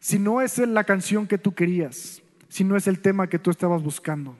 Si 0.00 0.18
no 0.18 0.40
es 0.40 0.58
la 0.58 0.82
canción 0.82 1.28
que 1.28 1.38
tú 1.38 1.54
querías, 1.54 2.24
si 2.48 2.64
no 2.64 2.76
es 2.76 2.88
el 2.88 2.98
tema 2.98 3.28
que 3.28 3.38
tú 3.38 3.50
estabas 3.50 3.84
buscando, 3.84 4.36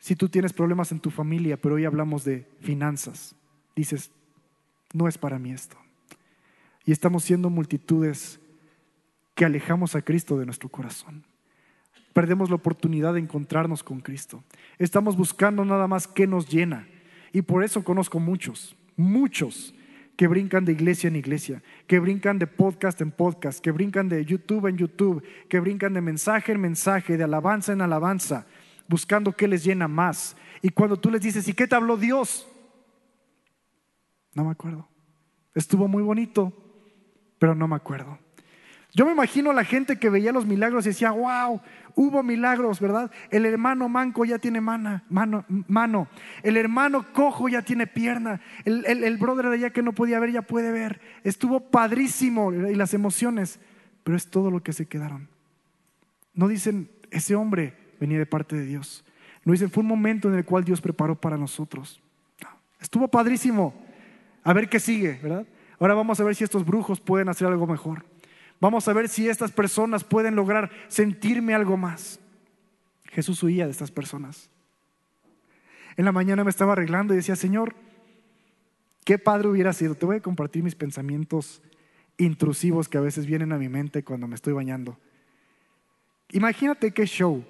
si 0.00 0.16
tú 0.16 0.28
tienes 0.28 0.52
problemas 0.52 0.90
en 0.90 0.98
tu 0.98 1.10
familia, 1.10 1.60
pero 1.60 1.76
hoy 1.76 1.84
hablamos 1.84 2.24
de 2.24 2.48
finanzas, 2.60 3.36
dices, 3.76 4.10
no 4.92 5.06
es 5.06 5.16
para 5.16 5.38
mí 5.38 5.52
esto. 5.52 5.78
Y 6.88 6.92
estamos 6.92 7.22
siendo 7.22 7.50
multitudes 7.50 8.40
que 9.34 9.44
alejamos 9.44 9.94
a 9.94 10.00
Cristo 10.00 10.38
de 10.38 10.46
nuestro 10.46 10.70
corazón. 10.70 11.22
Perdemos 12.14 12.48
la 12.48 12.56
oportunidad 12.56 13.12
de 13.12 13.20
encontrarnos 13.20 13.84
con 13.84 14.00
Cristo. 14.00 14.42
Estamos 14.78 15.14
buscando 15.14 15.66
nada 15.66 15.86
más 15.86 16.08
que 16.08 16.26
nos 16.26 16.48
llena. 16.48 16.88
Y 17.30 17.42
por 17.42 17.62
eso 17.62 17.84
conozco 17.84 18.20
muchos 18.20 18.74
muchos 18.96 19.74
que 20.16 20.28
brincan 20.28 20.64
de 20.64 20.72
iglesia 20.72 21.08
en 21.08 21.16
iglesia, 21.16 21.62
que 21.86 21.98
brincan 21.98 22.38
de 22.38 22.46
podcast 22.46 23.02
en 23.02 23.10
podcast, 23.10 23.60
que 23.60 23.70
brincan 23.70 24.08
de 24.08 24.24
YouTube 24.24 24.66
en 24.66 24.78
YouTube, 24.78 25.22
que 25.46 25.60
brincan 25.60 25.92
de 25.92 26.00
mensaje 26.00 26.52
en 26.52 26.60
mensaje, 26.62 27.18
de 27.18 27.24
alabanza 27.24 27.74
en 27.74 27.82
alabanza, 27.82 28.46
buscando 28.88 29.32
qué 29.32 29.46
les 29.46 29.62
llena 29.62 29.88
más. 29.88 30.38
Y 30.62 30.70
cuando 30.70 30.96
tú 30.96 31.10
les 31.10 31.20
dices, 31.20 31.46
¿y 31.48 31.52
qué 31.52 31.68
te 31.68 31.76
habló 31.76 31.98
Dios? 31.98 32.48
No 34.32 34.44
me 34.44 34.52
acuerdo. 34.52 34.88
Estuvo 35.54 35.86
muy 35.86 36.02
bonito, 36.02 36.67
pero 37.38 37.54
no 37.54 37.68
me 37.68 37.76
acuerdo. 37.76 38.18
Yo 38.94 39.04
me 39.04 39.12
imagino 39.12 39.52
la 39.52 39.64
gente 39.64 39.98
que 39.98 40.08
veía 40.08 40.32
los 40.32 40.46
milagros 40.46 40.86
y 40.86 40.88
decía, 40.88 41.10
wow, 41.10 41.60
hubo 41.94 42.22
milagros, 42.22 42.80
¿verdad? 42.80 43.10
El 43.30 43.44
hermano 43.44 43.88
manco 43.88 44.24
ya 44.24 44.38
tiene 44.38 44.60
mana, 44.60 45.04
mano, 45.10 45.44
mano. 45.68 46.08
El 46.42 46.56
hermano 46.56 47.12
cojo 47.12 47.48
ya 47.48 47.62
tiene 47.62 47.86
pierna. 47.86 48.40
El, 48.64 48.84
el, 48.86 49.16
brother 49.18 49.50
de 49.50 49.56
allá 49.56 49.70
que 49.70 49.82
no 49.82 49.92
podía 49.92 50.18
ver 50.18 50.32
ya 50.32 50.42
puede 50.42 50.72
ver. 50.72 51.00
Estuvo 51.22 51.60
padrísimo 51.60 52.52
y 52.52 52.74
las 52.74 52.94
emociones, 52.94 53.60
pero 54.04 54.16
es 54.16 54.30
todo 54.30 54.50
lo 54.50 54.62
que 54.62 54.72
se 54.72 54.86
quedaron. 54.86 55.28
No 56.34 56.48
dicen, 56.48 56.90
ese 57.10 57.34
hombre 57.34 57.74
venía 58.00 58.18
de 58.18 58.26
parte 58.26 58.56
de 58.56 58.64
Dios. 58.64 59.04
No 59.44 59.52
dicen, 59.52 59.70
fue 59.70 59.82
un 59.82 59.88
momento 59.88 60.28
en 60.28 60.34
el 60.34 60.44
cual 60.44 60.64
Dios 60.64 60.80
preparó 60.80 61.14
para 61.14 61.36
nosotros. 61.36 62.00
estuvo 62.80 63.06
padrísimo. 63.08 63.74
A 64.44 64.52
ver 64.54 64.68
qué 64.68 64.80
sigue, 64.80 65.18
¿verdad? 65.22 65.46
Ahora 65.80 65.94
vamos 65.94 66.18
a 66.20 66.24
ver 66.24 66.34
si 66.34 66.44
estos 66.44 66.64
brujos 66.64 67.00
pueden 67.00 67.28
hacer 67.28 67.46
algo 67.46 67.66
mejor. 67.66 68.04
Vamos 68.60 68.88
a 68.88 68.92
ver 68.92 69.08
si 69.08 69.28
estas 69.28 69.52
personas 69.52 70.02
pueden 70.02 70.34
lograr 70.34 70.70
sentirme 70.88 71.54
algo 71.54 71.76
más. 71.76 72.18
Jesús 73.04 73.42
huía 73.42 73.66
de 73.66 73.70
estas 73.70 73.90
personas. 73.90 74.50
En 75.96 76.04
la 76.04 76.12
mañana 76.12 76.44
me 76.44 76.50
estaba 76.50 76.72
arreglando 76.72 77.14
y 77.14 77.16
decía, 77.16 77.36
Señor, 77.36 77.74
qué 79.04 79.18
padre 79.18 79.48
hubiera 79.48 79.72
sido. 79.72 79.94
Te 79.94 80.06
voy 80.06 80.16
a 80.16 80.22
compartir 80.22 80.62
mis 80.62 80.74
pensamientos 80.74 81.62
intrusivos 82.16 82.88
que 82.88 82.98
a 82.98 83.00
veces 83.00 83.26
vienen 83.26 83.52
a 83.52 83.58
mi 83.58 83.68
mente 83.68 84.02
cuando 84.02 84.26
me 84.26 84.34
estoy 84.34 84.52
bañando. 84.52 84.98
Imagínate 86.30 86.92
qué 86.92 87.06
show, 87.06 87.44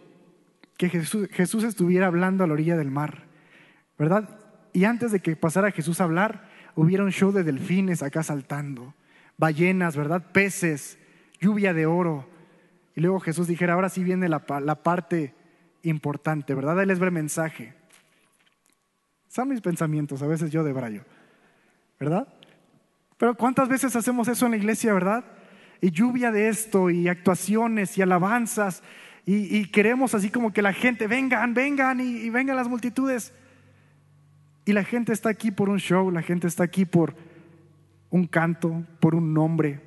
que 0.77 0.89
Jesús, 0.89 1.29
Jesús 1.33 1.65
estuviera 1.65 2.07
hablando 2.07 2.45
a 2.45 2.47
la 2.47 2.53
orilla 2.53 2.77
del 2.77 2.91
mar, 2.91 3.25
¿verdad? 3.99 4.39
Y 4.73 4.85
antes 4.85 5.11
de 5.11 5.21
que 5.21 5.35
pasara 5.35 5.73
Jesús 5.73 6.01
a 6.01 6.05
hablar, 6.05 6.49
hubiera 6.75 7.05
un 7.05 7.13
show 7.13 7.33
de 7.33 7.45
delfines 7.45 8.03
acá 8.03 8.23
saltando 8.23 8.95
ballenas, 9.39 9.97
¿verdad? 9.97 10.23
Peces, 10.33 10.99
lluvia 11.41 11.73
de 11.73 11.87
oro. 11.87 12.29
Y 12.95 13.01
luego 13.01 13.21
Jesús 13.21 13.47
dijera, 13.47 13.75
ahora 13.75 13.89
sí 13.89 14.03
viene 14.05 14.29
la, 14.29 14.41
parte 14.41 15.35
importante, 15.85 16.55
¿verdad? 16.55 16.81
Ahí 16.81 16.87
les 16.87 16.99
ve 16.99 17.07
el 17.07 17.13
mensaje. 17.13 17.73
Son 19.29 19.49
mis 19.49 19.61
pensamientos, 19.61 20.21
a 20.23 20.27
veces 20.27 20.51
yo 20.51 20.65
de 20.65 20.73
brayo, 20.73 21.05
¿verdad? 22.01 22.27
Pero 23.17 23.37
¿cuántas 23.37 23.69
veces 23.69 23.95
hacemos 23.95 24.27
eso 24.27 24.47
en 24.47 24.53
la 24.53 24.57
iglesia, 24.57 24.93
verdad? 24.93 25.25
Y 25.81 25.93
lluvia 25.93 26.33
de 26.33 26.49
esto, 26.49 26.91
y 26.91 27.09
actuaciones, 27.09 27.97
y 27.97 28.03
alabanzas, 28.03 28.83
y, 29.25 29.67
queremos 29.67 30.15
así 30.15 30.31
como 30.31 30.55
que 30.55 30.63
la 30.63 30.73
gente, 30.73 31.07
vengan, 31.07 31.53
vengan, 31.53 32.01
y 32.01 32.31
vengan 32.31 32.57
las 32.57 32.67
multitudes. 32.67 33.35
Y 34.69 34.75
la 34.75 34.85
gente 34.85 35.15
está 35.15 35.31
aquí 35.31 35.51
por 35.51 35.71
un 35.71 35.79
show, 35.79 36.11
la 36.11 36.21
gente 36.21 36.47
está 36.47 36.63
aquí 36.63 36.85
por 36.85 37.15
un 38.11 38.27
canto, 38.27 38.85
por 39.01 39.15
un 39.15 39.33
nombre. 39.33 39.81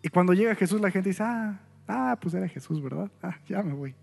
Y 0.00 0.08
cuando 0.08 0.32
llega 0.32 0.54
Jesús, 0.54 0.80
la 0.80 0.90
gente 0.90 1.10
dice, 1.10 1.22
ah, 1.22 1.60
ah, 1.86 2.18
pues 2.18 2.32
era 2.32 2.48
Jesús, 2.48 2.82
¿verdad? 2.82 3.10
Ah, 3.22 3.36
ya 3.46 3.62
me 3.62 3.74
voy. 3.74 3.94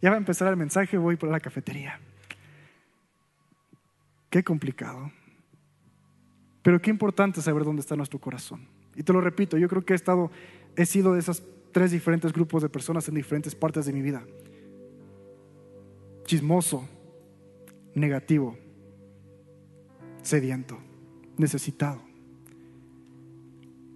Ya 0.00 0.10
va 0.10 0.14
a 0.14 0.18
empezar 0.18 0.46
el 0.46 0.56
mensaje, 0.56 0.96
voy 0.96 1.16
por 1.16 1.28
la 1.28 1.40
cafetería. 1.40 1.98
Qué 4.30 4.44
complicado. 4.44 5.10
Pero 6.62 6.80
qué 6.80 6.90
importante 6.90 7.42
saber 7.42 7.64
dónde 7.64 7.80
está 7.80 7.96
nuestro 7.96 8.20
corazón. 8.20 8.60
Y 8.94 9.02
te 9.02 9.12
lo 9.12 9.20
repito, 9.20 9.58
yo 9.58 9.68
creo 9.68 9.84
que 9.84 9.94
he 9.94 9.96
estado, 9.96 10.30
he 10.76 10.86
sido 10.86 11.14
de 11.14 11.18
esos 11.18 11.42
tres 11.72 11.90
diferentes 11.90 12.32
grupos 12.32 12.62
de 12.62 12.68
personas 12.68 13.08
en 13.08 13.16
diferentes 13.16 13.56
partes 13.56 13.86
de 13.86 13.92
mi 13.92 14.02
vida. 14.02 14.22
Chismoso, 16.26 16.88
negativo, 17.96 18.56
sediento, 20.24 20.78
necesitado. 21.36 22.02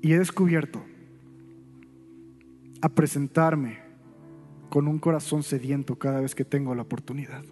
Y 0.00 0.12
he 0.12 0.18
descubierto 0.18 0.82
a 2.80 2.88
presentarme 2.88 3.78
con 4.68 4.86
un 4.86 4.98
corazón 4.98 5.42
sediento 5.42 5.96
cada 5.96 6.20
vez 6.20 6.34
que 6.34 6.44
tengo 6.44 6.74
la 6.74 6.82
oportunidad. 6.82 7.44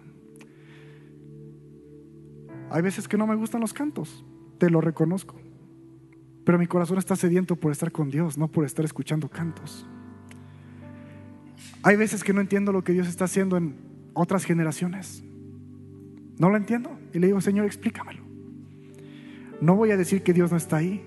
Hay 2.69 2.81
veces 2.81 3.07
que 3.07 3.17
no 3.17 3.27
me 3.27 3.35
gustan 3.35 3.61
los 3.61 3.73
cantos, 3.73 4.23
te 4.57 4.69
lo 4.69 4.81
reconozco. 4.81 5.35
Pero 6.45 6.57
mi 6.57 6.67
corazón 6.67 6.97
está 6.97 7.15
sediento 7.15 7.57
por 7.57 7.71
estar 7.71 7.91
con 7.91 8.09
Dios, 8.09 8.37
no 8.37 8.47
por 8.47 8.65
estar 8.65 8.85
escuchando 8.85 9.27
cantos. 9.27 9.85
Hay 11.83 11.95
veces 11.95 12.23
que 12.23 12.33
no 12.33 12.41
entiendo 12.41 12.71
lo 12.71 12.83
que 12.83 12.93
Dios 12.93 13.07
está 13.07 13.25
haciendo 13.25 13.57
en 13.57 13.75
otras 14.13 14.45
generaciones. 14.45 15.23
No 16.37 16.49
lo 16.49 16.57
entiendo. 16.57 16.97
Y 17.13 17.19
le 17.19 17.27
digo, 17.27 17.41
Señor, 17.41 17.65
explícamelo. 17.65 18.26
No 19.59 19.75
voy 19.75 19.91
a 19.91 19.97
decir 19.97 20.21
que 20.23 20.33
Dios 20.33 20.51
no 20.51 20.57
está 20.57 20.77
ahí, 20.77 21.03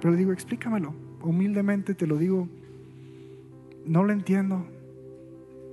pero 0.00 0.12
le 0.12 0.18
digo, 0.18 0.32
explícamelo. 0.32 0.94
Humildemente 1.22 1.94
te 1.94 2.06
lo 2.06 2.16
digo. 2.18 2.48
No 3.84 4.04
lo 4.04 4.12
entiendo. 4.12 4.66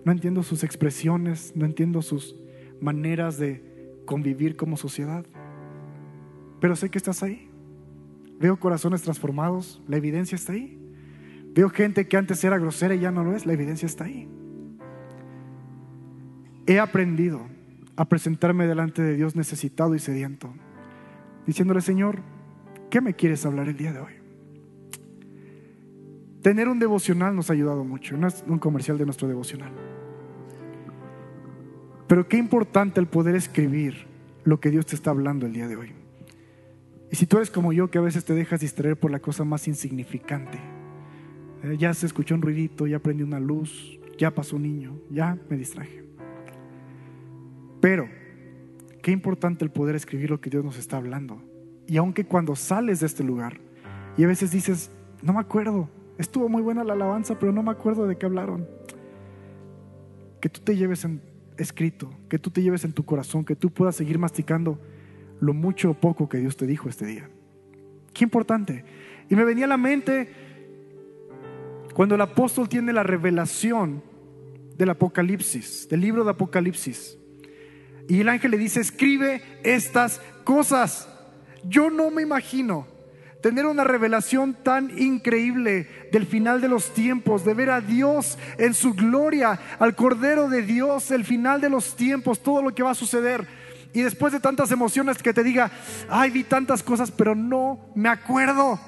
No 0.03 0.11
entiendo 0.11 0.41
sus 0.43 0.63
expresiones, 0.63 1.53
no 1.55 1.65
entiendo 1.65 2.01
sus 2.01 2.35
maneras 2.79 3.37
de 3.37 4.01
convivir 4.05 4.55
como 4.55 4.77
sociedad. 4.77 5.25
Pero 6.59 6.75
sé 6.75 6.89
que 6.89 6.97
estás 6.97 7.23
ahí. 7.23 7.49
Veo 8.39 8.59
corazones 8.59 9.03
transformados, 9.03 9.81
la 9.87 9.97
evidencia 9.97 10.35
está 10.35 10.53
ahí. 10.53 10.79
Veo 11.53 11.69
gente 11.69 12.07
que 12.07 12.17
antes 12.17 12.43
era 12.43 12.57
grosera 12.57 12.95
y 12.95 12.99
ya 12.99 13.11
no 13.11 13.23
lo 13.23 13.35
es, 13.35 13.45
la 13.45 13.53
evidencia 13.53 13.85
está 13.85 14.05
ahí. 14.05 14.27
He 16.65 16.79
aprendido 16.79 17.41
a 17.95 18.05
presentarme 18.05 18.65
delante 18.65 19.01
de 19.01 19.15
Dios 19.15 19.35
necesitado 19.35 19.93
y 19.93 19.99
sediento, 19.99 20.53
diciéndole, 21.45 21.81
Señor, 21.81 22.19
¿qué 22.89 23.01
me 23.01 23.13
quieres 23.13 23.45
hablar 23.45 23.67
el 23.67 23.77
día 23.77 23.93
de 23.93 23.99
hoy? 23.99 24.13
Tener 26.41 26.67
un 26.67 26.79
devocional 26.79 27.35
nos 27.35 27.49
ha 27.49 27.53
ayudado 27.53 27.83
mucho, 27.83 28.17
no 28.17 28.27
es 28.27 28.43
un 28.47 28.57
comercial 28.57 28.97
de 28.97 29.05
nuestro 29.05 29.27
devocional. 29.27 29.71
Pero 32.07 32.27
qué 32.27 32.37
importante 32.37 32.99
el 32.99 33.07
poder 33.07 33.35
escribir 33.35 34.07
lo 34.43 34.59
que 34.59 34.71
Dios 34.71 34.85
te 34.85 34.95
está 34.95 35.11
hablando 35.11 35.45
el 35.45 35.53
día 35.53 35.67
de 35.67 35.75
hoy. 35.75 35.93
Y 37.11 37.15
si 37.15 37.25
tú 37.25 37.37
eres 37.37 37.51
como 37.51 37.73
yo, 37.73 37.91
que 37.91 37.97
a 37.97 38.01
veces 38.01 38.25
te 38.25 38.33
dejas 38.33 38.61
distraer 38.61 38.97
por 38.97 39.11
la 39.11 39.19
cosa 39.19 39.43
más 39.43 39.67
insignificante, 39.67 40.57
eh, 41.63 41.77
ya 41.77 41.93
se 41.93 42.05
escuchó 42.05 42.35
un 42.35 42.41
ruidito, 42.41 42.87
ya 42.87 42.99
prendió 42.99 43.25
una 43.25 43.39
luz, 43.39 43.99
ya 44.17 44.31
pasó 44.31 44.55
un 44.55 44.63
niño, 44.63 44.99
ya 45.09 45.37
me 45.49 45.57
distraje. 45.57 46.03
Pero, 47.81 48.07
qué 49.01 49.11
importante 49.11 49.65
el 49.65 49.71
poder 49.71 49.95
escribir 49.95 50.29
lo 50.29 50.41
que 50.41 50.49
Dios 50.49 50.63
nos 50.63 50.77
está 50.77 50.97
hablando. 50.97 51.41
Y 51.87 51.97
aunque 51.97 52.25
cuando 52.25 52.55
sales 52.55 52.99
de 52.99 53.07
este 53.07 53.23
lugar, 53.23 53.59
y 54.17 54.23
a 54.23 54.27
veces 54.27 54.51
dices, 54.51 54.91
no 55.21 55.33
me 55.33 55.39
acuerdo, 55.39 55.89
estuvo 56.17 56.49
muy 56.49 56.61
buena 56.61 56.83
la 56.83 56.93
alabanza, 56.93 57.37
pero 57.39 57.51
no 57.51 57.63
me 57.63 57.71
acuerdo 57.71 58.07
de 58.07 58.17
qué 58.17 58.25
hablaron, 58.25 58.67
que 60.39 60.49
tú 60.49 60.61
te 60.61 60.75
lleves 60.75 61.05
escrito, 61.57 62.09
que 62.29 62.39
tú 62.39 62.49
te 62.49 62.61
lleves 62.61 62.83
en 62.83 62.93
tu 62.93 63.03
corazón, 63.03 63.45
que 63.45 63.55
tú 63.55 63.69
puedas 63.71 63.95
seguir 63.95 64.17
masticando 64.19 64.79
lo 65.39 65.53
mucho 65.53 65.91
o 65.91 65.93
poco 65.93 66.29
que 66.29 66.37
Dios 66.37 66.57
te 66.57 66.67
dijo 66.67 66.89
este 66.89 67.05
día. 67.05 67.29
Qué 68.13 68.23
importante. 68.23 68.83
Y 69.29 69.35
me 69.35 69.45
venía 69.45 69.65
a 69.65 69.69
la 69.69 69.77
mente 69.77 70.29
cuando 71.93 72.15
el 72.15 72.21
apóstol 72.21 72.69
tiene 72.69 72.93
la 72.93 73.03
revelación 73.03 74.03
del 74.77 74.89
Apocalipsis, 74.89 75.87
del 75.89 76.01
libro 76.01 76.23
de 76.23 76.31
Apocalipsis. 76.31 77.17
Y 78.07 78.21
el 78.21 78.29
ángel 78.29 78.51
le 78.51 78.57
dice, 78.57 78.81
escribe 78.81 79.41
estas 79.63 80.21
cosas. 80.43 81.07
Yo 81.63 81.89
no 81.89 82.09
me 82.11 82.21
imagino 82.21 82.87
tener 83.41 83.65
una 83.65 83.83
revelación 83.83 84.53
tan 84.53 84.97
increíble 84.97 85.87
del 86.11 86.25
final 86.25 86.61
de 86.61 86.69
los 86.69 86.93
tiempos, 86.93 87.43
de 87.43 87.53
ver 87.53 87.71
a 87.71 87.81
Dios 87.81 88.37
en 88.57 88.73
su 88.73 88.93
gloria, 88.93 89.59
al 89.79 89.95
Cordero 89.95 90.47
de 90.47 90.61
Dios, 90.61 91.11
el 91.11 91.25
final 91.25 91.59
de 91.59 91.69
los 91.69 91.95
tiempos, 91.95 92.41
todo 92.41 92.61
lo 92.61 92.73
que 92.73 92.83
va 92.83 92.91
a 92.91 92.95
suceder. 92.95 93.47
Y 93.93 94.01
después 94.01 94.31
de 94.31 94.39
tantas 94.39 94.71
emociones 94.71 95.21
que 95.21 95.33
te 95.33 95.43
diga, 95.43 95.71
ay, 96.09 96.29
vi 96.29 96.43
tantas 96.43 96.81
cosas, 96.81 97.11
pero 97.11 97.35
no 97.35 97.91
me 97.95 98.09
acuerdo. 98.09 98.79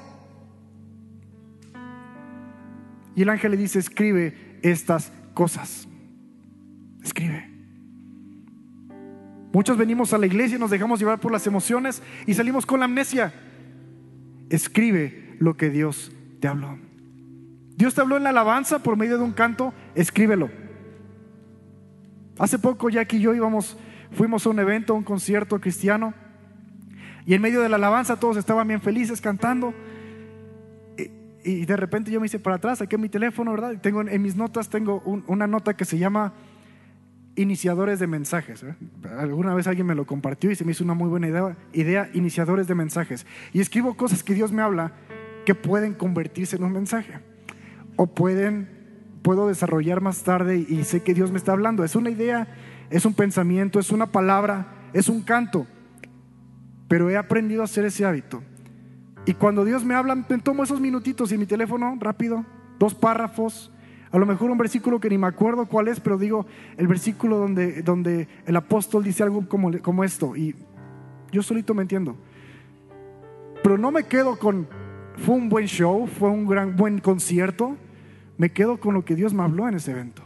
Y 3.16 3.22
el 3.22 3.30
ángel 3.30 3.52
le 3.52 3.58
dice, 3.58 3.80
escribe 3.80 4.60
estas 4.62 5.12
cosas. 5.34 5.88
Escribe. 7.04 7.53
Muchos 9.54 9.78
venimos 9.78 10.12
a 10.14 10.18
la 10.18 10.26
iglesia 10.26 10.58
y 10.58 10.60
nos 10.60 10.72
dejamos 10.72 11.00
llevar 11.00 11.20
por 11.20 11.32
las 11.32 11.48
emociones 11.48 12.02
y 12.26 12.34
salimos 12.34 12.66
con 12.66 12.80
la 12.80 12.86
amnesia 12.86 13.34
escribe 14.50 15.36
lo 15.40 15.56
que 15.56 15.70
Dios 15.70 16.12
te 16.40 16.48
habló. 16.48 16.78
Dios 17.76 17.96
te 17.96 18.02
habló 18.02 18.18
en 18.18 18.24
la 18.24 18.30
alabanza 18.30 18.80
por 18.80 18.98
medio 18.98 19.18
de 19.18 19.24
un 19.24 19.32
canto, 19.32 19.74
escríbelo. 19.96 20.50
Hace 22.38 22.60
poco 22.60 22.90
Jackie 22.90 23.18
y 23.18 23.22
yo 23.22 23.34
íbamos, 23.34 23.78
fuimos 24.12 24.46
a 24.46 24.50
un 24.50 24.60
evento, 24.60 24.94
a 24.94 24.96
un 24.96 25.04
concierto 25.04 25.60
cristiano, 25.60 26.14
y 27.26 27.34
en 27.34 27.42
medio 27.42 27.62
de 27.62 27.70
la 27.70 27.78
alabanza 27.78 28.20
todos 28.20 28.38
estaban 28.38 28.68
bien 28.68 28.82
felices 28.82 29.22
cantando. 29.22 29.74
Y, 31.46 31.66
de 31.66 31.76
repente 31.76 32.10
yo 32.10 32.20
me 32.20 32.28
hice 32.28 32.40
para 32.40 32.56
atrás, 32.56 32.80
saqué 32.80 32.98
mi 32.98 33.10
teléfono, 33.10 33.52
¿verdad? 33.52 33.72
Y 33.72 33.78
tengo 33.78 34.02
en 34.02 34.22
mis 34.22 34.36
notas, 34.36 34.70
tengo 34.70 35.00
una 35.28 35.46
nota 35.46 35.76
que 35.76 35.84
se 35.84 35.98
llama 35.98 36.34
iniciadores 37.36 38.00
de 38.00 38.08
mensajes. 38.08 38.64
¿eh? 38.64 38.76
Alguna 39.18 39.54
vez 39.54 39.68
alguien 39.68 39.88
me 39.88 39.96
lo 39.96 40.06
compartió 40.06 40.52
y 40.52 40.56
se 40.56 40.66
me 40.66 40.72
hizo 40.72 40.84
una 40.84 40.94
muy 40.94 41.10
buena 41.10 41.28
idea, 41.28 41.58
idea, 41.74 42.10
iniciadores 42.14 42.68
de 42.68 42.76
mensajes. 42.76 43.26
Y 43.54 43.62
escribo 43.62 43.96
cosas 43.96 44.24
que 44.24 44.34
Dios 44.34 44.52
me 44.52 44.62
habla 44.62 44.94
que 45.46 45.56
pueden 45.56 45.94
convertirse 45.94 46.56
en 46.56 46.64
un 46.64 46.72
mensaje. 46.72 47.20
O 47.96 48.08
pueden, 48.08 48.70
puedo 49.22 49.48
desarrollar 49.48 50.02
más 50.02 50.24
tarde 50.24 50.58
y 50.58 50.84
sé 50.84 51.04
que 51.04 51.14
Dios 51.14 51.32
me 51.32 51.38
está 51.38 51.52
hablando. 51.52 51.84
Es 51.84 51.96
una 51.96 52.10
idea, 52.10 52.48
es 52.90 53.06
un 53.06 53.14
pensamiento, 53.14 53.80
es 53.80 53.92
una 53.92 54.08
palabra, 54.12 54.90
es 54.94 55.10
un 55.10 55.22
canto. 55.22 55.68
Pero 56.88 57.10
he 57.10 57.18
aprendido 57.18 57.62
a 57.62 57.66
hacer 57.66 57.86
ese 57.86 58.06
hábito. 58.06 58.44
Y 59.26 59.34
cuando 59.34 59.64
Dios 59.64 59.86
me 59.86 59.96
habla, 59.96 60.16
me 60.16 60.24
tomo 60.40 60.64
esos 60.64 60.82
minutitos 60.82 61.32
y 61.32 61.38
mi 61.38 61.46
teléfono 61.46 61.96
rápido, 62.00 62.46
dos 62.78 62.94
párrafos, 62.94 63.73
a 64.14 64.20
lo 64.20 64.28
mejor 64.28 64.52
un 64.52 64.60
versículo 64.60 65.00
que 65.00 65.10
ni 65.10 65.18
me 65.18 65.26
acuerdo 65.26 65.66
cuál 65.66 65.88
es, 65.88 66.00
pero 66.00 66.20
digo 66.20 66.46
el 66.78 66.88
versículo 66.88 67.38
donde, 67.38 67.82
donde 67.82 68.28
el 68.46 68.56
apóstol 68.56 69.04
dice 69.04 69.24
algo 69.24 69.50
como, 69.50 69.72
como 69.82 70.04
esto. 70.04 70.36
Y 70.36 70.56
yo 71.32 71.42
solito 71.42 71.74
me 71.74 71.82
entiendo. 71.82 72.16
Pero 73.64 73.76
no 73.80 73.90
me 73.90 74.04
quedo 74.04 74.38
con, 74.38 74.68
fue 75.18 75.34
un 75.34 75.50
buen 75.50 75.66
show, 75.66 76.06
fue 76.06 76.30
un 76.30 76.46
gran 76.48 76.76
buen 76.76 77.00
concierto. 77.00 77.76
Me 78.38 78.52
quedo 78.52 78.80
con 78.80 78.94
lo 78.94 79.04
que 79.04 79.16
Dios 79.16 79.34
me 79.34 79.42
habló 79.42 79.68
en 79.68 79.74
ese 79.74 79.90
evento. 79.90 80.22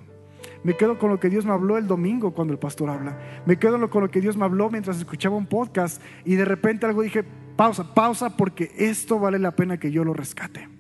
Me 0.66 0.76
quedo 0.76 1.00
con 1.00 1.10
lo 1.10 1.18
que 1.22 1.30
Dios 1.30 1.46
me 1.46 1.54
habló 1.54 1.78
el 1.78 1.88
domingo 1.88 2.32
cuando 2.32 2.52
el 2.52 2.60
pastor 2.60 2.90
habla. 2.90 3.18
Me 3.46 3.58
quedo 3.58 3.90
con 3.90 4.04
lo 4.04 4.12
que 4.12 4.20
Dios 4.20 4.36
me 4.36 4.44
habló 4.44 4.70
mientras 4.70 4.98
escuchaba 4.98 5.38
un 5.38 5.46
podcast 5.46 6.02
y 6.26 6.36
de 6.36 6.44
repente 6.44 6.86
algo 6.86 7.04
dije, 7.04 7.24
pausa, 7.56 7.94
pausa 7.94 8.36
porque 8.36 8.70
esto 8.76 9.18
vale 9.18 9.40
la 9.40 9.52
pena 9.52 9.80
que 9.80 9.92
yo 9.92 10.04
lo 10.04 10.14
rescate. 10.14 10.77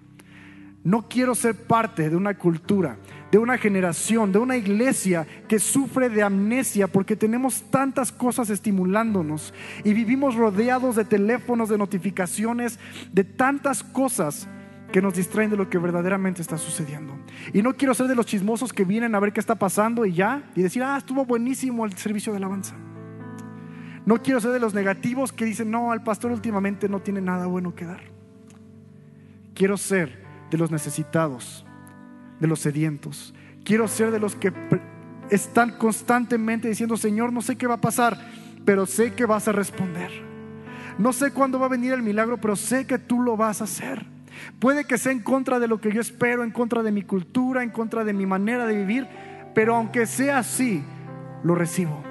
No 0.87 1.09
quiero 1.09 1.35
ser 1.35 1.53
parte 1.53 2.09
de 2.09 2.15
una 2.15 2.37
cultura, 2.37 2.95
de 3.29 3.37
una 3.37 3.57
generación, 3.57 4.31
de 4.31 4.39
una 4.39 4.55
iglesia 4.55 5.27
que 5.49 5.59
sufre 5.59 6.07
de 6.07 6.23
amnesia 6.23 6.87
porque 6.87 7.17
tenemos 7.17 7.63
tantas 7.63 8.09
cosas 8.13 8.49
estimulándonos 8.49 9.53
y 9.83 9.91
vivimos 9.91 10.35
rodeados 10.35 10.95
de 10.95 11.03
teléfonos, 11.03 11.67
de 11.67 11.77
notificaciones, 11.77 12.79
de 13.11 13.25
tantas 13.25 13.83
cosas 13.83 14.47
que 14.93 15.01
nos 15.01 15.15
distraen 15.15 15.49
de 15.49 15.57
lo 15.57 15.69
que 15.69 15.77
verdaderamente 15.77 16.41
está 16.41 16.57
sucediendo. 16.57 17.19
Y 17.51 17.63
no 17.63 17.73
quiero 17.73 17.93
ser 17.93 18.07
de 18.07 18.15
los 18.15 18.25
chismosos 18.25 18.71
que 18.71 18.85
vienen 18.85 19.13
a 19.13 19.19
ver 19.19 19.33
qué 19.33 19.41
está 19.41 19.55
pasando 19.55 20.05
y 20.05 20.13
ya, 20.13 20.49
y 20.55 20.61
decir, 20.61 20.83
ah, 20.83 20.95
estuvo 20.97 21.25
buenísimo 21.25 21.83
el 21.83 21.97
servicio 21.97 22.31
de 22.31 22.37
alabanza. 22.37 22.75
No 24.05 24.23
quiero 24.23 24.39
ser 24.39 24.51
de 24.51 24.61
los 24.61 24.73
negativos 24.73 25.33
que 25.33 25.43
dicen, 25.43 25.69
no, 25.69 25.91
al 25.91 26.01
pastor 26.01 26.31
últimamente 26.31 26.87
no 26.87 27.01
tiene 27.01 27.19
nada 27.19 27.45
bueno 27.45 27.75
que 27.75 27.83
dar. 27.83 28.03
Quiero 29.53 29.75
ser 29.75 30.26
de 30.49 30.57
los 30.57 30.71
necesitados, 30.71 31.65
de 32.39 32.47
los 32.47 32.59
sedientos. 32.59 33.33
Quiero 33.63 33.87
ser 33.87 34.11
de 34.11 34.19
los 34.19 34.35
que 34.35 34.53
están 35.29 35.71
constantemente 35.77 36.69
diciendo, 36.69 36.97
Señor, 36.97 37.33
no 37.33 37.41
sé 37.41 37.57
qué 37.57 37.67
va 37.67 37.75
a 37.75 37.81
pasar, 37.81 38.17
pero 38.65 38.85
sé 38.85 39.13
que 39.13 39.25
vas 39.25 39.47
a 39.47 39.51
responder. 39.51 40.11
No 40.97 41.13
sé 41.13 41.31
cuándo 41.31 41.59
va 41.59 41.67
a 41.67 41.69
venir 41.69 41.93
el 41.93 42.01
milagro, 42.01 42.37
pero 42.37 42.55
sé 42.55 42.87
que 42.87 42.97
tú 42.97 43.21
lo 43.21 43.37
vas 43.37 43.61
a 43.61 43.65
hacer. 43.65 44.05
Puede 44.59 44.85
que 44.85 44.97
sea 44.97 45.11
en 45.11 45.21
contra 45.21 45.59
de 45.59 45.67
lo 45.67 45.79
que 45.79 45.91
yo 45.91 46.01
espero, 46.01 46.43
en 46.43 46.51
contra 46.51 46.83
de 46.83 46.91
mi 46.91 47.03
cultura, 47.03 47.63
en 47.63 47.69
contra 47.69 48.03
de 48.03 48.13
mi 48.13 48.25
manera 48.25 48.65
de 48.65 48.75
vivir, 48.75 49.07
pero 49.53 49.75
aunque 49.75 50.05
sea 50.05 50.39
así, 50.39 50.83
lo 51.43 51.55
recibo. 51.55 52.03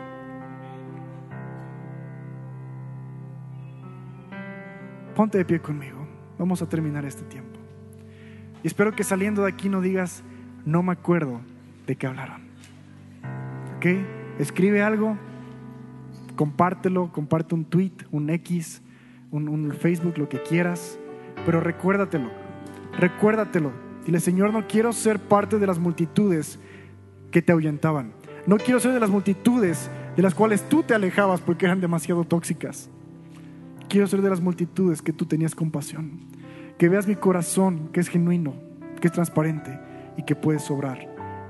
Ponte 5.15 5.39
de 5.39 5.45
pie 5.45 5.61
conmigo. 5.61 6.07
Vamos 6.39 6.61
a 6.61 6.69
terminar 6.69 7.05
este 7.05 7.23
tiempo. 7.23 7.59
Y 8.67 8.69
espero 8.69 8.91
que 8.97 9.05
saliendo 9.05 9.43
de 9.43 9.49
aquí 9.49 9.69
no 9.69 9.81
digas, 9.81 10.25
no 10.65 10.83
me 10.83 10.91
acuerdo 10.91 11.41
de 11.87 11.95
qué 11.95 12.09
hablaron. 12.09 12.41
¿Ok? 13.77 13.87
Escribe 14.41 14.83
algo, 14.83 15.17
compártelo, 16.35 17.13
comparte 17.13 17.55
un 17.55 17.65
tweet, 17.65 17.93
un 18.11 18.29
X, 18.29 18.83
un, 19.31 19.49
un 19.49 19.71
Facebook, 19.71 20.19
lo 20.19 20.29
que 20.29 20.43
quieras 20.43 20.99
pero 21.45 21.61
recuérdatelo, 21.61 22.29
recuérdatelo. 22.99 23.71
Dile, 24.05 24.19
Señor, 24.19 24.53
no 24.53 24.67
quiero 24.67 24.93
ser 24.93 25.21
parte 25.21 25.61
de 25.61 25.67
las 25.69 25.79
multitudes 25.79 26.59
que 27.31 27.43
te 27.43 27.53
ahuyentaban. 27.53 28.15
No 28.49 28.59
quiero 28.59 28.81
ser 28.81 28.93
de 28.93 28.99
las 28.99 29.11
multitudes 29.11 29.89
de 30.17 30.23
las 30.23 30.35
cuales 30.35 30.69
tú 30.69 30.83
te 30.83 30.93
alejabas 30.93 31.41
porque 31.41 31.67
eran 31.67 31.81
demasiado 31.81 32.25
tóxicas. 32.25 32.91
Quiero 33.89 34.09
ser 34.09 34.23
de 34.23 34.31
las 34.31 34.41
multitudes 34.41 35.03
que 35.03 35.13
tú 35.13 35.25
tenías 35.25 35.55
compasión. 35.55 36.35
Que 36.79 36.89
veas 36.89 37.07
mi 37.07 37.17
corazón, 37.17 37.89
que 37.93 38.01
es 38.01 38.09
genuino, 38.09 38.55
que 39.01 39.09
es 39.09 39.13
transparente 39.13 39.79
y 40.17 40.25
que 40.25 40.37
puede 40.37 40.59
sobrar 40.59 40.99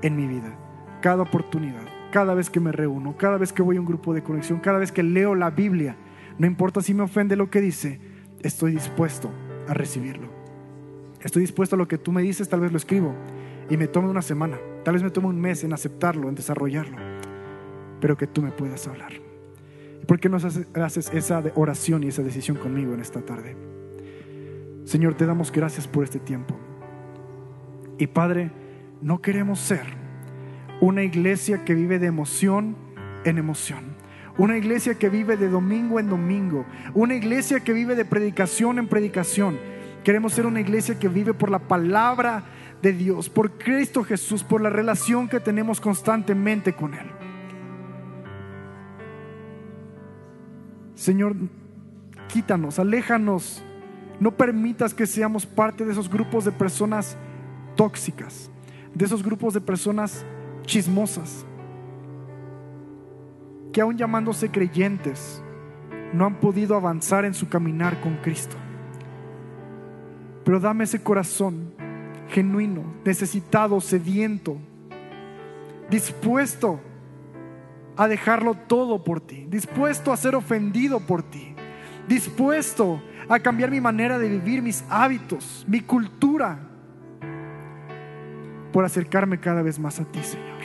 en 0.01 0.15
mi 0.15 0.25
vida. 0.25 0.57
Cada 1.01 1.23
oportunidad, 1.23 1.85
cada 2.11 2.33
vez 2.33 2.49
que 2.49 2.59
me 2.59 2.71
reúno, 2.71 3.17
cada 3.17 3.37
vez 3.37 3.51
que 3.51 3.61
voy 3.61 3.77
a 3.77 3.79
un 3.79 3.85
grupo 3.85 4.13
de 4.13 4.23
conexión, 4.23 4.59
cada 4.59 4.79
vez 4.79 4.91
que 4.91 5.03
leo 5.03 5.35
la 5.35 5.49
Biblia, 5.49 5.97
no 6.37 6.47
importa 6.47 6.81
si 6.81 6.93
me 6.93 7.03
ofende 7.03 7.35
lo 7.35 7.49
que 7.49 7.61
dice, 7.61 7.99
estoy 8.41 8.71
dispuesto 8.71 9.29
a 9.67 9.73
recibirlo. 9.73 10.29
Estoy 11.21 11.41
dispuesto 11.41 11.75
a 11.75 11.79
lo 11.79 11.87
que 11.87 11.97
tú 11.97 12.11
me 12.11 12.21
dices, 12.21 12.47
tal 12.47 12.61
vez 12.61 12.71
lo 12.71 12.77
escribo 12.77 13.13
y 13.69 13.75
me 13.75 13.87
tome 13.87 14.07
una 14.07 14.21
semana, 14.21 14.57
tal 14.85 14.93
vez 14.93 15.03
me 15.03 15.09
tome 15.09 15.27
un 15.27 15.41
mes 15.41 15.63
en 15.63 15.73
aceptarlo, 15.73 16.29
en 16.29 16.35
desarrollarlo, 16.35 16.97
pero 17.99 18.15
que 18.15 18.27
tú 18.27 18.41
me 18.41 18.51
puedas 18.51 18.87
hablar. 18.87 19.11
¿Y 20.01 20.05
por 20.05 20.19
qué 20.19 20.29
no 20.29 20.37
haces 20.37 21.09
esa 21.13 21.43
oración 21.55 22.03
y 22.03 22.07
esa 22.07 22.23
decisión 22.23 22.55
conmigo 22.55 22.93
en 22.93 23.01
esta 23.01 23.21
tarde? 23.21 23.57
Señor, 24.87 25.13
te 25.13 25.27
damos 25.27 25.51
gracias 25.51 25.87
por 25.87 26.03
este 26.03 26.17
tiempo. 26.17 26.57
Y 27.99 28.07
Padre, 28.07 28.51
no 29.01 29.21
queremos 29.21 29.59
ser 29.59 29.85
una 30.81 31.03
iglesia 31.03 31.63
que 31.63 31.75
vive 31.75 31.99
de 31.99 32.07
emoción 32.07 32.75
en 33.23 33.37
emoción 33.37 33.97
una 34.37 34.57
iglesia 34.57 34.95
que 34.95 35.09
vive 35.09 35.35
de 35.35 35.49
domingo 35.49 35.99
en 35.99 36.09
domingo. 36.09 36.65
Una 36.93 37.15
iglesia 37.15 37.59
que 37.61 37.73
vive 37.73 37.95
de 37.95 38.05
predicación 38.05 38.77
en 38.77 38.87
predicación. 38.87 39.57
Queremos 40.03 40.33
ser 40.33 40.45
una 40.45 40.61
iglesia 40.61 40.99
que 40.99 41.07
vive 41.07 41.33
por 41.33 41.49
la 41.49 41.59
palabra 41.59 42.43
de 42.81 42.93
Dios, 42.93 43.29
por 43.29 43.57
Cristo 43.57 44.03
Jesús, 44.03 44.43
por 44.43 44.61
la 44.61 44.69
relación 44.69 45.27
que 45.27 45.39
tenemos 45.39 45.81
constantemente 45.81 46.73
con 46.73 46.93
Él. 46.93 47.07
Señor, 50.93 51.35
quítanos, 52.27 52.77
aléjanos. 52.77 53.63
No 54.19 54.31
permitas 54.31 54.93
que 54.93 55.05
seamos 55.05 55.45
parte 55.45 55.85
de 55.85 55.91
esos 55.91 56.09
grupos 56.09 56.45
de 56.45 56.51
personas 56.51 57.15
tóxicas, 57.75 58.49
de 58.93 59.05
esos 59.05 59.21
grupos 59.23 59.53
de 59.53 59.61
personas 59.61 60.25
chismosas, 60.65 61.45
que 63.71 63.81
aún 63.81 63.97
llamándose 63.97 64.49
creyentes, 64.49 65.43
no 66.13 66.25
han 66.25 66.39
podido 66.39 66.75
avanzar 66.75 67.25
en 67.25 67.33
su 67.33 67.47
caminar 67.47 67.99
con 68.01 68.15
Cristo. 68.17 68.55
Pero 70.43 70.59
dame 70.59 70.85
ese 70.85 71.01
corazón 71.01 71.73
genuino, 72.29 72.83
necesitado, 73.05 73.79
sediento, 73.81 74.57
dispuesto 75.89 76.79
a 77.95 78.07
dejarlo 78.07 78.53
todo 78.53 79.03
por 79.03 79.21
ti, 79.21 79.45
dispuesto 79.49 80.11
a 80.11 80.17
ser 80.17 80.35
ofendido 80.35 80.99
por 80.99 81.23
ti, 81.23 81.46
dispuesto 82.07 83.01
a 83.29 83.39
cambiar 83.39 83.71
mi 83.71 83.81
manera 83.81 84.17
de 84.17 84.29
vivir, 84.29 84.61
mis 84.61 84.83
hábitos, 84.89 85.65
mi 85.67 85.81
cultura, 85.81 86.59
por 88.71 88.85
acercarme 88.85 89.39
cada 89.39 89.61
vez 89.61 89.79
más 89.79 89.99
a 89.99 90.05
ti, 90.05 90.21
Señor. 90.21 90.57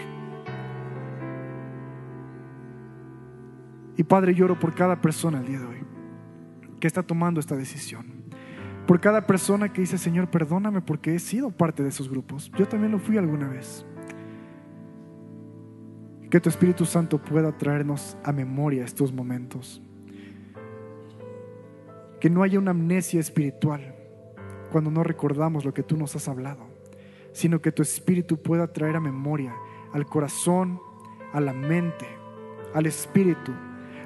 Y 3.97 4.05
Padre, 4.05 4.35
lloro 4.35 4.59
por 4.59 4.75
cada 4.75 5.01
persona 5.01 5.39
el 5.39 5.47
día 5.47 5.59
de 5.59 5.67
hoy 5.67 5.83
que 6.81 6.87
está 6.87 7.03
tomando 7.03 7.39
esta 7.39 7.55
decisión. 7.55 8.07
Por 8.87 9.01
cada 9.01 9.27
persona 9.27 9.73
que 9.73 9.83
dice, 9.83 9.99
Señor, 9.99 10.29
perdóname 10.29 10.81
porque 10.81 11.15
he 11.15 11.19
sido 11.21 11.51
parte 11.51 11.83
de 11.83 11.91
esos 11.91 12.09
grupos. 12.09 12.51
Yo 12.59 12.67
también 12.67 12.91
lo 12.91 12.99
fui 12.99 13.17
alguna 13.17 13.49
vez. 13.49 13.87
Que 16.29 16.41
tu 16.41 16.49
Espíritu 16.49 16.85
Santo 16.85 17.19
pueda 17.19 17.57
traernos 17.57 18.17
a 18.25 18.33
memoria 18.33 18.85
estos 18.85 19.13
momentos. 19.13 19.81
Que 22.23 22.31
no 22.31 22.45
haya 22.45 22.61
una 22.61 22.71
amnesia 22.71 23.19
espiritual 23.19 23.97
cuando 24.71 24.93
no 24.93 25.03
recordamos 25.03 25.65
lo 25.65 25.75
que 25.75 25.83
tú 25.83 25.97
nos 25.97 26.15
has 26.15 26.29
hablado, 26.29 26.69
sino 27.33 27.61
que 27.61 27.73
tu 27.73 27.83
Espíritu 27.83 28.41
pueda 28.41 28.73
traer 28.73 28.95
a 28.95 29.01
memoria 29.01 29.53
al 29.93 30.07
corazón, 30.07 30.79
a 31.33 31.41
la 31.41 31.53
mente, 31.53 32.07
al 32.75 32.87
Espíritu 32.87 33.51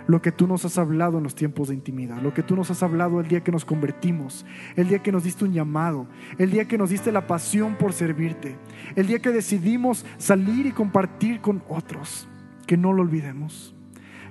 lo 0.07 0.23
que 0.23 0.33
tú 0.33 0.47
nos 0.47 0.64
has 0.64 0.79
hablado 0.79 1.19
en 1.19 1.25
los 1.25 1.35
tiempos 1.35 1.69
de 1.69 1.75
intimidad, 1.75 2.23
lo 2.23 2.33
que 2.33 2.43
tú 2.43 2.57
nos 2.57 2.71
has 2.71 2.83
hablado 2.83 3.21
el 3.21 3.29
día 3.29 3.45
que 3.45 3.53
nos 3.53 3.67
convertimos, 3.67 4.47
el 4.77 4.89
día 4.89 5.03
que 5.03 5.12
nos 5.12 5.25
diste 5.25 5.45
un 5.45 5.53
llamado, 5.53 6.07
el 6.39 6.51
día 6.51 6.67
que 6.67 6.79
nos 6.79 6.89
diste 6.89 7.12
la 7.12 7.27
pasión 7.27 7.77
por 7.77 7.93
servirte, 7.93 8.57
el 8.95 9.09
día 9.09 9.19
que 9.19 9.29
decidimos 9.29 10.07
salir 10.17 10.64
y 10.64 10.73
compartir 10.73 11.43
con 11.43 11.62
otros, 11.69 12.29
que 12.67 12.79
no 12.79 12.95
lo 12.95 13.03
olvidemos, 13.03 13.75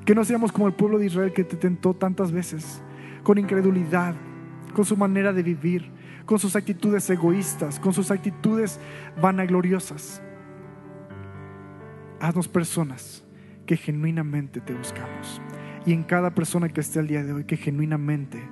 que 0.06 0.16
no 0.16 0.26
seamos 0.26 0.52
como 0.52 0.66
el 0.66 0.74
pueblo 0.74 0.98
de 0.98 1.06
Israel 1.06 1.34
que 1.34 1.44
te 1.44 1.56
tentó 1.56 1.94
tantas 1.94 2.32
veces, 2.32 2.82
con 3.26 3.40
incredulidad, 3.40 4.14
con 4.74 4.86
su 4.86 4.96
manera 4.96 5.34
de 5.34 5.42
vivir, 5.42 5.92
con 6.26 6.38
sus 6.38 6.56
actitudes 6.56 7.10
egoístas, 7.10 7.80
con 7.80 7.92
sus 7.92 8.12
actitudes 8.12 8.80
vanagloriosas. 9.20 10.22
Haznos 12.22 12.48
personas 12.48 13.26
que 13.66 13.78
genuinamente 13.78 14.62
te 14.62 14.76
buscamos 14.76 15.42
y 15.88 15.94
en 15.94 16.04
cada 16.04 16.36
persona 16.36 16.70
que 16.70 16.82
esté 16.82 17.00
el 17.00 17.08
día 17.08 17.24
de 17.24 17.34
hoy 17.34 17.44
que 17.46 17.58
genuinamente 17.58 18.48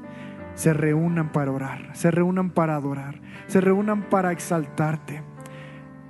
se 0.56 0.74
reúnan 0.74 1.32
para 1.32 1.52
orar, 1.52 1.92
se 1.94 2.10
reúnan 2.10 2.50
para 2.50 2.76
adorar, 2.76 3.22
se 3.46 3.62
reúnan 3.62 4.10
para 4.10 4.32
exaltarte. 4.32 5.22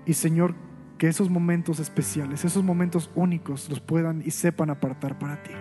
Y 0.05 0.13
Señor, 0.13 0.55
que 0.97 1.09
esos 1.09 1.29
momentos 1.29 1.81
especiales, 1.81 2.45
esos 2.45 2.63
momentos 2.63 3.11
únicos 3.13 3.69
los 3.69 3.81
puedan 3.81 4.21
y 4.25 4.31
sepan 4.31 4.69
apartar 4.69 5.19
para 5.19 5.43
ti. 5.43 5.51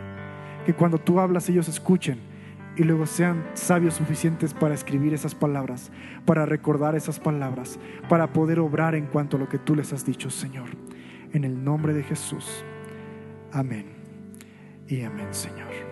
Que 0.64 0.72
cuando 0.72 0.98
tú 0.98 1.18
hablas 1.18 1.48
ellos 1.48 1.68
escuchen 1.68 2.31
y 2.76 2.84
luego 2.84 3.06
sean 3.06 3.44
sabios 3.54 3.94
suficientes 3.94 4.54
para 4.54 4.74
escribir 4.74 5.12
esas 5.14 5.34
palabras, 5.34 5.90
para 6.24 6.46
recordar 6.46 6.94
esas 6.94 7.20
palabras, 7.20 7.78
para 8.08 8.32
poder 8.32 8.60
obrar 8.60 8.94
en 8.94 9.06
cuanto 9.06 9.36
a 9.36 9.40
lo 9.40 9.48
que 9.48 9.58
tú 9.58 9.74
les 9.74 9.92
has 9.92 10.06
dicho, 10.06 10.30
Señor. 10.30 10.70
En 11.32 11.44
el 11.44 11.62
nombre 11.62 11.94
de 11.94 12.02
Jesús. 12.02 12.64
Amén 13.52 13.86
y 14.88 15.02
amén, 15.02 15.28
Señor. 15.30 15.91